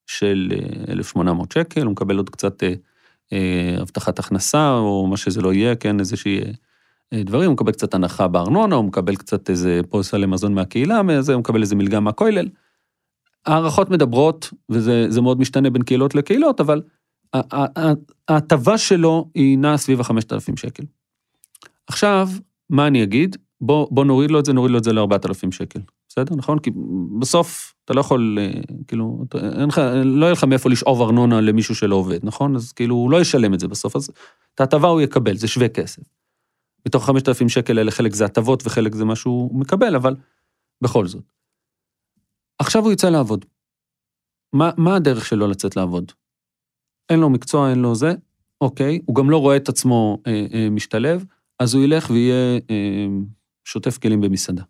של 0.06 0.52
1,800 0.88 1.56
אה, 1.56 1.62
שקל, 1.62 1.82
הוא 1.82 1.92
מקבל 1.92 2.16
עוד 2.16 2.30
קצת 2.30 2.62
אה, 2.62 2.74
אה, 3.32 3.76
הבטחת 3.80 4.18
הכנסה, 4.18 4.74
או 4.74 5.06
מה 5.06 5.16
שזה 5.16 5.40
לא 5.40 5.52
יהיה, 5.52 5.76
כן, 5.76 6.00
איזושהי 6.00 6.40
אה, 7.12 7.22
דברים, 7.22 7.46
הוא 7.46 7.54
מקבל 7.54 7.72
קצת 7.72 7.94
הנחה 7.94 8.28
בארנונה, 8.28 8.76
הוא 8.76 8.84
מקבל 8.84 9.16
קצת 9.16 9.50
איזה 9.50 9.80
פוסט 9.88 10.14
למזון 10.14 10.54
מהקהילה, 10.54 11.00
הוא 11.32 11.38
מקבל 11.38 11.62
איזה 11.62 11.76
מלגה 11.76 12.00
מהכולל. 12.00 12.48
הערכות 13.46 13.90
מדברות, 13.90 14.50
וזה 14.68 15.20
מאוד 15.20 15.40
משתנה 15.40 15.70
בין 15.70 15.82
קהילות 15.82 16.14
לקהילות, 16.14 16.60
אבל 16.60 16.82
ההטבה 18.28 18.78
שלו 18.78 19.30
היא 19.34 19.58
נעה 19.58 19.76
סביב 19.76 20.00
ה-5,000 20.00 20.56
שקל. 20.56 20.82
עכשיו, 21.86 22.28
מה 22.70 22.86
אני 22.86 23.02
אגיד? 23.02 23.36
בוא, 23.60 23.88
בוא 23.90 24.04
נוריד 24.04 24.30
לו 24.30 24.40
את 24.40 24.44
זה, 24.44 24.52
נוריד 24.52 24.72
לו 24.72 24.78
את 24.78 24.84
זה 24.84 24.92
ל-4,000 24.92 25.50
שקל. 25.50 25.80
בסדר, 26.08 26.36
נכון? 26.36 26.58
כי 26.58 26.70
בסוף 27.18 27.74
אתה 27.84 27.94
לא 27.94 28.00
יכול, 28.00 28.38
אה, 28.40 28.60
כאילו, 28.86 29.24
אין 29.34 29.68
לך, 29.68 29.80
לא 30.04 30.26
יהיה 30.26 30.32
לך 30.32 30.44
מאיפה 30.44 30.70
לשאוב 30.70 31.02
ארנונה 31.02 31.40
למישהו 31.40 31.74
שלא 31.74 31.96
עובד, 31.96 32.18
נכון? 32.22 32.56
אז 32.56 32.72
כאילו, 32.72 32.94
הוא 32.94 33.10
לא 33.10 33.20
ישלם 33.20 33.54
את 33.54 33.60
זה 33.60 33.68
בסוף, 33.68 33.96
אז 33.96 34.10
את 34.54 34.60
ההטבה 34.60 34.88
הוא 34.88 35.00
יקבל, 35.00 35.36
זה 35.36 35.48
שווה 35.48 35.68
כסף. 35.68 36.02
מתוך 36.86 37.06
5,000 37.06 37.48
שקל 37.48 37.78
האלה 37.78 37.90
חלק 37.90 38.14
זה 38.14 38.24
הטבות 38.24 38.66
וחלק 38.66 38.94
זה 38.94 39.04
מה 39.04 39.16
שהוא 39.16 39.58
מקבל, 39.58 39.96
אבל 39.96 40.16
בכל 40.80 41.06
זאת. 41.06 41.24
עכשיו 42.58 42.82
הוא 42.82 42.92
יצא 42.92 43.08
לעבוד. 43.08 43.44
מה, 44.52 44.70
מה 44.76 44.96
הדרך 44.96 45.26
שלו 45.26 45.46
לצאת 45.46 45.76
לעבוד? 45.76 46.12
אין 47.10 47.20
לו 47.20 47.30
מקצוע, 47.30 47.70
אין 47.70 47.78
לו 47.78 47.94
זה, 47.94 48.14
אוקיי, 48.60 49.00
הוא 49.04 49.16
גם 49.16 49.30
לא 49.30 49.36
רואה 49.36 49.56
את 49.56 49.68
עצמו 49.68 50.18
אה, 50.26 50.46
אה, 50.54 50.70
משתלב, 50.70 51.24
אז 51.58 51.74
הוא 51.74 51.84
ילך 51.84 52.10
ויהיה 52.10 52.58
אה, 52.70 53.06
שוטף 53.64 53.98
כלים 53.98 54.20
במסעדה. 54.20 54.62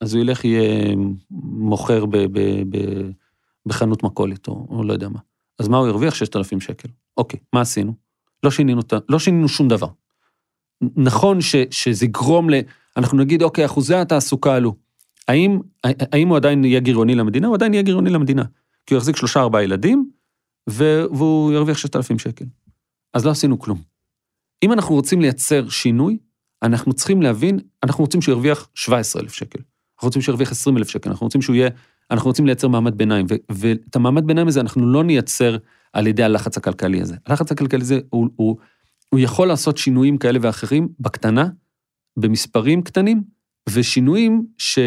אז 0.00 0.14
הוא 0.14 0.22
ילך, 0.22 0.44
יהיה 0.44 0.94
מוכר 1.40 2.06
ב, 2.06 2.16
ב, 2.16 2.38
ב, 2.70 2.78
בחנות 3.66 4.02
מכולת, 4.02 4.48
או, 4.48 4.66
או 4.70 4.84
לא 4.84 4.92
יודע 4.92 5.08
מה. 5.08 5.18
אז 5.58 5.68
מה 5.68 5.76
הוא 5.76 5.88
ירוויח? 5.88 6.14
6,000 6.14 6.60
שקל. 6.60 6.88
אוקיי, 7.16 7.40
מה 7.52 7.60
עשינו? 7.60 7.92
לא 8.42 8.50
שינינו, 8.50 8.82
לא 9.08 9.18
שינינו 9.18 9.48
שום 9.48 9.68
דבר. 9.68 9.88
נכון 10.96 11.40
ש, 11.40 11.56
שזה 11.70 12.04
יגרום 12.04 12.50
ל... 12.50 12.54
אנחנו 12.96 13.18
נגיד, 13.18 13.42
אוקיי, 13.42 13.64
אחוזי 13.64 13.94
התעסוקה 13.94 14.54
עלו. 14.54 14.74
האם, 15.28 15.58
האם 15.84 16.28
הוא 16.28 16.36
עדיין 16.36 16.64
יהיה 16.64 16.80
גירעוני 16.80 17.14
למדינה? 17.14 17.46
הוא 17.46 17.54
עדיין 17.54 17.74
יהיה 17.74 17.82
גירעוני 17.82 18.10
למדינה. 18.10 18.44
כי 18.86 18.94
הוא 18.94 18.98
יחזיק 18.98 19.16
שלושה 19.16 19.40
ארבעה 19.40 19.62
ילדים, 19.62 20.10
והוא 20.66 21.52
ירוויח 21.52 21.78
6,000 21.78 22.18
שקל. 22.18 22.44
אז 23.14 23.24
לא 23.26 23.30
עשינו 23.30 23.58
כלום. 23.58 23.78
אם 24.62 24.72
אנחנו 24.72 24.94
רוצים 24.94 25.20
לייצר 25.20 25.68
שינוי, 25.68 26.18
אנחנו 26.62 26.92
צריכים 26.92 27.22
להבין, 27.22 27.58
אנחנו 27.82 28.04
רוצים 28.04 28.22
שהוא 28.22 28.32
ירוויח 28.32 28.68
17,000 28.74 29.32
שקל. 29.32 29.58
אנחנו 29.96 30.06
רוצים 30.06 30.22
שהוא 30.22 30.32
ירוויח 30.32 30.50
20,000 30.50 30.88
שקל, 30.88 31.10
אנחנו 31.10 31.26
רוצים 31.26 31.42
שהוא 31.42 31.56
יהיה, 31.56 31.70
אנחנו 32.10 32.30
רוצים 32.30 32.46
לייצר 32.46 32.68
מעמד 32.68 32.98
ביניים, 32.98 33.26
ואת 33.52 33.96
המעמד 33.96 34.26
ביניים 34.26 34.48
הזה 34.48 34.60
אנחנו 34.60 34.92
לא 34.92 35.04
נייצר 35.04 35.56
על 35.92 36.06
ידי 36.06 36.22
הלחץ 36.22 36.56
הכלכלי 36.56 37.00
הזה. 37.00 37.16
הלחץ 37.26 37.52
הכלכלי 37.52 37.80
הזה, 37.80 38.00
הוא, 38.10 38.28
הוא, 38.36 38.56
הוא 39.08 39.20
יכול 39.20 39.48
לעשות 39.48 39.76
שינויים 39.76 40.18
כאלה 40.18 40.38
ואחרים 40.42 40.88
בקטנה, 41.00 41.48
במספרים 42.16 42.82
קטנים, 42.82 43.22
ושינויים 43.68 44.46
ש, 44.58 44.78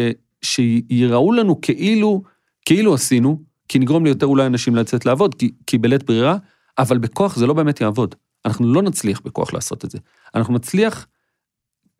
שיראו 0.42 1.32
לנו 1.32 1.60
כאילו, 1.60 2.22
כאילו 2.64 2.94
עשינו, 2.94 3.42
כי 3.70 3.78
נגרום 3.78 4.04
ליותר 4.04 4.26
אולי 4.26 4.46
אנשים 4.46 4.76
לצאת 4.76 5.06
לעבוד, 5.06 5.34
כי, 5.34 5.50
כי 5.66 5.78
בלית 5.78 6.02
ברירה, 6.02 6.36
אבל 6.78 6.98
בכוח 6.98 7.36
זה 7.36 7.46
לא 7.46 7.54
באמת 7.54 7.80
יעבוד. 7.80 8.14
אנחנו 8.44 8.74
לא 8.74 8.82
נצליח 8.82 9.20
בכוח 9.24 9.52
לעשות 9.52 9.84
את 9.84 9.90
זה. 9.90 9.98
אנחנו 10.34 10.54
נצליח, 10.54 11.06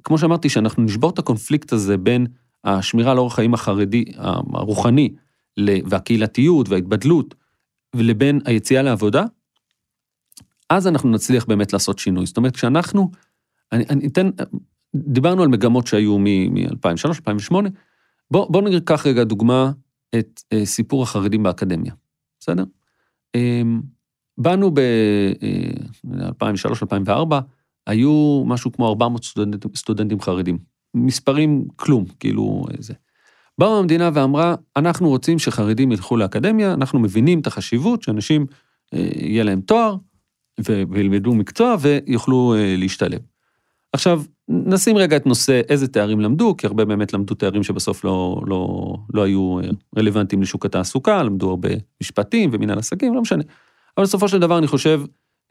כמו 0.05 0.19
שאמרתי, 0.19 0.49
שאנחנו 0.49 0.83
נשבור 0.83 1.11
את 1.11 1.19
הקונפליקט 1.19 1.73
הזה 1.73 1.97
בין 1.97 2.27
השמירה 2.65 3.13
על 3.13 3.19
אורח 3.19 3.35
חיים 3.35 3.55
החרדי, 3.55 4.05
הרוחני, 4.55 5.15
והקהילתיות 5.61 6.69
וההתבדלות, 6.69 7.35
ולבין 7.97 8.41
היציאה 8.45 8.83
לעבודה, 8.83 9.25
אז 10.71 10.87
אנחנו 10.87 11.11
נצליח 11.11 11.45
באמת 11.45 11.73
לעשות 11.73 11.99
שינוי. 11.99 12.27
זאת 12.27 12.37
אומרת, 12.37 12.55
כשאנחנו, 12.57 13.11
אני, 13.73 13.85
אני 13.91 14.07
אתן, 14.07 14.31
דיברנו 14.95 15.43
על 15.43 15.49
מגמות 15.49 15.87
שהיו 15.87 16.19
מ-2003, 16.19 17.09
2008, 17.09 17.69
בואו 18.31 18.49
בוא 18.53 18.63
ניקח 18.63 19.07
רגע 19.07 19.25
דוגמה 19.25 19.71
את 20.19 20.43
אה, 20.53 20.67
סיפור 20.67 21.03
החרדים 21.03 21.43
באקדמיה, 21.43 21.93
בסדר? 22.41 22.65
אה, 23.35 23.63
באנו 24.39 24.71
ב-2003-2004, 24.75 27.33
אה, 27.33 27.41
היו 27.87 28.43
משהו 28.47 28.73
כמו 28.73 28.89
400 28.89 29.25
סטודנטים, 29.25 29.71
סטודנטים 29.75 30.21
חרדים. 30.21 30.59
מספרים 30.95 31.65
כלום, 31.77 32.05
כאילו 32.21 32.65
זה. 32.79 32.95
באו 33.59 33.79
המדינה 33.79 34.11
ואמרה, 34.15 34.55
אנחנו 34.77 35.09
רוצים 35.09 35.39
שחרדים 35.39 35.93
ילכו 35.93 36.17
לאקדמיה, 36.17 36.75
אנחנו 36.75 36.99
מבינים 36.99 37.41
את 37.41 37.47
החשיבות 37.47 38.03
שאנשים, 38.03 38.47
אה, 38.95 39.09
יהיה 39.17 39.45
להם 39.45 39.61
תואר, 39.61 39.97
וילמדו 40.91 41.35
מקצוע 41.35 41.77
ויוכלו 41.81 42.55
להשתלב. 42.79 43.21
עכשיו, 43.93 44.23
נשים 44.49 44.97
רגע 44.97 45.17
את 45.17 45.27
נושא 45.27 45.61
איזה 45.69 45.89
תארים 45.89 46.21
למדו, 46.21 46.55
כי 46.59 46.67
הרבה 46.67 46.85
באמת 46.85 47.13
למדו 47.13 47.35
תארים 47.35 47.63
שבסוף 47.63 48.05
לא, 48.05 48.43
לא, 48.47 48.95
לא 49.15 49.23
היו 49.23 49.59
אה, 49.61 49.69
רלוונטיים 49.99 50.43
לשוק 50.43 50.67
התעסוקה, 50.67 51.23
למדו 51.23 51.51
הרבה 51.51 51.69
משפטים 52.03 52.51
ומנהל 52.53 52.79
עסקים, 52.79 53.15
לא 53.15 53.21
משנה. 53.21 53.43
אבל 53.97 54.05
בסופו 54.05 54.29
של 54.29 54.39
דבר 54.39 54.59
אני 54.59 54.67
חושב 54.67 55.03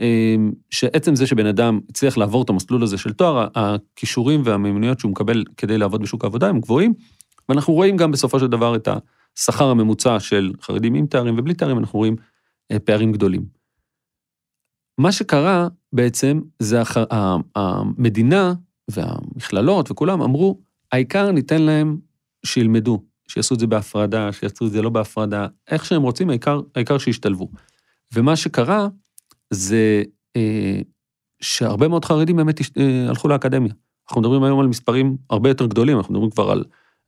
אמ, 0.02 0.52
שעצם 0.70 1.16
זה 1.16 1.28
שבן 1.28 1.46
אדם 1.46 1.80
הצליח 1.90 2.18
לעבור 2.18 2.44
את 2.44 2.50
המסלול 2.50 2.84
הזה 2.84 2.98
של 2.98 3.14
תואר, 3.14 3.48
הכישורים 3.56 4.42
והמיומנויות 4.46 5.00
שהוא 5.00 5.12
מקבל 5.12 5.44
כדי 5.58 5.78
לעבוד 5.78 6.02
בשוק 6.02 6.24
העבודה 6.24 6.48
הם 6.48 6.60
גבוהים, 6.60 6.94
ואנחנו 7.50 7.74
רואים 7.74 7.98
גם 7.98 8.12
בסופו 8.12 8.40
של 8.40 8.48
דבר 8.48 8.76
את 8.76 8.88
השכר 9.38 9.70
הממוצע 9.70 10.20
של 10.20 10.54
חרדים 10.62 10.94
עם 10.94 11.06
תארים 11.06 11.36
ובלי 11.38 11.54
תארים, 11.54 11.78
אנחנו 11.78 12.00
רואים 12.00 12.16
אה, 12.72 12.80
פערים 12.80 13.12
גדולים. 13.12 13.59
מה 15.00 15.12
שקרה 15.12 15.68
בעצם 15.94 16.42
זה 16.60 16.82
הח... 16.82 16.98
המדינה 17.56 18.54
והמכללות 18.92 19.92
וכולם 19.92 20.22
אמרו, 20.22 20.60
העיקר 20.92 21.32
ניתן 21.32 21.62
להם 21.62 21.98
שילמדו, 22.46 23.04
שיעשו 23.28 23.56
את 23.56 23.60
זה 23.60 23.68
בהפרדה, 23.68 24.32
שיעשו 24.32 24.68
את 24.68 24.72
זה 24.72 24.82
לא 24.82 24.90
בהפרדה, 24.90 25.48
איך 25.68 25.86
שהם 25.86 26.02
רוצים, 26.02 26.30
העיקר, 26.30 26.62
העיקר 26.76 26.98
שישתלבו. 26.98 27.50
ומה 28.14 28.36
שקרה, 28.36 28.88
זה 29.50 30.04
אה, 30.36 30.80
שהרבה 31.42 31.88
מאוד 31.88 32.06
חרדים 32.06 32.36
באמת 32.36 32.60
אה, 32.78 33.06
הלכו 33.10 33.28
לאקדמיה. 33.28 33.74
אנחנו 34.08 34.22
מדברים 34.22 34.44
היום 34.44 34.60
על 34.60 34.68
מספרים 34.68 35.18
הרבה 35.30 35.50
יותר 35.50 35.66
גדולים, 35.66 35.98
אנחנו 35.98 36.14
מדברים 36.14 36.32
כבר 36.32 36.52
על, 36.52 36.64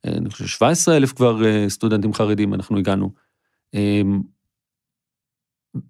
אה, 0.06 0.12
אני 0.12 0.30
חושב, 0.30 0.46
17 0.46 0.96
אלף 0.96 1.12
כבר 1.12 1.44
אה, 1.44 1.68
סטודנטים 1.68 2.14
חרדים, 2.14 2.54
אנחנו 2.54 2.78
הגענו. 2.78 3.10
אה, 3.74 4.02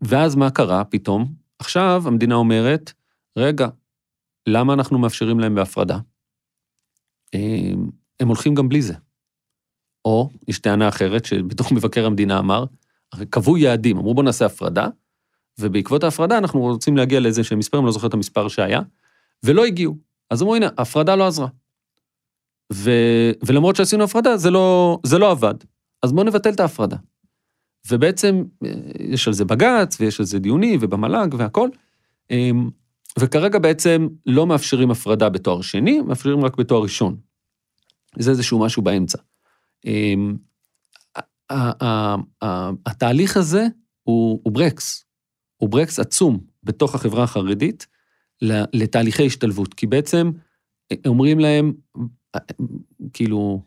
ואז 0.03 0.37
מה 0.37 0.51
קרה 0.51 0.85
פתאום? 0.85 1.42
עכשיו 1.63 2.03
המדינה 2.07 2.35
אומרת, 2.35 2.93
רגע, 3.37 3.69
למה 4.49 4.73
אנחנו 4.75 4.99
מאפשרים 4.99 5.41
להם 5.41 5.55
בהפרדה? 5.55 5.99
אה, 7.35 7.73
הם 8.21 8.29
הולכים 8.29 8.55
גם 8.55 8.69
בלי 8.69 8.83
זה. 8.83 8.95
או, 10.05 10.31
יש 10.49 10.59
טענה 10.59 10.89
אחרת 10.89 11.25
שבתוך 11.25 11.73
מבקר 11.73 12.07
המדינה 12.07 12.39
אמר, 12.39 12.65
קבעו 13.31 13.57
יעדים, 13.57 13.99
אמרו 13.99 14.15
בוא 14.15 14.23
נעשה 14.23 14.47
הפרדה, 14.47 14.89
ובעקבות 15.59 16.05
ההפרדה 16.05 16.39
אנחנו 16.39 16.61
רוצים 16.61 16.97
להגיע 16.97 17.21
לאיזה 17.21 17.45
שהם 17.45 17.59
מספרים, 17.59 17.87
לא 17.87 17.93
זוכר 17.93 18.07
את 18.07 18.15
המספר 18.15 18.49
שהיה, 18.49 18.81
ולא 19.43 19.65
הגיעו. 19.65 19.97
אז 20.31 20.43
אמרו, 20.43 20.55
הנה, 20.55 20.69
ההפרדה 20.79 21.17
לא 21.17 21.27
עזרה. 21.27 21.49
ו... 22.73 22.91
ולמרות 23.47 23.77
שעשינו 23.77 24.05
הפרדה, 24.05 24.37
זה 24.37 24.51
לא, 24.51 24.99
זה 25.07 25.19
לא 25.19 25.31
עבד. 25.31 25.55
אז 26.03 26.13
בואו 26.13 26.27
נבטל 26.27 26.51
את 26.51 26.61
ההפרדה. 26.61 26.97
ובעצם 27.91 28.43
אה, 28.65 28.71
יש 28.99 29.29
על 29.29 29.35
זה 29.35 29.45
בג"ץ, 29.45 30.01
ויש 30.01 30.21
על 30.21 30.27
זה 30.27 30.39
דיונים, 30.39 30.79
ובמל"ג 30.83 31.35
והכל. 31.39 31.69
אמ, 32.31 32.71
וכרגע 33.19 33.59
בעצם 33.59 34.09
לא 34.27 34.47
מאפשרים 34.47 34.91
הפרדה 34.91 35.29
בתואר 35.29 35.61
שני, 35.61 36.01
מאפשרים 36.01 36.45
רק 36.45 36.57
בתואר 36.57 36.83
ראשון. 36.83 37.17
זה 38.19 38.31
איזשהו 38.31 38.59
משהו 38.59 38.83
באמצע. 38.83 39.19
אמ, 39.87 40.37
התהליך 42.87 43.37
הזה 43.37 43.67
הוא 44.03 44.53
ברקס, 44.53 45.05
הוא 45.57 45.69
ברקס 45.69 45.99
עצום 45.99 46.41
בתוך 46.63 46.95
החברה 46.95 47.25
החרדית 47.25 47.87
לתהליכי 48.73 49.27
השתלבות, 49.27 49.75
כי 49.75 49.87
בעצם 49.87 50.31
אה, 50.93 50.97
אומרים 51.07 51.39
להם, 51.39 51.73
אה, 52.35 52.41
כאילו, 53.13 53.63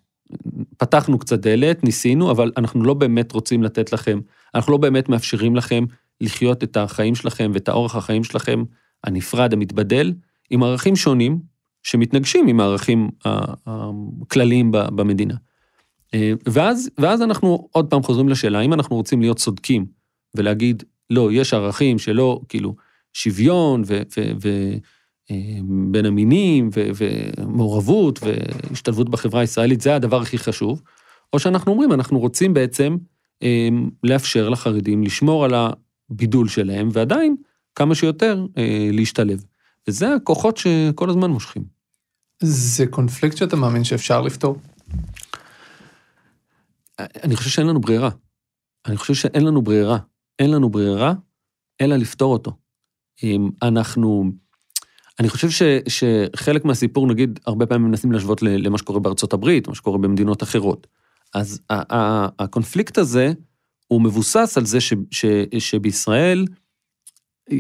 פתחנו 0.78 1.20
קצת 1.20 1.40
דלת, 1.40 1.84
ניסינו, 1.84 2.32
אבל 2.32 2.52
אנחנו 2.58 2.84
לא 2.84 2.94
באמת 2.94 3.32
רוצים 3.32 3.64
לתת 3.64 3.94
לכם, 3.94 4.20
אנחנו 4.56 4.72
לא 4.72 4.78
באמת 4.78 5.10
מאפשרים 5.10 5.56
לכם 5.56 5.86
לחיות 6.22 6.64
את 6.64 6.78
החיים 6.78 7.16
שלכם 7.16 7.52
ואת 7.54 7.70
האורח 7.70 7.96
החיים 7.96 8.24
שלכם 8.24 8.64
הנפרד, 9.04 9.54
המתבדל, 9.54 10.14
עם 10.50 10.64
ערכים 10.64 10.96
שונים, 10.96 11.40
שמתנגשים 11.84 12.48
עם 12.48 12.60
הערכים 12.60 13.10
הכלליים 13.66 14.72
במדינה. 14.72 15.36
אה, 16.14 16.34
ואז, 16.46 16.90
ואז 16.98 17.22
אנחנו 17.22 17.68
עוד 17.72 17.90
פעם 17.90 18.04
חוזרים 18.04 18.30
לשאלה, 18.30 18.60
האם 18.60 18.74
אנחנו 18.74 18.96
רוצים 18.96 19.22
להיות 19.22 19.38
צודקים 19.38 19.86
ולהגיד, 20.36 20.84
לא, 21.10 21.30
יש 21.32 21.54
ערכים 21.54 22.00
שלא, 22.00 22.42
כאילו, 22.50 22.76
שוויון 23.14 23.84
ו... 23.86 24.02
ו, 24.18 24.22
ו 24.44 24.50
בין 25.92 26.06
המינים 26.06 26.70
ו, 26.76 26.90
ומעורבות 26.96 28.20
והשתלבות 28.24 29.10
בחברה 29.10 29.42
הישראלית, 29.42 29.82
זה 29.82 29.96
הדבר 29.96 30.22
הכי 30.22 30.38
חשוב, 30.38 30.82
או 31.34 31.40
שאנחנו 31.40 31.72
אומרים, 31.72 31.92
אנחנו 31.92 32.20
רוצים 32.20 32.54
בעצם 32.54 32.98
אה, 33.44 33.70
לאפשר 34.04 34.50
לחרדים 34.50 35.04
לשמור 35.04 35.46
על 35.46 35.54
הבידול 36.10 36.48
שלהם, 36.48 36.90
ועדיין 36.94 37.36
כמה 37.76 37.96
שיותר 37.96 38.46
אה, 38.58 38.90
להשתלב. 38.92 39.46
וזה 39.88 40.14
הכוחות 40.14 40.58
שכל 40.58 41.10
הזמן 41.10 41.32
מושכים. 41.32 41.64
זה 42.44 42.88
קונפליקט 42.88 43.38
שאתה 43.38 43.56
מאמין 43.56 43.84
שאפשר 43.84 44.22
לפתור? 44.22 44.60
אני 47.00 47.36
חושב 47.36 47.50
שאין 47.50 47.68
לנו 47.68 47.82
ברירה. 47.82 48.10
אני 48.86 48.98
חושב 48.98 49.14
שאין 49.14 49.46
לנו 49.46 49.62
ברירה. 49.62 49.98
אין 50.40 50.52
לנו 50.52 50.70
ברירה, 50.70 51.14
אלא 51.82 51.96
לפתור 51.96 52.34
אותו. 52.34 52.52
אם 53.24 53.50
אנחנו... 53.62 54.32
אני 55.20 55.30
חושב 55.30 55.50
ש, 55.50 55.62
שחלק 55.88 56.66
מהסיפור, 56.66 57.08
נגיד, 57.08 57.40
הרבה 57.46 57.66
פעמים 57.66 57.88
מנסים 57.88 58.12
להשוות 58.12 58.42
למה 58.42 58.78
שקורה 58.78 59.00
בארצות 59.00 59.34
הברית, 59.34 59.68
מה 59.68 59.76
שקורה 59.76 59.98
במדינות 59.98 60.44
אחרות. 60.44 60.88
אז 61.34 61.60
הקונפליקט 62.40 62.98
הזה, 62.98 63.32
הוא 63.88 64.02
מבוסס 64.02 64.58
על 64.58 64.66
זה 64.66 64.82
ש, 64.82 64.94
ש, 65.12 65.26
שבישראל 65.60 66.46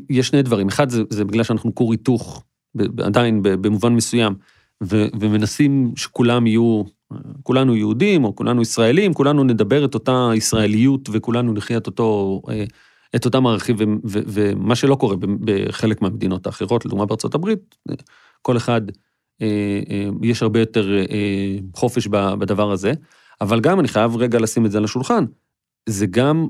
יש 0.10 0.28
שני 0.28 0.42
דברים. 0.42 0.68
אחד, 0.68 0.90
זה, 0.90 1.04
זה 1.10 1.26
בגלל 1.26 1.44
שאנחנו 1.44 1.76
כור 1.76 1.92
היתוך, 1.92 2.44
עדיין 2.98 3.40
במובן 3.44 3.94
מסוים, 3.94 4.36
ו, 4.84 5.06
ומנסים 5.20 5.94
שכולם 5.96 6.48
יהיו, 6.48 6.84
כולנו 7.44 7.76
יהודים, 7.76 8.24
או 8.24 8.36
כולנו 8.36 8.62
ישראלים, 8.62 9.14
כולנו 9.14 9.44
נדבר 9.44 9.86
את 9.86 9.94
אותה 9.94 10.30
ישראליות, 10.36 11.10
וכולנו 11.12 11.54
נחיה 11.54 11.78
את 11.78 11.88
אותו... 11.88 12.42
את 13.16 13.26
אותם 13.26 13.48
ערכים, 13.48 13.76
ומה 14.04 14.76
שלא 14.76 14.96
קורה 14.96 15.16
בחלק 15.40 16.02
מהמדינות 16.02 16.46
האחרות, 16.46 16.86
לדוגמה 16.86 17.06
בארצות 17.06 17.36
הברית, 17.36 17.76
כל 18.42 18.58
אחד, 18.58 18.82
אה, 19.42 19.82
אה, 19.90 20.10
יש 20.22 20.42
הרבה 20.42 20.60
יותר 20.60 20.98
אה, 20.98 21.58
חופש 21.76 22.08
בדבר 22.08 22.72
הזה, 22.72 22.92
אבל 23.42 23.60
גם, 23.60 23.80
אני 23.80 23.88
חייב 23.88 24.16
רגע 24.16 24.40
לשים 24.40 24.66
את 24.66 24.72
זה 24.72 24.78
על 24.78 24.84
השולחן, 24.84 25.26
זה 25.90 26.06
גם, 26.06 26.48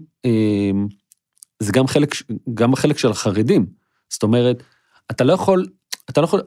זה 1.59 1.71
גם 1.71 1.87
חלק, 1.87 2.15
גם 2.53 2.73
החלק 2.73 2.97
של 2.97 3.11
החרדים. 3.11 3.65
זאת 4.09 4.23
אומרת, 4.23 4.63
אתה 5.11 5.23
לא 5.23 5.33
יכול, 5.33 5.65
אתה 6.09 6.21
לא 6.21 6.25
יכול, 6.25 6.41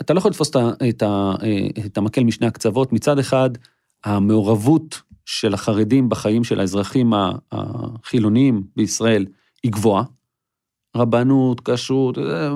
אתה 0.00 0.14
לא 0.14 0.18
יכול 0.18 0.30
לתפוס 0.30 0.50
את, 0.88 1.02
ה, 1.02 1.32
את 1.86 1.98
המקל 1.98 2.24
משני 2.24 2.46
הקצוות. 2.46 2.92
מצד 2.92 3.18
אחד, 3.18 3.50
המעורבות 4.04 5.02
של 5.30 5.54
החרדים 5.54 6.08
בחיים 6.08 6.44
של 6.44 6.60
האזרחים 6.60 7.12
החילוניים 7.52 8.62
בישראל 8.76 9.26
היא 9.62 9.72
גבוהה. 9.72 10.02
רבנות, 10.96 11.60
כשרות, 11.68 12.18
אה, 12.18 12.50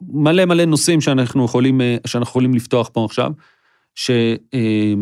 מלא 0.00 0.44
מלא 0.44 0.64
נושאים 0.64 1.00
שאנחנו 1.00 1.44
יכולים, 1.44 1.80
אה, 1.80 1.96
שאנחנו 2.06 2.30
יכולים 2.30 2.54
לפתוח 2.54 2.90
פה 2.92 3.04
עכשיו, 3.04 3.32
ש, 3.94 4.10
אה, 4.54 4.94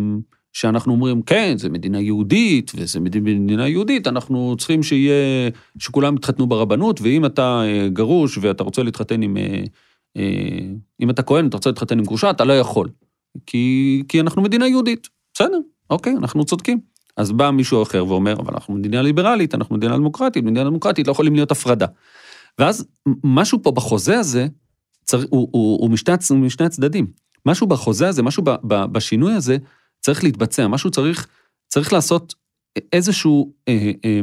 שאנחנו 0.53 0.93
אומרים, 0.93 1.23
כן, 1.23 1.55
זה 1.57 1.69
מדינה 1.69 2.01
יהודית, 2.01 2.73
וזה 2.75 3.01
מדינה 3.01 3.69
יהודית, 3.69 4.07
אנחנו 4.07 4.55
צריכים 4.59 4.83
שיהיה, 4.83 5.51
שכולם 5.79 6.17
יתחתנו 6.17 6.47
ברבנות, 6.47 7.01
ואם 7.01 7.27
אתה 7.27 7.63
גרוש 7.93 8.39
ואתה 8.41 8.65
רוצה 8.65 8.83
להתחתן 8.83 9.23
עם, 9.23 9.37
אם 11.01 11.11
אתה 11.11 11.23
כהן, 11.23 11.47
אתה 11.47 11.57
רוצה 11.57 11.71
להתחתן 11.71 11.99
עם 11.99 12.05
גרושה, 12.05 12.31
אתה 12.31 12.45
לא 12.45 12.53
יכול. 12.53 12.89
כי, 13.47 14.03
כי 14.09 14.21
אנחנו 14.21 14.43
מדינה 14.43 14.69
יהודית. 14.69 15.09
בסדר, 15.35 15.59
אוקיי, 15.91 16.13
אנחנו 16.13 16.45
צודקים. 16.45 16.91
אז 17.17 17.33
בא 17.33 17.51
מישהו 17.51 17.83
אחר 17.83 18.07
ואומר, 18.07 18.33
אבל 18.33 18.53
אנחנו 18.55 18.75
מדינה 18.75 19.03
ליברלית, 19.03 19.55
אנחנו 19.55 19.77
מדינה 19.77 19.97
דמוקרטית, 19.97 20.45
מדינה 20.45 20.65
דמוקרטית, 20.65 21.07
לא 21.07 21.13
יכולים 21.13 21.35
להיות 21.35 21.51
הפרדה. 21.51 21.87
ואז 22.59 22.87
משהו 23.25 23.63
פה 23.63 23.71
בחוזה 23.71 24.19
הזה, 24.19 24.47
צריך, 25.05 25.27
הוא, 25.31 25.49
הוא, 25.53 25.81
הוא, 25.81 25.91
משני, 25.91 26.15
הוא 26.31 26.39
משני 26.39 26.67
הצדדים. 26.67 27.07
משהו 27.47 27.67
בחוזה 27.67 28.09
הזה, 28.09 28.23
משהו 28.23 28.43
ב, 28.43 28.51
ב, 28.63 28.85
בשינוי 28.85 29.33
הזה, 29.33 29.57
צריך 30.01 30.25
להתבצע, 30.25 30.69
משהו 30.69 30.91
צריך, 30.91 31.27
צריך 31.69 31.93
לעשות 31.93 32.35
איזשהו, 32.93 33.53
אה, 33.69 33.93
אה, 34.05 34.21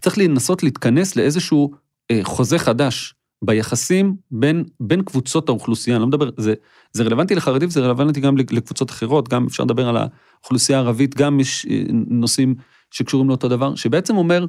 צריך 0.00 0.18
לנסות 0.18 0.62
להתכנס 0.62 1.16
לאיזשהו 1.16 1.72
אה, 2.10 2.20
חוזה 2.22 2.58
חדש 2.58 3.14
ביחסים 3.42 4.16
בין, 4.30 4.64
בין 4.80 5.02
קבוצות 5.02 5.48
האוכלוסייה, 5.48 5.96
אני 5.96 6.00
לא 6.00 6.06
מדבר, 6.06 6.30
זה, 6.36 6.54
זה 6.92 7.02
רלוונטי 7.02 7.34
לחרדים, 7.34 7.70
זה 7.70 7.80
רלוונטי 7.80 8.20
גם 8.20 8.36
לקבוצות 8.36 8.90
אחרות, 8.90 9.28
גם 9.28 9.46
אפשר 9.46 9.64
לדבר 9.64 9.88
על 9.88 9.96
האוכלוסייה 9.96 10.78
הערבית, 10.78 11.14
גם 11.14 11.40
יש 11.40 11.66
אה, 11.70 11.82
נושאים 11.90 12.54
שקשורים 12.90 13.28
לאותו 13.28 13.48
דבר, 13.48 13.74
שבעצם 13.74 14.16
אומר, 14.16 14.46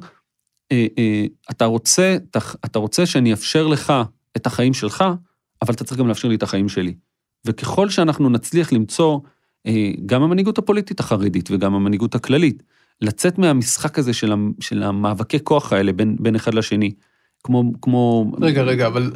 אה, 0.72 0.86
אה, 0.98 1.24
אתה 1.50 1.64
רוצה, 1.64 2.16
אתה, 2.30 2.38
אתה 2.64 2.78
רוצה 2.78 3.06
שאני 3.06 3.32
אאפשר 3.32 3.66
לך 3.66 3.92
את 4.36 4.46
החיים 4.46 4.74
שלך, 4.74 5.04
אבל 5.62 5.74
אתה 5.74 5.84
צריך 5.84 6.00
גם 6.00 6.08
לאפשר 6.08 6.28
לי 6.28 6.34
את 6.34 6.42
החיים 6.42 6.68
שלי. 6.68 6.94
וככל 7.46 7.90
שאנחנו 7.90 8.30
נצליח 8.30 8.72
למצוא, 8.72 9.18
גם 10.06 10.22
המנהיגות 10.22 10.58
הפוליטית 10.58 11.00
החרדית 11.00 11.50
וגם 11.50 11.74
המנהיגות 11.74 12.14
הכללית, 12.14 12.62
לצאת 13.00 13.38
מהמשחק 13.38 13.98
הזה 13.98 14.12
של, 14.12 14.34
של 14.60 14.82
המאבקי 14.82 15.38
כוח 15.44 15.72
האלה 15.72 15.92
בין, 15.92 16.16
בין 16.20 16.34
אחד 16.34 16.54
לשני, 16.54 16.94
כמו, 17.44 17.72
כמו... 17.82 18.32
רגע, 18.40 18.62
רגע, 18.62 18.86
אבל 18.86 19.12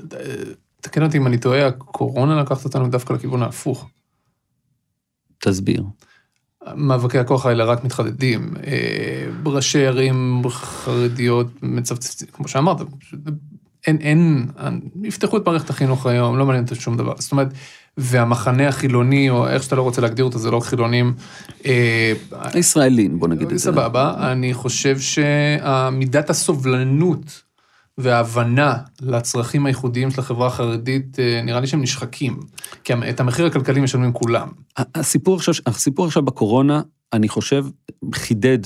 תקן 0.80 1.02
אותי 1.02 1.18
אם 1.18 1.26
אני 1.26 1.38
טועה, 1.38 1.66
הקורונה 1.66 2.40
לקחת 2.40 2.64
אותנו 2.64 2.88
דווקא 2.88 3.12
לכיוון 3.12 3.42
ההפוך. 3.42 3.88
תסביר. 5.38 5.82
מאבקי 6.74 7.18
הכוח 7.18 7.46
האלה 7.46 7.64
רק 7.64 7.84
מתחדדים. 7.84 8.54
אה, 8.66 9.26
ראשי 9.46 9.86
ערים 9.86 10.42
חרדיות 10.48 11.46
מצפצפים, 11.62 12.28
כמו 12.32 12.48
שאמרת, 12.48 12.76
אין, 13.86 13.96
אין, 14.00 14.46
יפתחו 15.02 15.36
את 15.36 15.46
מערכת 15.46 15.70
החינוך 15.70 16.06
היום, 16.06 16.38
לא 16.38 16.46
מעניין 16.46 16.64
אותי 16.64 16.74
שום 16.74 16.96
דבר. 16.96 17.14
זאת 17.18 17.32
אומרת, 17.32 17.48
והמחנה 17.96 18.68
החילוני, 18.68 19.30
או 19.30 19.48
איך 19.48 19.62
שאתה 19.62 19.76
לא 19.76 19.82
רוצה 19.82 20.00
להגדיר 20.00 20.24
אותו, 20.24 20.38
זה 20.38 20.50
לא 20.50 20.60
חילונים. 20.60 21.14
אה, 21.66 22.12
ישראלים, 22.54 23.18
בוא 23.18 23.28
נגיד 23.28 23.50
את 23.50 23.58
זה. 23.58 23.64
סבבה, 23.64 24.32
אני 24.32 24.54
חושב 24.54 24.98
שמידת 24.98 26.30
הסובלנות 26.30 27.47
וההבנה 27.99 28.74
לצרכים 29.01 29.66
הייחודיים 29.66 30.11
של 30.11 30.20
החברה 30.20 30.46
החרדית, 30.46 31.18
אה, 31.18 31.42
נראה 31.42 31.61
לי 31.61 31.66
שהם 31.66 31.82
נשחקים. 31.82 32.40
כי 32.84 32.92
את 33.11 33.20
המחיר 33.20 33.46
הכלכלי 33.46 33.80
משלמים 33.80 34.12
כולם. 34.12 34.49
הסיפור 34.76 35.36
עכשיו, 35.36 35.55
הסיפור 35.66 36.07
עכשיו 36.07 36.22
בקורונה, 36.22 36.82
אני 37.12 37.28
חושב, 37.28 37.66
חידד 38.14 38.59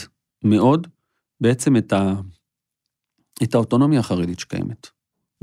מאוד 0.45 0.87
בעצם 1.41 1.77
את, 1.77 1.93
ה, 1.93 2.15
את 3.43 3.55
האוטונומיה 3.55 4.01
החרדית 4.01 4.39
שקיימת. 4.39 4.87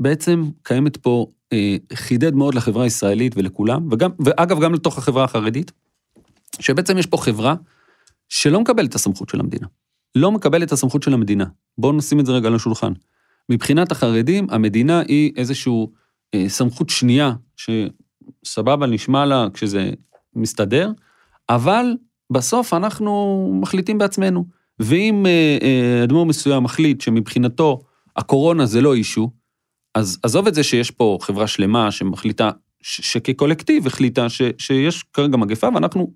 בעצם 0.00 0.50
קיימת 0.62 0.96
פה, 0.96 1.26
אה, 1.52 1.76
חידד 1.94 2.34
מאוד 2.34 2.54
לחברה 2.54 2.84
הישראלית 2.84 3.32
ולכולם, 3.36 3.88
וגם, 3.92 4.10
ואגב, 4.18 4.60
גם 4.60 4.74
לתוך 4.74 4.98
החברה 4.98 5.24
החרדית, 5.24 5.72
שבעצם 6.60 6.98
יש 6.98 7.06
פה 7.06 7.16
חברה 7.16 7.54
שלא 8.28 8.60
מקבלת 8.60 8.90
את 8.90 8.94
הסמכות 8.94 9.28
של 9.28 9.40
המדינה. 9.40 9.66
לא 10.14 10.32
מקבלת 10.32 10.68
את 10.68 10.72
הסמכות 10.72 11.02
של 11.02 11.14
המדינה. 11.14 11.44
בואו 11.78 11.92
נשים 11.92 12.20
את 12.20 12.26
זה 12.26 12.32
רגע 12.32 12.48
על 12.48 12.54
השולחן. 12.54 12.92
מבחינת 13.50 13.92
החרדים, 13.92 14.46
המדינה 14.50 15.02
היא 15.08 15.32
איזושהי 15.36 15.86
אה, 16.34 16.48
סמכות 16.48 16.90
שנייה, 16.90 17.32
שסבבה, 17.56 18.86
נשמע 18.86 19.26
לה 19.26 19.46
כשזה 19.54 19.90
מסתדר, 20.36 20.90
אבל 21.48 21.96
בסוף 22.32 22.74
אנחנו 22.74 23.48
מחליטים 23.62 23.98
בעצמנו. 23.98 24.44
ואם 24.78 25.26
אה, 25.26 25.58
אה, 25.62 26.04
אדמו"ר 26.04 26.26
מסוים 26.26 26.62
מחליט 26.62 27.00
שמבחינתו 27.00 27.80
הקורונה 28.16 28.66
זה 28.66 28.80
לא 28.80 28.94
אישו, 28.94 29.30
אז 29.94 30.18
עזוב 30.22 30.46
את 30.46 30.54
זה 30.54 30.62
שיש 30.62 30.90
פה 30.90 31.18
חברה 31.20 31.46
שלמה 31.46 31.90
שמחליטה, 31.90 32.50
שכקולקטיב 32.82 33.86
החליטה 33.86 34.28
ש, 34.28 34.42
שיש 34.58 35.02
כרגע 35.02 35.36
מגפה 35.36 35.68
ואנחנו, 35.74 36.12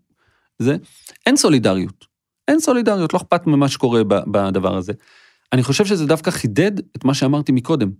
זה, 0.58 0.76
אין 1.26 1.36
סולידריות. 1.36 2.04
אין 2.48 2.60
סולידריות, 2.60 3.12
לא 3.12 3.18
אכפת 3.18 3.46
ממה 3.46 3.68
שקורה 3.68 4.04
בדבר 4.04 4.76
הזה. 4.76 4.92
אני 5.54 5.62
חושב 5.62 5.86
שזה 5.86 6.06
דווקא 6.06 6.30
חידד 6.30 6.78
את 6.78 7.04
מה 7.04 7.14
שאמרתי 7.14 7.52
מקודם. 7.52 7.90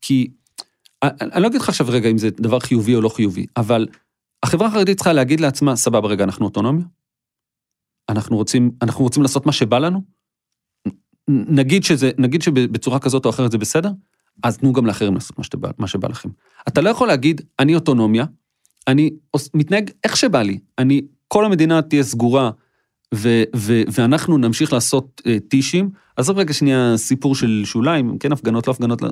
כי, 0.00 0.30
אני 1.02 1.42
לא 1.42 1.48
אגיד 1.48 1.60
לך 1.60 1.68
עכשיו 1.68 1.86
רגע 1.90 2.10
אם 2.10 2.18
זה 2.18 2.30
דבר 2.30 2.60
חיובי 2.60 2.94
או 2.94 3.00
לא 3.00 3.08
חיובי, 3.08 3.46
אבל 3.56 3.86
החברה 4.42 4.68
החרדית 4.68 4.96
צריכה 4.96 5.12
להגיד 5.12 5.40
לעצמה, 5.40 5.76
סבבה, 5.76 6.08
רגע, 6.08 6.24
אנחנו 6.24 6.44
אוטונומיה? 6.44 6.84
אנחנו 8.08 8.36
רוצים, 8.36 8.70
אנחנו 8.82 9.04
רוצים 9.04 9.22
לעשות 9.22 9.46
מה 9.46 9.52
שבא 9.52 9.78
לנו? 9.78 10.02
נגיד 11.28 11.84
שזה, 11.84 12.10
נגיד 12.18 12.42
שבצורה 12.42 12.98
כזאת 12.98 13.24
או 13.24 13.30
אחרת 13.30 13.50
זה 13.50 13.58
בסדר? 13.58 13.90
אז 14.42 14.58
תנו 14.58 14.72
גם 14.72 14.86
לאחרים 14.86 15.14
לעשות 15.14 15.38
מה 15.38 15.44
שבא, 15.44 15.70
מה 15.78 15.88
שבא 15.88 16.08
לכם. 16.08 16.28
אתה 16.68 16.80
לא 16.80 16.90
יכול 16.90 17.08
להגיד, 17.08 17.40
אני 17.58 17.74
אוטונומיה, 17.74 18.24
אני 18.88 19.10
מתנהג 19.54 19.90
איך 20.04 20.16
שבא 20.16 20.42
לי, 20.42 20.58
אני, 20.78 21.02
כל 21.28 21.44
המדינה 21.44 21.82
תהיה 21.82 22.02
סגורה, 22.02 22.50
ו, 23.14 23.42
ו, 23.56 23.82
ואנחנו 23.92 24.38
נמשיך 24.38 24.72
לעשות 24.72 25.22
uh, 25.24 25.30
טישים, 25.48 25.90
עזוב 26.16 26.38
רגע 26.38 26.52
שנייה 26.52 26.92
סיפור 26.96 27.34
של 27.34 27.62
שוליים, 27.64 28.18
כן 28.18 28.32
הפגנות, 28.32 28.66
לא 28.66 28.72
הפגנות, 28.72 29.02
לא, 29.02 29.08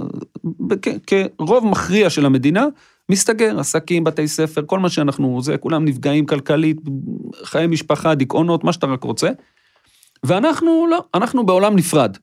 כרוב 1.07 1.67
מכריע 1.67 2.11
של 2.11 2.27
המדינה, 2.27 2.67
מסתגר, 3.11 3.61
עסקים, 3.61 4.05
בתי 4.05 4.29
ספר, 4.29 4.63
כל 4.67 4.79
מה 4.79 4.91
שאנחנו, 4.91 5.43
זה, 5.43 5.57
כולם 5.57 5.85
נפגעים 5.85 6.27
כלכלית, 6.27 6.77
חיי 7.45 7.67
משפחה, 7.67 8.15
דיכאונות, 8.15 8.65
מה 8.65 8.73
שאתה 8.73 8.87
רק 8.87 9.05
רוצה. 9.05 9.29
ואנחנו 10.25 10.87
לא, 10.91 11.05
אנחנו 11.15 11.47
בעולם 11.47 11.77
נפרד. 11.77 12.17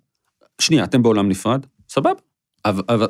שנייה, 0.61 0.83
אתם 0.83 1.03
בעולם 1.03 1.29
נפרד, 1.29 1.65
סבבה. 1.89 2.11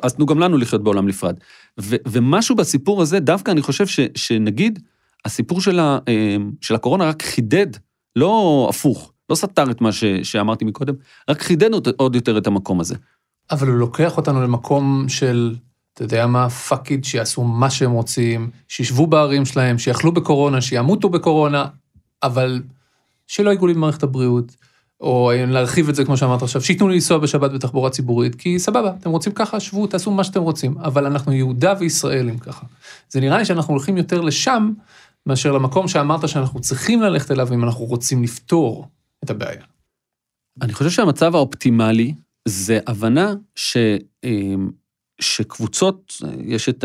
אז 0.02 0.14
תנו 0.14 0.26
גם 0.26 0.38
לנו 0.38 0.58
לחיות 0.58 0.84
בעולם 0.84 1.08
נפרד. 1.08 1.36
ו, 1.80 1.96
ומשהו 2.08 2.56
בסיפור 2.56 3.02
הזה, 3.02 3.20
דווקא 3.20 3.50
אני 3.50 3.62
חושב 3.62 3.86
ש, 3.86 4.00
שנגיד, 4.14 4.78
הסיפור 5.24 5.60
של, 5.60 5.80
ה, 5.80 5.98
אה, 6.08 6.36
של 6.60 6.74
הקורונה 6.74 7.08
רק 7.08 7.22
חידד 7.22 7.66
לא 8.16 8.66
הפוך, 8.70 9.11
לא 9.32 9.36
סתר 9.36 9.70
את 9.70 9.80
מה 9.80 9.92
ש, 9.92 10.04
שאמרתי 10.04 10.64
מקודם, 10.64 10.94
רק 11.28 11.42
חידד 11.42 11.70
עוד 11.96 12.14
יותר 12.14 12.38
את 12.38 12.46
המקום 12.46 12.80
הזה. 12.80 12.94
אבל 13.50 13.68
הוא 13.68 13.76
לוקח 13.76 14.16
אותנו 14.16 14.42
למקום 14.42 15.04
של 15.08 15.54
אתה 15.94 16.04
יודע 16.04 16.26
מה, 16.26 16.50
fuck 16.50 16.90
it, 16.90 17.04
שיעשו 17.04 17.42
מה 17.42 17.70
שהם 17.70 17.90
רוצים, 17.90 18.50
שישבו 18.68 19.06
בערים 19.06 19.44
שלהם, 19.44 19.78
שיאכלו 19.78 20.12
בקורונה, 20.12 20.60
שימותו 20.60 21.08
בקורונה, 21.08 21.66
אבל 22.22 22.62
שלא 23.26 23.50
ייגעו 23.50 23.66
לי 23.66 23.74
במערכת 23.74 24.02
הבריאות, 24.02 24.56
או 25.00 25.30
להרחיב 25.46 25.88
את 25.88 25.94
זה, 25.94 26.04
כמו 26.04 26.16
שאמרת 26.16 26.42
עכשיו, 26.42 26.62
שייתנו 26.62 26.88
לי 26.88 26.94
לנסוע 26.94 27.18
בשבת 27.18 27.50
בתחבורה 27.50 27.90
ציבורית, 27.90 28.34
כי 28.34 28.58
סבבה, 28.58 28.92
אתם 29.00 29.10
רוצים 29.10 29.32
ככה, 29.32 29.60
שבו, 29.60 29.86
תעשו 29.86 30.10
מה 30.10 30.24
שאתם 30.24 30.42
רוצים, 30.42 30.78
אבל 30.78 31.06
אנחנו 31.06 31.32
יהודה 31.32 31.74
וישראלים 31.78 32.38
ככה. 32.38 32.66
זה 33.08 33.20
נראה 33.20 33.38
לי 33.38 33.44
שאנחנו 33.44 33.74
הולכים 33.74 33.96
יותר 33.96 34.20
לשם, 34.20 34.72
מאשר 35.26 35.52
למקום 35.52 35.88
שאמרת 35.88 36.28
שאנחנו 36.28 36.60
צריכים 36.60 37.02
ללכת 37.02 37.30
אליו 37.30 37.48
אם 37.54 37.64
אנחנו 37.64 37.84
רוצים 37.84 38.22
לפתור 38.22 38.86
את 39.24 39.30
הבעיה. 39.30 39.62
אני 40.62 40.72
חושב 40.72 40.90
שהמצב 40.90 41.34
האופטימלי 41.34 42.14
זה 42.48 42.78
הבנה 42.86 43.34
ש, 43.54 43.76
אמ, 44.24 44.70
שקבוצות, 45.20 46.12
יש 46.44 46.68
את 46.68 46.84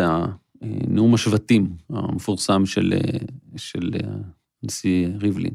נאום 0.88 1.14
השבטים 1.14 1.70
המפורסם 1.90 2.66
של, 2.66 2.94
של 3.58 3.92
הנשיא 4.64 5.08
ריבלין, 5.20 5.54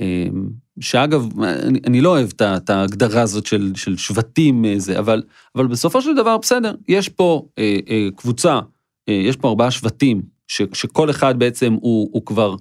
אמ, 0.00 0.48
שאגב, 0.80 1.40
אני, 1.40 1.80
אני 1.86 2.00
לא 2.00 2.08
אוהב 2.08 2.30
את 2.42 2.70
ההגדרה 2.70 3.22
הזאת 3.22 3.46
של, 3.46 3.72
של 3.74 3.96
שבטים, 3.96 4.64
אה, 4.64 4.74
זה, 4.78 4.98
אבל, 4.98 5.22
אבל 5.54 5.66
בסופו 5.66 6.02
של 6.02 6.14
דבר, 6.14 6.38
בסדר, 6.38 6.74
יש 6.88 7.08
פה 7.08 7.48
אה, 7.58 7.78
אה, 7.90 8.08
קבוצה, 8.16 8.60
אה, 9.08 9.14
יש 9.14 9.36
פה 9.36 9.48
ארבעה 9.48 9.70
שבטים, 9.70 10.22
ש, 10.48 10.62
שכל 10.72 11.10
אחד 11.10 11.38
בעצם 11.38 11.72
הוא, 11.72 12.10
הוא 12.12 12.26
כבר, 12.26 12.56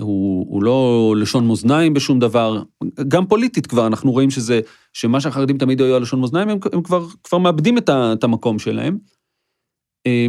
הוא, 0.00 0.46
הוא 0.48 0.62
לא 0.62 1.14
לשון 1.18 1.46
מאזניים 1.48 1.94
בשום 1.94 2.18
דבר, 2.18 2.62
גם 3.08 3.26
פוליטית 3.26 3.66
כבר, 3.66 3.86
אנחנו 3.86 4.12
רואים 4.12 4.30
שזה, 4.30 4.60
שמה 4.92 5.20
שהחרדים 5.20 5.58
תמיד 5.58 5.80
היו 5.80 5.96
על 5.96 6.02
לשון 6.02 6.20
מאזניים, 6.20 6.48
הם, 6.48 6.58
הם 6.72 6.82
כבר, 6.82 7.06
כבר 7.24 7.38
מאבדים 7.38 7.78
את, 7.78 7.88
ה, 7.88 8.12
את 8.12 8.24
המקום 8.24 8.58
שלהם. 8.58 8.98
אה, 10.06 10.26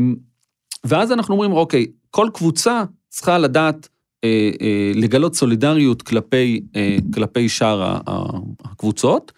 ואז 0.83 1.11
אנחנו 1.11 1.33
אומרים, 1.33 1.51
אוקיי, 1.51 1.85
כל 2.09 2.27
קבוצה 2.33 2.83
צריכה 3.09 3.37
לדעת 3.37 3.89
אה, 4.23 4.51
אה, 4.61 4.91
לגלות 4.95 5.35
סולידריות 5.35 6.01
כלפי, 6.01 6.61
אה, 6.75 6.97
כלפי 7.13 7.49
שאר 7.49 7.97
הקבוצות, 8.63 9.31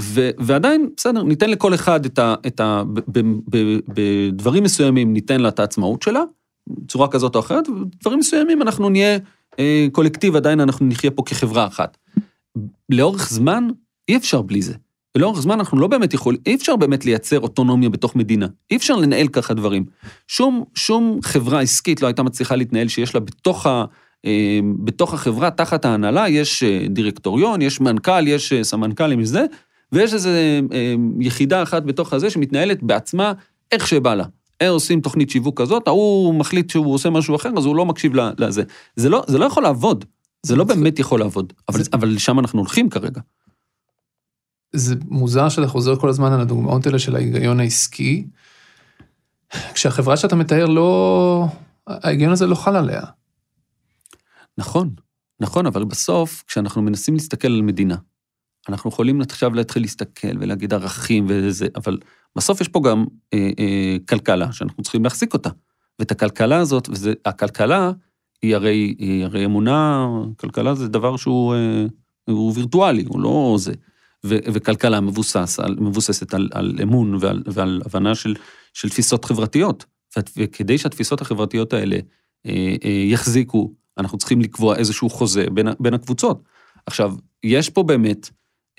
ו, 0.00 0.30
ועדיין, 0.38 0.90
בסדר, 0.96 1.22
ניתן 1.22 1.50
לכל 1.50 1.74
אחד 1.74 2.04
את 2.04 2.18
ה... 2.18 2.34
את 2.46 2.60
ה 2.60 2.82
ב, 2.84 3.00
ב, 3.08 3.20
ב, 3.48 3.78
בדברים 3.88 4.62
מסוימים 4.62 5.12
ניתן 5.12 5.40
לה 5.40 5.48
את 5.48 5.58
העצמאות 5.60 6.02
שלה, 6.02 6.22
בצורה 6.78 7.08
כזאת 7.08 7.34
או 7.34 7.40
אחרת, 7.40 7.68
ובדברים 7.68 8.18
מסוימים 8.18 8.62
אנחנו 8.62 8.90
נהיה 8.90 9.18
קולקטיב, 9.92 10.36
עדיין 10.36 10.60
אנחנו 10.60 10.86
נחיה 10.86 11.10
פה 11.10 11.22
כחברה 11.26 11.66
אחת. 11.66 11.98
לאורך 12.88 13.30
זמן, 13.30 13.68
אי 14.08 14.16
אפשר 14.16 14.42
בלי 14.42 14.62
זה. 14.62 14.74
ולאורך 15.16 15.40
זמן 15.40 15.58
אנחנו 15.58 15.78
לא 15.78 15.86
באמת 15.86 16.14
יכולים, 16.14 16.40
אי 16.46 16.54
אפשר 16.54 16.76
באמת 16.76 17.04
לייצר 17.04 17.40
אוטונומיה 17.40 17.88
בתוך 17.88 18.16
מדינה. 18.16 18.46
אי 18.70 18.76
אפשר 18.76 18.96
לנהל 18.96 19.28
ככה 19.28 19.54
דברים. 19.54 19.84
שום, 20.28 20.64
שום 20.74 21.18
חברה 21.22 21.60
עסקית 21.60 22.02
לא 22.02 22.06
הייתה 22.06 22.22
מצליחה 22.22 22.56
להתנהל 22.56 22.88
שיש 22.88 23.14
לה 23.14 23.20
בתוך 23.20 23.66
ה... 23.66 23.84
אה, 24.26 24.60
בתוך 24.84 25.14
החברה, 25.14 25.50
תחת 25.50 25.84
ההנהלה, 25.84 26.28
יש 26.28 26.62
אה, 26.62 26.86
דירקטוריון, 26.88 27.62
יש 27.62 27.80
מנכ"ל, 27.80 28.28
יש 28.28 28.52
אה, 28.52 28.64
סמנכ"לים 28.64 29.20
וזה, 29.20 29.44
ויש 29.92 30.14
איזו 30.14 30.28
יחידה 31.20 31.62
אחת 31.62 31.82
בתוך 31.82 32.12
הזה 32.12 32.30
שמתנהלת 32.30 32.82
בעצמה 32.82 33.32
איך 33.72 33.88
שבא 33.88 34.14
לה. 34.14 34.24
הם 34.60 34.72
עושים 34.72 35.00
תוכנית 35.00 35.30
שיווק 35.30 35.60
כזאת, 35.60 35.88
ההוא 35.88 36.34
מחליט 36.34 36.70
שהוא 36.70 36.94
עושה 36.94 37.10
משהו 37.10 37.36
אחר, 37.36 37.50
אז 37.58 37.64
הוא 37.64 37.76
לא 37.76 37.86
מקשיב 37.86 38.12
לזה. 38.38 38.62
זה 38.96 39.08
לא, 39.08 39.24
זה 39.26 39.38
לא 39.38 39.44
יכול 39.44 39.62
לעבוד, 39.62 40.04
זה 40.42 40.56
לא 40.56 40.64
באמת 40.64 40.98
יכול 40.98 41.20
לעבוד, 41.20 41.52
אבל, 41.68 41.82
זה... 41.82 41.90
אבל 41.92 42.08
לשם 42.08 42.38
אנחנו 42.38 42.58
הולכים 42.58 42.90
כרגע. 42.90 43.20
זה 44.72 44.94
מוזר 45.08 45.48
שאתה 45.48 45.68
חוזר 45.68 45.96
כל 45.96 46.08
הזמן 46.08 46.32
על 46.32 46.40
הדוגמאות 46.40 46.86
האלה 46.86 46.98
של 46.98 47.16
ההיגיון 47.16 47.60
העסקי, 47.60 48.26
כשהחברה 49.74 50.16
שאתה 50.16 50.36
מתאר 50.36 50.66
לא, 50.66 51.46
ההיגיון 51.86 52.32
הזה 52.32 52.46
לא 52.46 52.54
חל 52.54 52.76
עליה. 52.76 53.02
נכון, 54.58 54.90
נכון, 55.40 55.66
אבל 55.66 55.84
בסוף, 55.84 56.44
כשאנחנו 56.46 56.82
מנסים 56.82 57.14
להסתכל 57.14 57.48
על 57.48 57.62
מדינה, 57.62 57.96
אנחנו 58.70 58.90
יכולים 58.90 59.20
עכשיו 59.20 59.54
להתחיל 59.54 59.82
להסתכל 59.82 60.38
ולהגיד 60.40 60.74
ערכים 60.74 61.26
וזה, 61.28 61.66
אבל 61.76 61.98
בסוף 62.36 62.60
יש 62.60 62.68
פה 62.68 62.80
גם 62.84 63.04
אה, 63.34 63.50
אה, 63.58 63.96
כלכלה 64.08 64.52
שאנחנו 64.52 64.82
צריכים 64.82 65.04
להחזיק 65.04 65.34
אותה. 65.34 65.50
ואת 65.98 66.10
הכלכלה 66.10 66.58
הזאת, 66.58 66.88
והכלכלה 67.00 67.92
היא 68.42 68.54
הרי, 68.54 68.94
היא 68.98 69.24
הרי 69.24 69.44
אמונה, 69.44 70.06
כלכלה 70.36 70.74
זה 70.74 70.88
דבר 70.88 71.16
שהוא 71.16 71.54
אה, 71.54 71.86
הוא 72.28 72.52
וירטואלי, 72.54 73.04
הוא 73.08 73.20
לא 73.20 73.56
זה. 73.58 73.72
ו, 74.24 74.36
וכלכלה 74.52 75.00
מבוסס 75.00 75.60
על, 75.60 75.76
מבוססת 75.80 76.34
על, 76.34 76.48
על 76.52 76.78
אמון 76.82 77.16
ועל, 77.20 77.42
ועל 77.46 77.82
הבנה 77.86 78.14
של, 78.14 78.34
של 78.74 78.88
תפיסות 78.88 79.24
חברתיות. 79.24 79.84
וכדי 80.36 80.78
שהתפיסות 80.78 81.20
החברתיות 81.20 81.72
האלה 81.72 81.96
אה, 82.46 82.74
אה, 82.84 82.90
יחזיקו, 82.90 83.72
אנחנו 83.98 84.18
צריכים 84.18 84.40
לקבוע 84.40 84.76
איזשהו 84.76 85.10
חוזה 85.10 85.46
בין, 85.52 85.68
בין 85.80 85.94
הקבוצות. 85.94 86.42
עכשיו, 86.86 87.14
יש 87.42 87.70
פה 87.70 87.82
באמת 87.82 88.30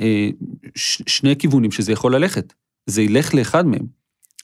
אה, 0.01 0.29
ש, 0.75 1.01
שני 1.07 1.35
כיוונים 1.35 1.71
שזה 1.71 1.91
יכול 1.91 2.15
ללכת. 2.15 2.53
זה 2.85 3.01
ילך 3.01 3.33
לאחד 3.33 3.65
מהם. 3.65 3.85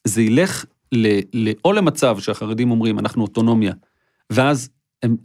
זה 0.04 0.22
ילך 0.22 0.66
ל, 0.92 1.20
ל, 1.34 1.52
או 1.66 1.74
למצב 1.74 2.20
שהחרדים 2.20 2.72
אומרים, 2.72 3.00
אנחנו 3.00 3.22
אוטונומיה, 3.22 3.74
ואז 4.30 4.70
הם, 5.04 5.18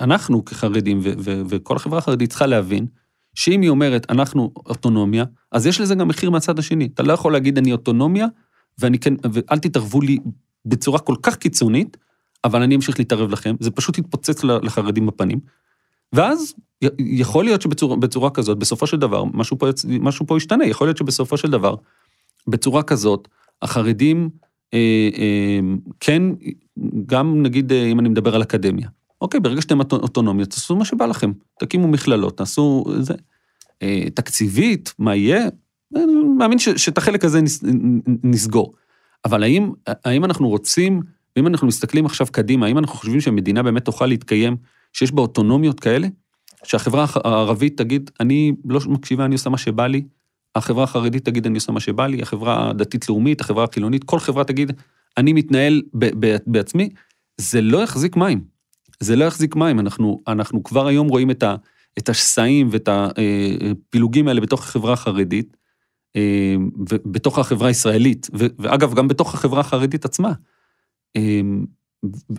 אנחנו 0.00 0.44
כחרדים, 0.44 1.00
ו, 1.02 1.12
ו, 1.18 1.42
וכל 1.48 1.76
החברה 1.76 1.98
החרדית 1.98 2.30
צריכה 2.30 2.46
להבין, 2.46 2.86
שאם 3.34 3.60
היא 3.60 3.70
אומרת, 3.70 4.10
אנחנו 4.10 4.52
אוטונומיה, 4.66 5.24
אז 5.52 5.66
יש 5.66 5.80
לזה 5.80 5.94
גם 5.94 6.08
מחיר 6.08 6.30
מהצד 6.30 6.58
השני. 6.58 6.88
אתה 6.94 7.02
לא 7.02 7.12
יכול 7.12 7.32
להגיד, 7.32 7.58
אני 7.58 7.72
אוטונומיה, 7.72 8.26
ואני 8.78 8.98
כן, 8.98 9.14
ואל 9.32 9.58
תתערבו 9.58 10.00
לי 10.00 10.18
בצורה 10.66 10.98
כל 10.98 11.14
כך 11.22 11.36
קיצונית, 11.36 11.96
אבל 12.44 12.62
אני 12.62 12.76
אמשיך 12.76 12.98
להתערב 12.98 13.30
לכם, 13.30 13.56
זה 13.60 13.70
פשוט 13.70 13.98
יתפוצץ 13.98 14.44
לחרדים 14.44 15.06
בפנים. 15.06 15.40
ואז 16.12 16.54
יכול 16.98 17.44
להיות 17.44 17.62
שבצורה 17.62 18.30
כזאת, 18.30 18.58
בסופו 18.58 18.86
של 18.86 18.96
דבר, 18.96 19.24
משהו 19.24 19.58
פה, 19.58 19.66
משהו 20.00 20.26
פה 20.26 20.36
ישתנה, 20.36 20.66
יכול 20.66 20.86
להיות 20.86 20.96
שבסופו 20.96 21.36
של 21.36 21.50
דבר, 21.50 21.74
בצורה 22.46 22.82
כזאת, 22.82 23.28
החרדים, 23.62 24.30
אה, 24.74 25.08
אה, 25.18 25.60
כן, 26.00 26.22
גם 27.06 27.42
נגיד, 27.42 27.72
אה, 27.72 27.84
אם 27.84 28.00
אני 28.00 28.08
מדבר 28.08 28.34
על 28.34 28.42
אקדמיה, 28.42 28.88
אוקיי, 29.20 29.40
ברגע 29.40 29.60
שאתם 29.60 29.80
אוטונומיה, 29.80 30.46
תעשו 30.46 30.76
מה 30.76 30.84
שבא 30.84 31.06
לכם, 31.06 31.32
תקימו 31.58 31.88
מכללות, 31.88 32.36
תעשו 32.36 32.84
זה. 33.00 33.14
אה, 33.82 34.04
תקציבית, 34.14 34.94
מה 34.98 35.16
יהיה? 35.16 35.48
אני 35.96 36.14
מאמין 36.38 36.58
ש, 36.58 36.68
שאת 36.68 36.98
החלק 36.98 37.24
הזה 37.24 37.40
נס, 37.40 37.64
נסגור. 38.24 38.74
אבל 39.24 39.42
האם, 39.42 39.72
האם 39.86 40.24
אנחנו 40.24 40.48
רוצים 40.48 41.02
ואם 41.36 41.46
אנחנו 41.46 41.66
מסתכלים 41.66 42.06
עכשיו 42.06 42.26
קדימה, 42.32 42.66
האם 42.66 42.78
אנחנו 42.78 42.94
חושבים 42.96 43.20
שמדינה 43.20 43.62
באמת 43.62 43.84
תוכל 43.84 44.06
להתקיים, 44.06 44.56
שיש 44.92 45.12
בה 45.12 45.22
אוטונומיות 45.22 45.80
כאלה? 45.80 46.08
שהחברה 46.64 47.06
הערבית 47.24 47.76
תגיד, 47.76 48.10
אני 48.20 48.52
לא 48.64 48.80
מקשיבה, 48.88 49.24
אני 49.24 49.34
עושה 49.34 49.50
מה 49.50 49.58
שבא 49.58 49.86
לי, 49.86 50.02
החברה 50.54 50.84
החרדית 50.84 51.24
תגיד, 51.24 51.46
אני 51.46 51.54
עושה 51.54 51.72
מה 51.72 51.80
שבא 51.80 52.06
לי, 52.06 52.22
החברה 52.22 52.70
הדתית-לאומית, 52.70 53.40
החברה 53.40 53.64
החילונית, 53.64 54.04
כל 54.04 54.18
חברה 54.18 54.44
תגיד, 54.44 54.72
אני 55.16 55.32
מתנהל 55.32 55.82
בעצמי, 56.46 56.88
זה 57.36 57.60
לא 57.60 57.82
יחזיק 57.82 58.16
מים. 58.16 58.44
זה 59.00 59.16
לא 59.16 59.24
יחזיק 59.24 59.56
מים, 59.56 59.80
אנחנו, 59.80 60.22
אנחנו 60.28 60.62
כבר 60.62 60.86
היום 60.86 61.08
רואים 61.08 61.30
את, 61.30 61.42
ה, 61.42 61.56
את 61.98 62.08
השסעים 62.08 62.68
ואת 62.70 62.88
הפילוגים 62.92 64.28
האלה 64.28 64.40
בתוך 64.40 64.62
החברה 64.62 64.92
החרדית, 64.92 65.56
אה, 66.16 66.54
ובתוך 66.90 67.38
החברה 67.38 67.68
הישראלית, 67.68 68.28
ואגב, 68.32 68.94
גם 68.94 69.08
בתוך 69.08 69.34
החברה 69.34 69.60
החרדית 69.60 70.04
עצמה. 70.04 70.32
אמ, 71.16 71.64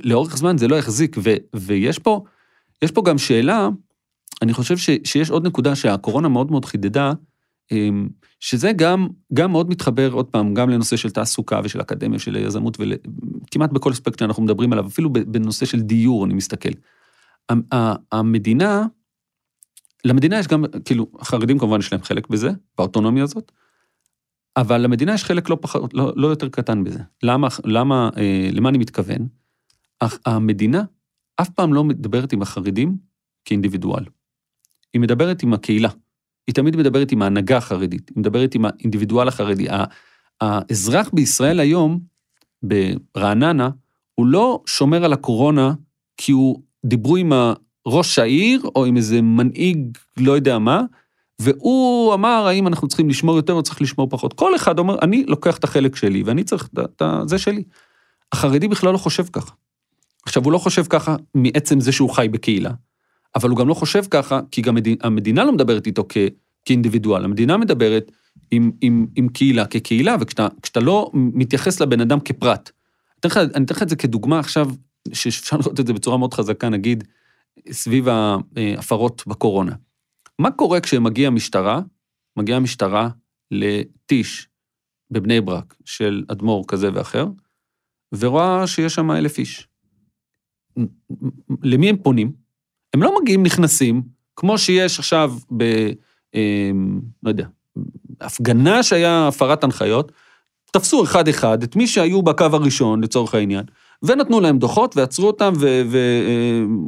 לאורך 0.03 0.37
זמן 0.37 0.57
זה 0.57 0.67
לא 0.67 0.75
יחזיק, 0.75 1.17
ויש 1.55 1.99
פה, 1.99 2.23
יש 2.82 2.91
פה 2.91 3.01
גם 3.05 3.17
שאלה, 3.17 3.69
אני 4.41 4.53
חושב 4.53 4.77
ש, 4.77 4.89
שיש 5.03 5.29
עוד 5.29 5.47
נקודה 5.47 5.75
שהקורונה 5.75 6.27
מאוד 6.29 6.51
מאוד 6.51 6.65
חידדה, 6.65 7.13
אמ, 7.71 8.09
שזה 8.39 8.71
גם, 8.71 9.07
גם 9.34 9.51
מאוד 9.51 9.69
מתחבר 9.69 10.11
עוד 10.11 10.25
פעם, 10.25 10.53
גם 10.53 10.69
לנושא 10.69 10.95
של 10.95 11.09
תעסוקה 11.09 11.61
ושל 11.63 11.82
אקדמיה, 11.82 12.19
של 12.19 12.36
יזמות, 12.36 12.77
וכמעט 12.79 13.71
בכל 13.71 13.91
אספקט 13.91 14.19
שאנחנו 14.19 14.43
מדברים 14.43 14.73
עליו, 14.73 14.88
אפילו 14.88 15.09
בנושא 15.09 15.65
של 15.65 15.82
דיור, 15.82 16.25
אני 16.25 16.34
מסתכל. 16.34 16.69
המדינה, 18.11 18.86
למדינה 20.05 20.39
יש 20.39 20.47
גם, 20.47 20.63
כאילו, 20.86 21.07
החרדים 21.19 21.59
כמובן 21.59 21.79
יש 21.79 21.91
להם 21.93 22.01
חלק 22.01 22.27
בזה, 22.27 22.51
באוטונומיה 22.77 23.23
הזאת, 23.23 23.51
אבל 24.57 24.77
למדינה 24.82 25.13
יש 25.13 25.23
חלק 25.23 25.49
לא, 25.49 25.57
פחות, 25.61 25.93
לא, 25.93 26.13
לא 26.15 26.27
יותר 26.27 26.49
קטן 26.49 26.84
בזה. 26.84 26.99
למה, 27.23 27.47
למה, 27.65 28.09
אה, 28.17 28.49
למה 28.51 28.69
אני 28.69 28.77
מתכוון? 28.77 29.27
המדינה 30.25 30.84
אף 31.41 31.49
פעם 31.49 31.73
לא 31.73 31.83
מדברת 31.83 32.33
עם 32.33 32.41
החרדים 32.41 32.97
כאינדיבידואל. 33.45 34.03
היא 34.93 35.01
מדברת 35.01 35.43
עם 35.43 35.53
הקהילה. 35.53 35.89
היא 36.47 36.55
תמיד 36.55 36.75
מדברת 36.75 37.11
עם 37.11 37.21
ההנהגה 37.21 37.57
החרדית, 37.57 38.09
היא 38.09 38.19
מדברת 38.19 38.55
עם 38.55 38.65
האינדיבידואל 38.65 39.27
החרדי. 39.27 39.67
האזרח 40.41 41.09
בישראל 41.13 41.59
היום, 41.59 41.99
ברעננה, 42.63 43.69
הוא 44.15 44.25
לא 44.25 44.61
שומר 44.65 45.05
על 45.05 45.13
הקורונה 45.13 45.73
כי 46.17 46.31
הוא, 46.31 46.61
דיברו 46.85 47.15
עם 47.15 47.31
ראש 47.87 48.19
העיר 48.19 48.61
או 48.75 48.85
עם 48.85 48.97
איזה 48.97 49.21
מנהיג 49.21 49.97
לא 50.17 50.31
יודע 50.31 50.59
מה, 50.59 50.83
והוא 51.41 52.13
אמר, 52.13 52.47
האם 52.47 52.67
אנחנו 52.67 52.87
צריכים 52.87 53.09
לשמור 53.09 53.35
יותר 53.35 53.53
או 53.53 53.63
צריך 53.63 53.81
לשמור 53.81 54.09
פחות. 54.09 54.33
כל 54.33 54.55
אחד 54.55 54.79
אומר, 54.79 54.97
אני 55.01 55.25
לוקח 55.27 55.57
את 55.57 55.63
החלק 55.63 55.95
שלי, 55.95 56.23
ואני 56.23 56.43
צריך 56.43 56.69
את 56.75 57.01
זה 57.25 57.37
שלי. 57.37 57.63
החרדי 58.31 58.67
בכלל 58.67 58.93
לא 58.93 58.97
חושב 58.97 59.23
ככה. 59.23 59.51
עכשיו, 60.26 60.43
הוא 60.43 60.51
לא 60.51 60.57
חושב 60.57 60.84
ככה 60.89 61.15
מעצם 61.36 61.80
זה 61.80 61.91
שהוא 61.91 62.09
חי 62.09 62.28
בקהילה, 62.32 62.72
אבל 63.36 63.49
הוא 63.49 63.57
גם 63.57 63.67
לא 63.67 63.74
חושב 63.74 64.03
ככה, 64.11 64.39
כי 64.51 64.61
גם 64.61 64.78
המדינה 65.01 65.43
לא 65.43 65.51
מדברת 65.51 65.88
איתו 65.88 66.05
כ, 66.09 66.17
כאינדיבידואל, 66.65 67.24
המדינה 67.24 67.57
מדברת 67.57 68.11
עם, 68.51 68.72
עם, 68.82 69.05
עם 69.15 69.28
קהילה 69.28 69.65
כקהילה, 69.65 70.15
וכשאתה 70.19 70.80
לא 70.80 71.11
מתייחס 71.13 71.80
לבן 71.80 72.01
אדם 72.01 72.19
כפרט, 72.19 72.72
אני 73.26 73.65
אתן 73.65 73.76
לך 73.76 73.84
את 73.84 73.89
זה 73.89 73.95
כדוגמה 73.95 74.39
עכשיו, 74.39 74.67
שאפשר 75.13 75.57
לראות 75.57 75.80
את 75.80 75.88
זה 75.88 75.93
בצורה 75.93 76.17
מאוד 76.17 76.34
חזקה, 76.34 76.69
נגיד, 76.69 77.03
סביב 77.72 78.07
ההפרות 78.07 79.24
בקורונה. 79.28 79.76
מה 80.39 80.51
קורה 80.51 80.80
כשמגיעה 80.80 81.32
משטרה, 81.32 81.82
מגיעה 82.38 82.59
משטרה 82.59 83.09
לטיש 83.51 84.47
בבני 85.11 85.41
ברק 85.41 85.76
של 85.86 86.24
אדמו"ר 86.28 86.65
כזה 86.67 86.89
ואחר, 86.93 87.26
ורואה 88.13 88.67
שיש 88.67 88.95
שם 88.95 89.11
אלף 89.11 89.38
איש. 89.38 89.67
למי 91.63 91.89
הם 91.89 91.97
פונים? 91.97 92.32
הם 92.93 93.03
לא 93.03 93.22
מגיעים 93.22 93.43
נכנסים, 93.43 94.01
כמו 94.36 94.57
שיש 94.57 94.99
עכשיו 94.99 95.34
ב... 95.57 95.63
אה, 96.36 96.72
לא 97.24 97.30
יודע, 97.30 97.45
הפגנה 98.22 98.84
שהיה 98.84 99.28
הפרת 99.28 99.63
הנחיות, 99.63 100.11
תפסו 100.72 101.03
אחד-אחד 101.03 101.63
את 101.63 101.76
מי 101.76 101.88
שהיו 101.88 102.22
בקו 102.22 102.45
הראשון, 102.51 103.03
לצורך 103.03 103.36
העניין, 103.36 103.65
ונתנו 104.03 104.39
להם 104.39 104.57
דוחות 104.57 104.97
ועצרו 104.97 105.28
אותם 105.28 105.53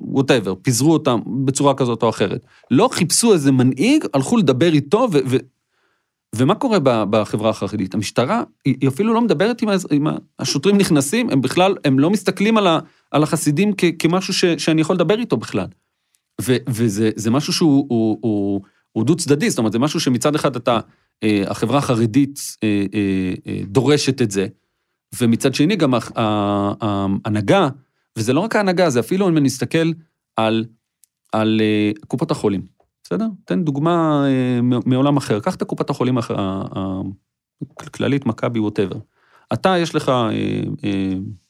whatever, 0.08 0.52
אה, 0.52 0.56
פיזרו 0.62 0.94
אותם 0.94 1.20
בצורה 1.46 1.74
כזאת 1.74 2.04
או 2.04 2.10
אחרת. 2.10 2.46
לא 2.72 2.90
חיפשו 2.92 3.34
איזה 3.34 3.52
מנהיג, 3.52 4.06
הלכו 4.14 4.38
לדבר 4.38 4.74
איתו, 4.74 5.08
ו... 5.12 5.18
ו... 5.26 5.38
ומה 6.36 6.56
קורה 6.56 6.78
בחברה 6.84 7.50
החרדית? 7.50 7.94
המשטרה, 7.94 8.44
היא 8.66 8.88
אפילו 8.88 9.14
לא 9.14 9.22
מדברת 9.22 9.62
עם, 9.62 9.70
עם 9.92 10.08
השוטרים 10.40 10.78
נכנסים, 10.78 11.30
הם 11.30 11.42
בכלל, 11.42 11.76
הם 11.86 12.00
לא 12.00 12.10
מסתכלים 12.10 12.58
על, 12.58 12.68
ה, 12.68 12.80
על 13.12 13.24
החסידים 13.24 13.72
כ, 13.78 13.84
כמשהו 14.00 14.34
ש, 14.34 14.46
שאני 14.46 14.82
יכול 14.82 14.96
לדבר 14.96 15.20
איתו 15.20 15.38
בכלל. 15.38 15.68
ו, 16.42 16.56
וזה 16.68 17.32
משהו 17.32 17.54
שהוא 17.54 17.86
הוא, 17.90 18.18
הוא, 18.22 18.62
הוא 18.92 19.04
דו 19.04 19.16
צדדי, 19.16 19.50
זאת 19.50 19.60
אומרת, 19.60 19.72
זה 19.72 19.80
משהו 19.80 20.00
שמצד 20.00 20.36
אחד 20.36 20.56
אתה, 20.56 20.80
אה, 21.24 21.44
החברה 21.48 21.78
החרדית 21.78 22.58
אה, 22.64 22.86
אה, 22.94 23.62
דורשת 23.64 24.22
את 24.22 24.32
זה, 24.32 24.48
ומצד 25.20 25.56
שני 25.56 25.76
גם 25.76 25.94
ההנהגה, 26.16 27.70
וזה 28.18 28.34
לא 28.34 28.40
רק 28.40 28.56
ההנהגה, 28.56 28.90
זה 28.90 29.00
אפילו 29.00 29.30
אם 29.30 29.38
אני 29.38 29.48
אסתכל 29.48 29.92
על, 30.36 30.66
על 31.32 31.62
קופות 32.08 32.32
החולים, 32.32 32.62
בסדר? 33.04 33.28
תן 33.45 33.64
דוגמה 33.64 34.26
מעולם 34.86 35.18
אחר, 35.18 35.39
קח 35.39 35.56
את 35.56 35.64
קופת 35.64 35.89
החולים 35.89 36.18
הכללית, 37.80 38.26
מכבי, 38.26 38.60
ווטאבר. 38.60 38.95
אתה, 39.54 39.78
יש 39.78 39.95
לך, 39.95 40.12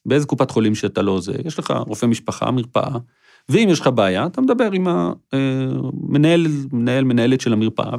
באיזה 0.05 0.27
קופת 0.27 0.51
חולים 0.51 0.75
שאתה 0.75 1.01
לא 1.01 1.21
זה, 1.21 1.33
יש 1.45 1.59
לך 1.59 1.73
רופא 1.87 2.05
משפחה, 2.05 2.51
מרפאה, 2.51 2.97
ואם 3.49 3.67
יש 3.71 3.79
לך 3.79 3.87
בעיה, 3.87 4.25
אתה 4.25 4.41
מדבר 4.41 4.71
עם 4.71 4.87
המנהל, 4.87 6.47
מנהל, 6.71 7.03
מנהלת 7.03 7.41
של 7.41 7.53
המרפאה, 7.53 7.91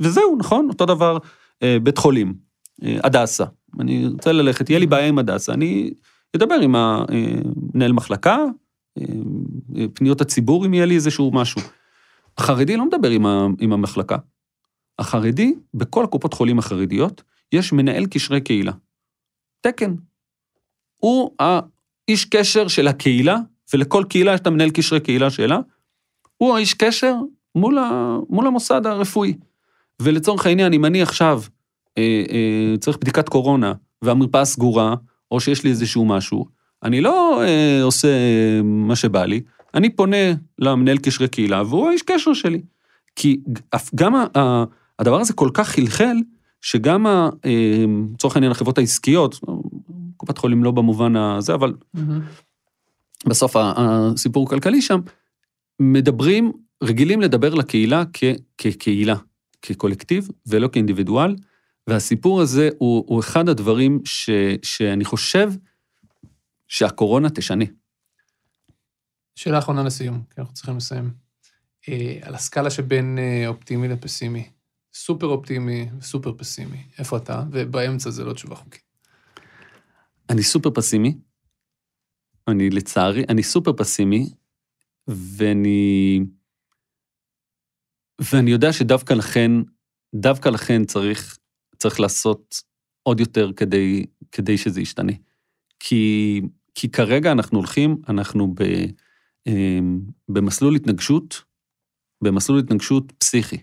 וזהו, 0.00 0.36
נכון? 0.38 0.68
אותו 0.68 0.86
דבר 0.86 1.18
בית 1.82 1.98
חולים, 1.98 2.34
הדסה. 2.82 3.44
אני 3.80 4.06
רוצה 4.06 4.32
ללכת, 4.32 4.70
יהיה 4.70 4.80
לי 4.80 4.86
בעיה 4.86 5.06
עם 5.06 5.18
הדסה, 5.18 5.52
אני 5.52 5.90
אדבר 6.36 6.54
עם 6.54 6.74
המנהל 6.74 7.92
מחלקה, 7.92 8.38
פניות 9.94 10.20
הציבור, 10.20 10.66
אם 10.66 10.74
יהיה 10.74 10.86
לי 10.86 10.94
איזשהו 10.94 11.30
משהו. 11.34 11.60
החרדי 12.38 12.76
לא 12.76 12.86
מדבר 12.86 13.10
עם, 13.10 13.26
ה, 13.26 13.46
עם 13.60 13.72
המחלקה. 13.72 14.16
החרדי, 14.98 15.54
בכל 15.74 16.04
הקופות 16.04 16.34
חולים 16.34 16.58
החרדיות, 16.58 17.22
יש 17.52 17.72
מנהל 17.72 18.06
קשרי 18.06 18.40
קהילה. 18.40 18.72
תקן. 19.60 19.94
הוא 20.96 21.30
האיש 21.38 22.24
קשר 22.24 22.68
של 22.68 22.88
הקהילה 22.88 23.36
ולכל 23.74 24.04
קהילה 24.08 24.34
יש 24.34 24.40
את 24.40 24.46
המנהל 24.46 24.70
קשרי 24.70 25.00
קהילה 25.00 25.30
שלה, 25.30 25.58
הוא 26.36 26.56
האיש 26.56 26.74
קשר 26.74 27.14
מול, 27.54 27.78
ה, 27.78 28.16
מול 28.28 28.46
המוסד 28.46 28.86
הרפואי. 28.86 29.34
ולצורך 30.02 30.46
העניין, 30.46 30.72
אם 30.72 30.84
אני 30.84 31.02
עכשיו 31.02 31.42
אה, 31.98 32.24
אה, 32.30 32.78
צריך 32.80 32.98
בדיקת 32.98 33.28
קורונה 33.28 33.72
והמרפאה 34.02 34.44
סגורה, 34.44 34.94
או 35.30 35.40
שיש 35.40 35.64
לי 35.64 35.70
איזשהו 35.70 36.04
משהו, 36.04 36.46
אני 36.82 37.00
לא 37.00 37.42
אה, 37.42 37.82
עושה 37.82 38.08
מה 38.62 38.96
שבא 38.96 39.24
לי, 39.24 39.40
אני 39.74 39.90
פונה 39.90 40.16
למנהל 40.58 40.98
קשרי 40.98 41.28
קהילה, 41.28 41.62
והוא 41.62 41.88
האיש 41.88 42.02
קשר 42.02 42.34
שלי. 42.34 42.62
כי 43.16 43.40
גם 43.94 44.14
הדבר 44.98 45.20
הזה 45.20 45.32
כל 45.32 45.50
כך 45.54 45.68
חלחל, 45.68 46.16
שגם, 46.60 47.06
אה, 47.06 47.84
לצורך 48.14 48.36
העניין, 48.36 48.52
החברות 48.52 48.78
העסקיות, 48.78 49.40
קופת 50.16 50.38
חולים 50.38 50.64
לא 50.64 50.70
במובן 50.70 51.16
הזה, 51.16 51.54
אבל 51.54 51.74
mm-hmm. 51.96 52.00
בסוף 53.26 53.56
הסיפור 53.56 54.46
הכלכלי 54.46 54.82
שם, 54.82 55.00
מדברים, 55.80 56.52
רגילים 56.82 57.20
לדבר 57.20 57.54
לקהילה 57.54 58.04
כ, 58.12 58.24
כקהילה, 58.58 59.16
כקולקטיב, 59.62 60.28
ולא 60.46 60.68
כאינדיבידואל, 60.68 61.36
והסיפור 61.86 62.40
הזה 62.40 62.70
הוא, 62.78 63.04
הוא 63.06 63.20
אחד 63.20 63.48
הדברים 63.48 64.00
ש, 64.04 64.30
שאני 64.62 65.04
חושב 65.04 65.52
שהקורונה 66.68 67.30
תשנה. 67.30 67.64
שאלה 69.38 69.58
אחרונה 69.58 69.82
לסיום, 69.82 70.22
כי 70.30 70.40
אנחנו 70.40 70.54
צריכים 70.54 70.76
לסיים. 70.76 71.10
אה, 71.88 72.18
על 72.22 72.34
הסקאלה 72.34 72.70
שבין 72.70 73.18
אה, 73.18 73.48
אופטימי 73.48 73.88
לפסימי, 73.88 74.50
סופר 74.94 75.26
אופטימי 75.26 75.88
וסופר 75.98 76.32
פסימי, 76.38 76.84
איפה 76.98 77.16
אתה? 77.16 77.42
ובאמצע 77.50 78.10
זה 78.10 78.24
לא 78.24 78.32
תשובה 78.32 78.56
חוקית. 78.56 78.82
אני 80.30 80.42
סופר 80.42 80.70
פסימי, 80.74 81.18
אני 82.48 82.70
לצערי, 82.70 83.24
אני 83.28 83.42
סופר 83.42 83.72
פסימי, 83.72 84.30
ואני... 85.08 86.20
ואני 88.32 88.50
יודע 88.50 88.72
שדווקא 88.72 89.14
לכן, 89.14 89.50
דווקא 90.14 90.48
לכן 90.48 90.84
צריך, 90.84 91.38
צריך 91.76 92.00
לעשות 92.00 92.62
עוד 93.02 93.20
יותר 93.20 93.52
כדי, 93.56 94.06
כדי 94.32 94.58
שזה 94.58 94.80
ישתנה. 94.80 95.12
כי, 95.80 96.40
כי 96.74 96.90
כרגע 96.90 97.32
אנחנו 97.32 97.58
הולכים, 97.58 97.96
אנחנו 98.08 98.54
ב, 98.54 98.62
במסלול 100.28 100.76
התנגשות, 100.76 101.42
במסלול 102.24 102.58
התנגשות 102.58 103.12
פסיכי. 103.18 103.56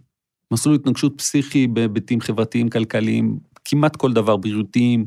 מסלול 0.53 0.75
התנגשות 0.75 1.13
פסיכי 1.17 1.67
בהיבטים 1.67 2.21
חברתיים, 2.21 2.69
כלכליים, 2.69 3.39
כמעט 3.65 3.95
כל 3.95 4.13
דבר, 4.13 4.38
בריאותיים, 4.38 5.05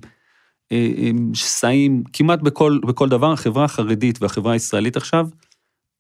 אה, 0.73 0.93
אה, 0.99 1.11
שסעים 1.35 2.03
כמעט 2.13 2.41
בכל, 2.41 2.79
בכל 2.87 3.09
דבר, 3.09 3.33
החברה 3.33 3.65
החרדית 3.65 4.23
והחברה 4.23 4.53
הישראלית 4.53 4.97
עכשיו, 4.97 5.29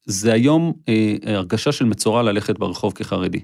זה 0.06 0.32
היום 0.32 0.72
אה, 0.88 1.16
הרגשה 1.22 1.72
של 1.72 1.84
מצורע 1.84 2.22
ללכת 2.22 2.58
ברחוב 2.58 2.92
כחרדי. 2.92 3.40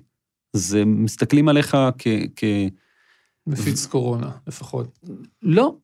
זה, 0.52 0.84
מסתכלים 0.84 1.48
עליך 1.48 1.76
כ... 1.98 2.08
כ... 2.36 2.44
מפיץ 3.46 3.86
ו... 3.86 3.90
קורונה, 3.90 4.30
לפחות. 4.46 4.98
לא, 5.42 5.52
לא, 5.52 5.76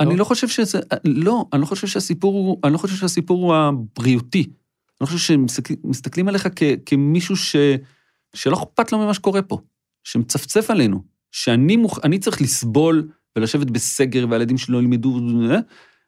אני 0.00 0.16
לא 0.16 0.24
חושב 0.24 0.48
שזה, 0.48 0.80
לא, 1.04 1.44
אני 1.52 1.60
לא 1.60 1.66
חושב 1.66 1.86
שהסיפור 1.86 2.34
הוא, 2.34 2.58
אני 2.64 2.72
לא 2.72 2.78
חושב 2.78 2.96
שהסיפור 2.96 3.44
הוא 3.44 3.54
הבריאותי. 3.54 4.46
אני 5.00 5.06
חושב 5.06 5.18
שמסתכלים 5.18 6.28
עליך 6.28 6.48
כ, 6.56 6.62
כמישהו 6.86 7.36
ש, 7.36 7.56
שלא 8.34 8.56
אכפת 8.56 8.92
לו 8.92 8.98
ממה 8.98 9.14
שקורה 9.14 9.42
פה, 9.42 9.58
שמצפצף 10.04 10.70
עלינו, 10.70 11.02
שאני 11.32 11.76
מוכ... 11.76 11.98
צריך 12.20 12.42
לסבול 12.42 13.08
ולשבת 13.36 13.70
בסגר 13.70 14.26
והילדים 14.30 14.58
שלו 14.58 14.78
ילמדו, 14.78 15.20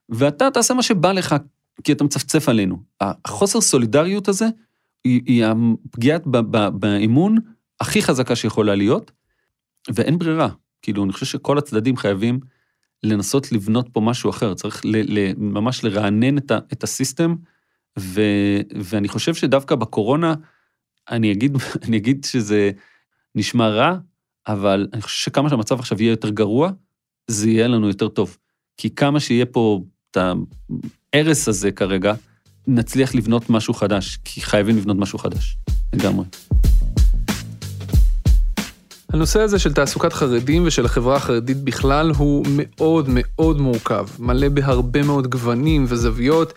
ואתה 0.08 0.50
תעשה 0.50 0.74
מה 0.74 0.82
שבא 0.82 1.12
לך, 1.12 1.34
כי 1.84 1.92
אתה 1.92 2.04
מצפצף 2.04 2.48
עלינו. 2.48 2.82
החוסר 3.00 3.60
סולידריות 3.60 4.28
הזה 4.28 4.48
היא, 5.04 5.22
היא 5.26 5.44
הפגיעת 5.44 6.26
באמון 6.72 7.36
הכי 7.80 8.02
חזקה 8.02 8.36
שיכולה 8.36 8.74
להיות, 8.74 9.12
ואין 9.94 10.18
ברירה. 10.18 10.48
כאילו, 10.82 11.04
אני 11.04 11.12
חושב 11.12 11.26
שכל 11.26 11.58
הצדדים 11.58 11.96
חייבים 11.96 12.40
לנסות 13.02 13.52
לבנות 13.52 13.88
פה 13.92 14.00
משהו 14.00 14.30
אחר, 14.30 14.54
צריך 14.54 14.84
ל, 14.84 15.18
ל, 15.18 15.32
ממש 15.36 15.84
לרענן 15.84 16.38
את, 16.38 16.50
ה, 16.50 16.58
את 16.72 16.82
הסיסטם, 16.82 17.34
ו, 17.98 18.20
ואני 18.82 19.08
חושב 19.08 19.34
שדווקא 19.34 19.74
בקורונה, 19.74 20.34
אני 21.10 21.32
אגיד, 21.32 21.56
אני 21.84 21.96
אגיד 21.96 22.24
שזה 22.24 22.70
נשמע 23.34 23.68
רע, 23.68 23.96
אבל 24.46 24.88
אני 24.92 25.02
חושב 25.02 25.24
שכמה 25.24 25.48
שהמצב 25.50 25.78
עכשיו 25.78 26.02
יהיה 26.02 26.10
יותר 26.10 26.30
גרוע, 26.30 26.70
זה 27.26 27.50
יהיה 27.50 27.68
לנו 27.68 27.88
יותר 27.88 28.08
טוב. 28.08 28.36
כי 28.76 28.90
כמה 28.90 29.20
שיהיה 29.20 29.46
פה 29.46 29.80
את 30.10 30.16
ההרס 31.14 31.48
הזה 31.48 31.72
כרגע, 31.72 32.14
נצליח 32.66 33.14
לבנות 33.14 33.50
משהו 33.50 33.74
חדש, 33.74 34.18
כי 34.24 34.40
חייבים 34.40 34.76
לבנות 34.76 34.96
משהו 34.96 35.18
חדש, 35.18 35.56
לגמרי. 35.92 36.24
הנושא 39.12 39.40
הזה 39.40 39.58
של 39.58 39.72
תעסוקת 39.72 40.12
חרדים 40.12 40.62
ושל 40.66 40.84
החברה 40.84 41.16
החרדית 41.16 41.56
בכלל 41.56 42.12
הוא 42.16 42.46
מאוד 42.50 43.06
מאוד 43.08 43.60
מורכב, 43.60 44.06
מלא 44.18 44.48
בהרבה 44.48 45.02
מאוד 45.02 45.26
גוונים 45.26 45.84
וזוויות, 45.88 46.52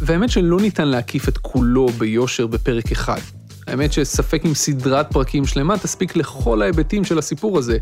והאמת 0.00 0.30
שלא 0.30 0.60
ניתן 0.60 0.88
להקיף 0.88 1.28
את 1.28 1.38
כולו 1.38 1.88
ביושר 1.88 2.46
בפרק 2.46 2.92
אחד. 2.92 3.20
האמת 3.66 3.92
שספק 3.92 4.42
אם 4.46 4.54
סדרת 4.54 5.12
פרקים 5.12 5.46
שלמה 5.46 5.78
תספיק 5.78 6.16
לכל 6.16 6.62
ההיבטים 6.62 7.04
של 7.04 7.18
הסיפור 7.18 7.58
הזה, 7.58 7.78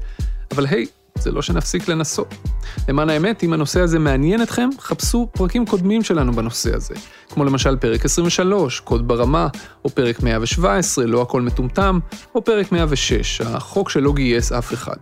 אבל 0.54 0.66
היי, 0.66 0.86
זה 1.18 1.30
לא 1.30 1.42
שנפסיק 1.42 1.88
לנסות. 1.88 2.34
למען 2.88 3.10
האמת, 3.10 3.42
אם 3.44 3.52
הנושא 3.52 3.80
הזה 3.80 3.98
מעניין 3.98 4.42
אתכם, 4.42 4.68
חפשו 4.80 5.28
פרקים 5.32 5.66
קודמים 5.66 6.02
שלנו 6.02 6.32
בנושא 6.32 6.76
הזה, 6.76 6.94
כמו 7.30 7.44
למשל 7.44 7.76
פרק 7.76 8.04
23, 8.04 8.80
קוד 8.80 9.08
ברמה, 9.08 9.48
או 9.84 9.90
פרק 9.90 10.22
117, 10.22 11.06
לא 11.06 11.22
הכל 11.22 11.42
מטומטם, 11.42 11.98
או 12.34 12.44
פרק 12.44 12.72
106, 12.72 13.40
החוק 13.40 13.90
שלא 13.90 14.12
גייס 14.12 14.52
אף 14.52 14.72
אחד. 14.72 14.96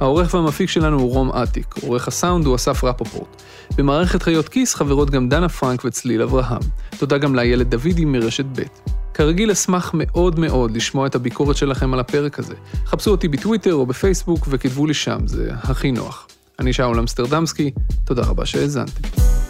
העורך 0.00 0.34
והמפיק 0.34 0.70
שלנו 0.70 1.00
הוא 1.00 1.12
רום 1.12 1.30
אטיק, 1.30 1.74
עורך 1.82 2.08
הסאונד 2.08 2.46
הוא 2.46 2.56
אסף 2.56 2.84
רפופורט. 2.84 3.42
במערכת 3.76 4.22
חיות 4.22 4.48
כיס 4.48 4.74
חברות 4.74 5.10
גם 5.10 5.28
דנה 5.28 5.48
פרנק 5.48 5.84
וצליל 5.84 6.22
אברהם. 6.22 6.62
תודה 6.98 7.18
גם 7.18 7.34
לאיילת 7.34 7.68
דוידי 7.68 8.04
מרשת 8.04 8.44
ב'. 8.44 8.62
כרגיל 9.14 9.50
אשמח 9.50 9.90
מאוד 9.94 10.38
מאוד 10.38 10.70
לשמוע 10.70 11.06
את 11.06 11.14
הביקורת 11.14 11.56
שלכם 11.56 11.94
על 11.94 12.00
הפרק 12.00 12.38
הזה. 12.38 12.54
חפשו 12.86 13.10
אותי 13.10 13.28
בטוויטר 13.28 13.74
או 13.74 13.86
בפייסבוק 13.86 14.46
וכתבו 14.50 14.86
לי 14.86 14.94
שם, 14.94 15.18
זה 15.26 15.50
הכי 15.52 15.92
נוח. 15.92 16.26
אני 16.58 16.72
שאול 16.72 16.98
אמסטרדמסקי, 16.98 17.70
תודה 18.04 18.22
רבה 18.22 18.46
שהאזנתם. 18.46 19.43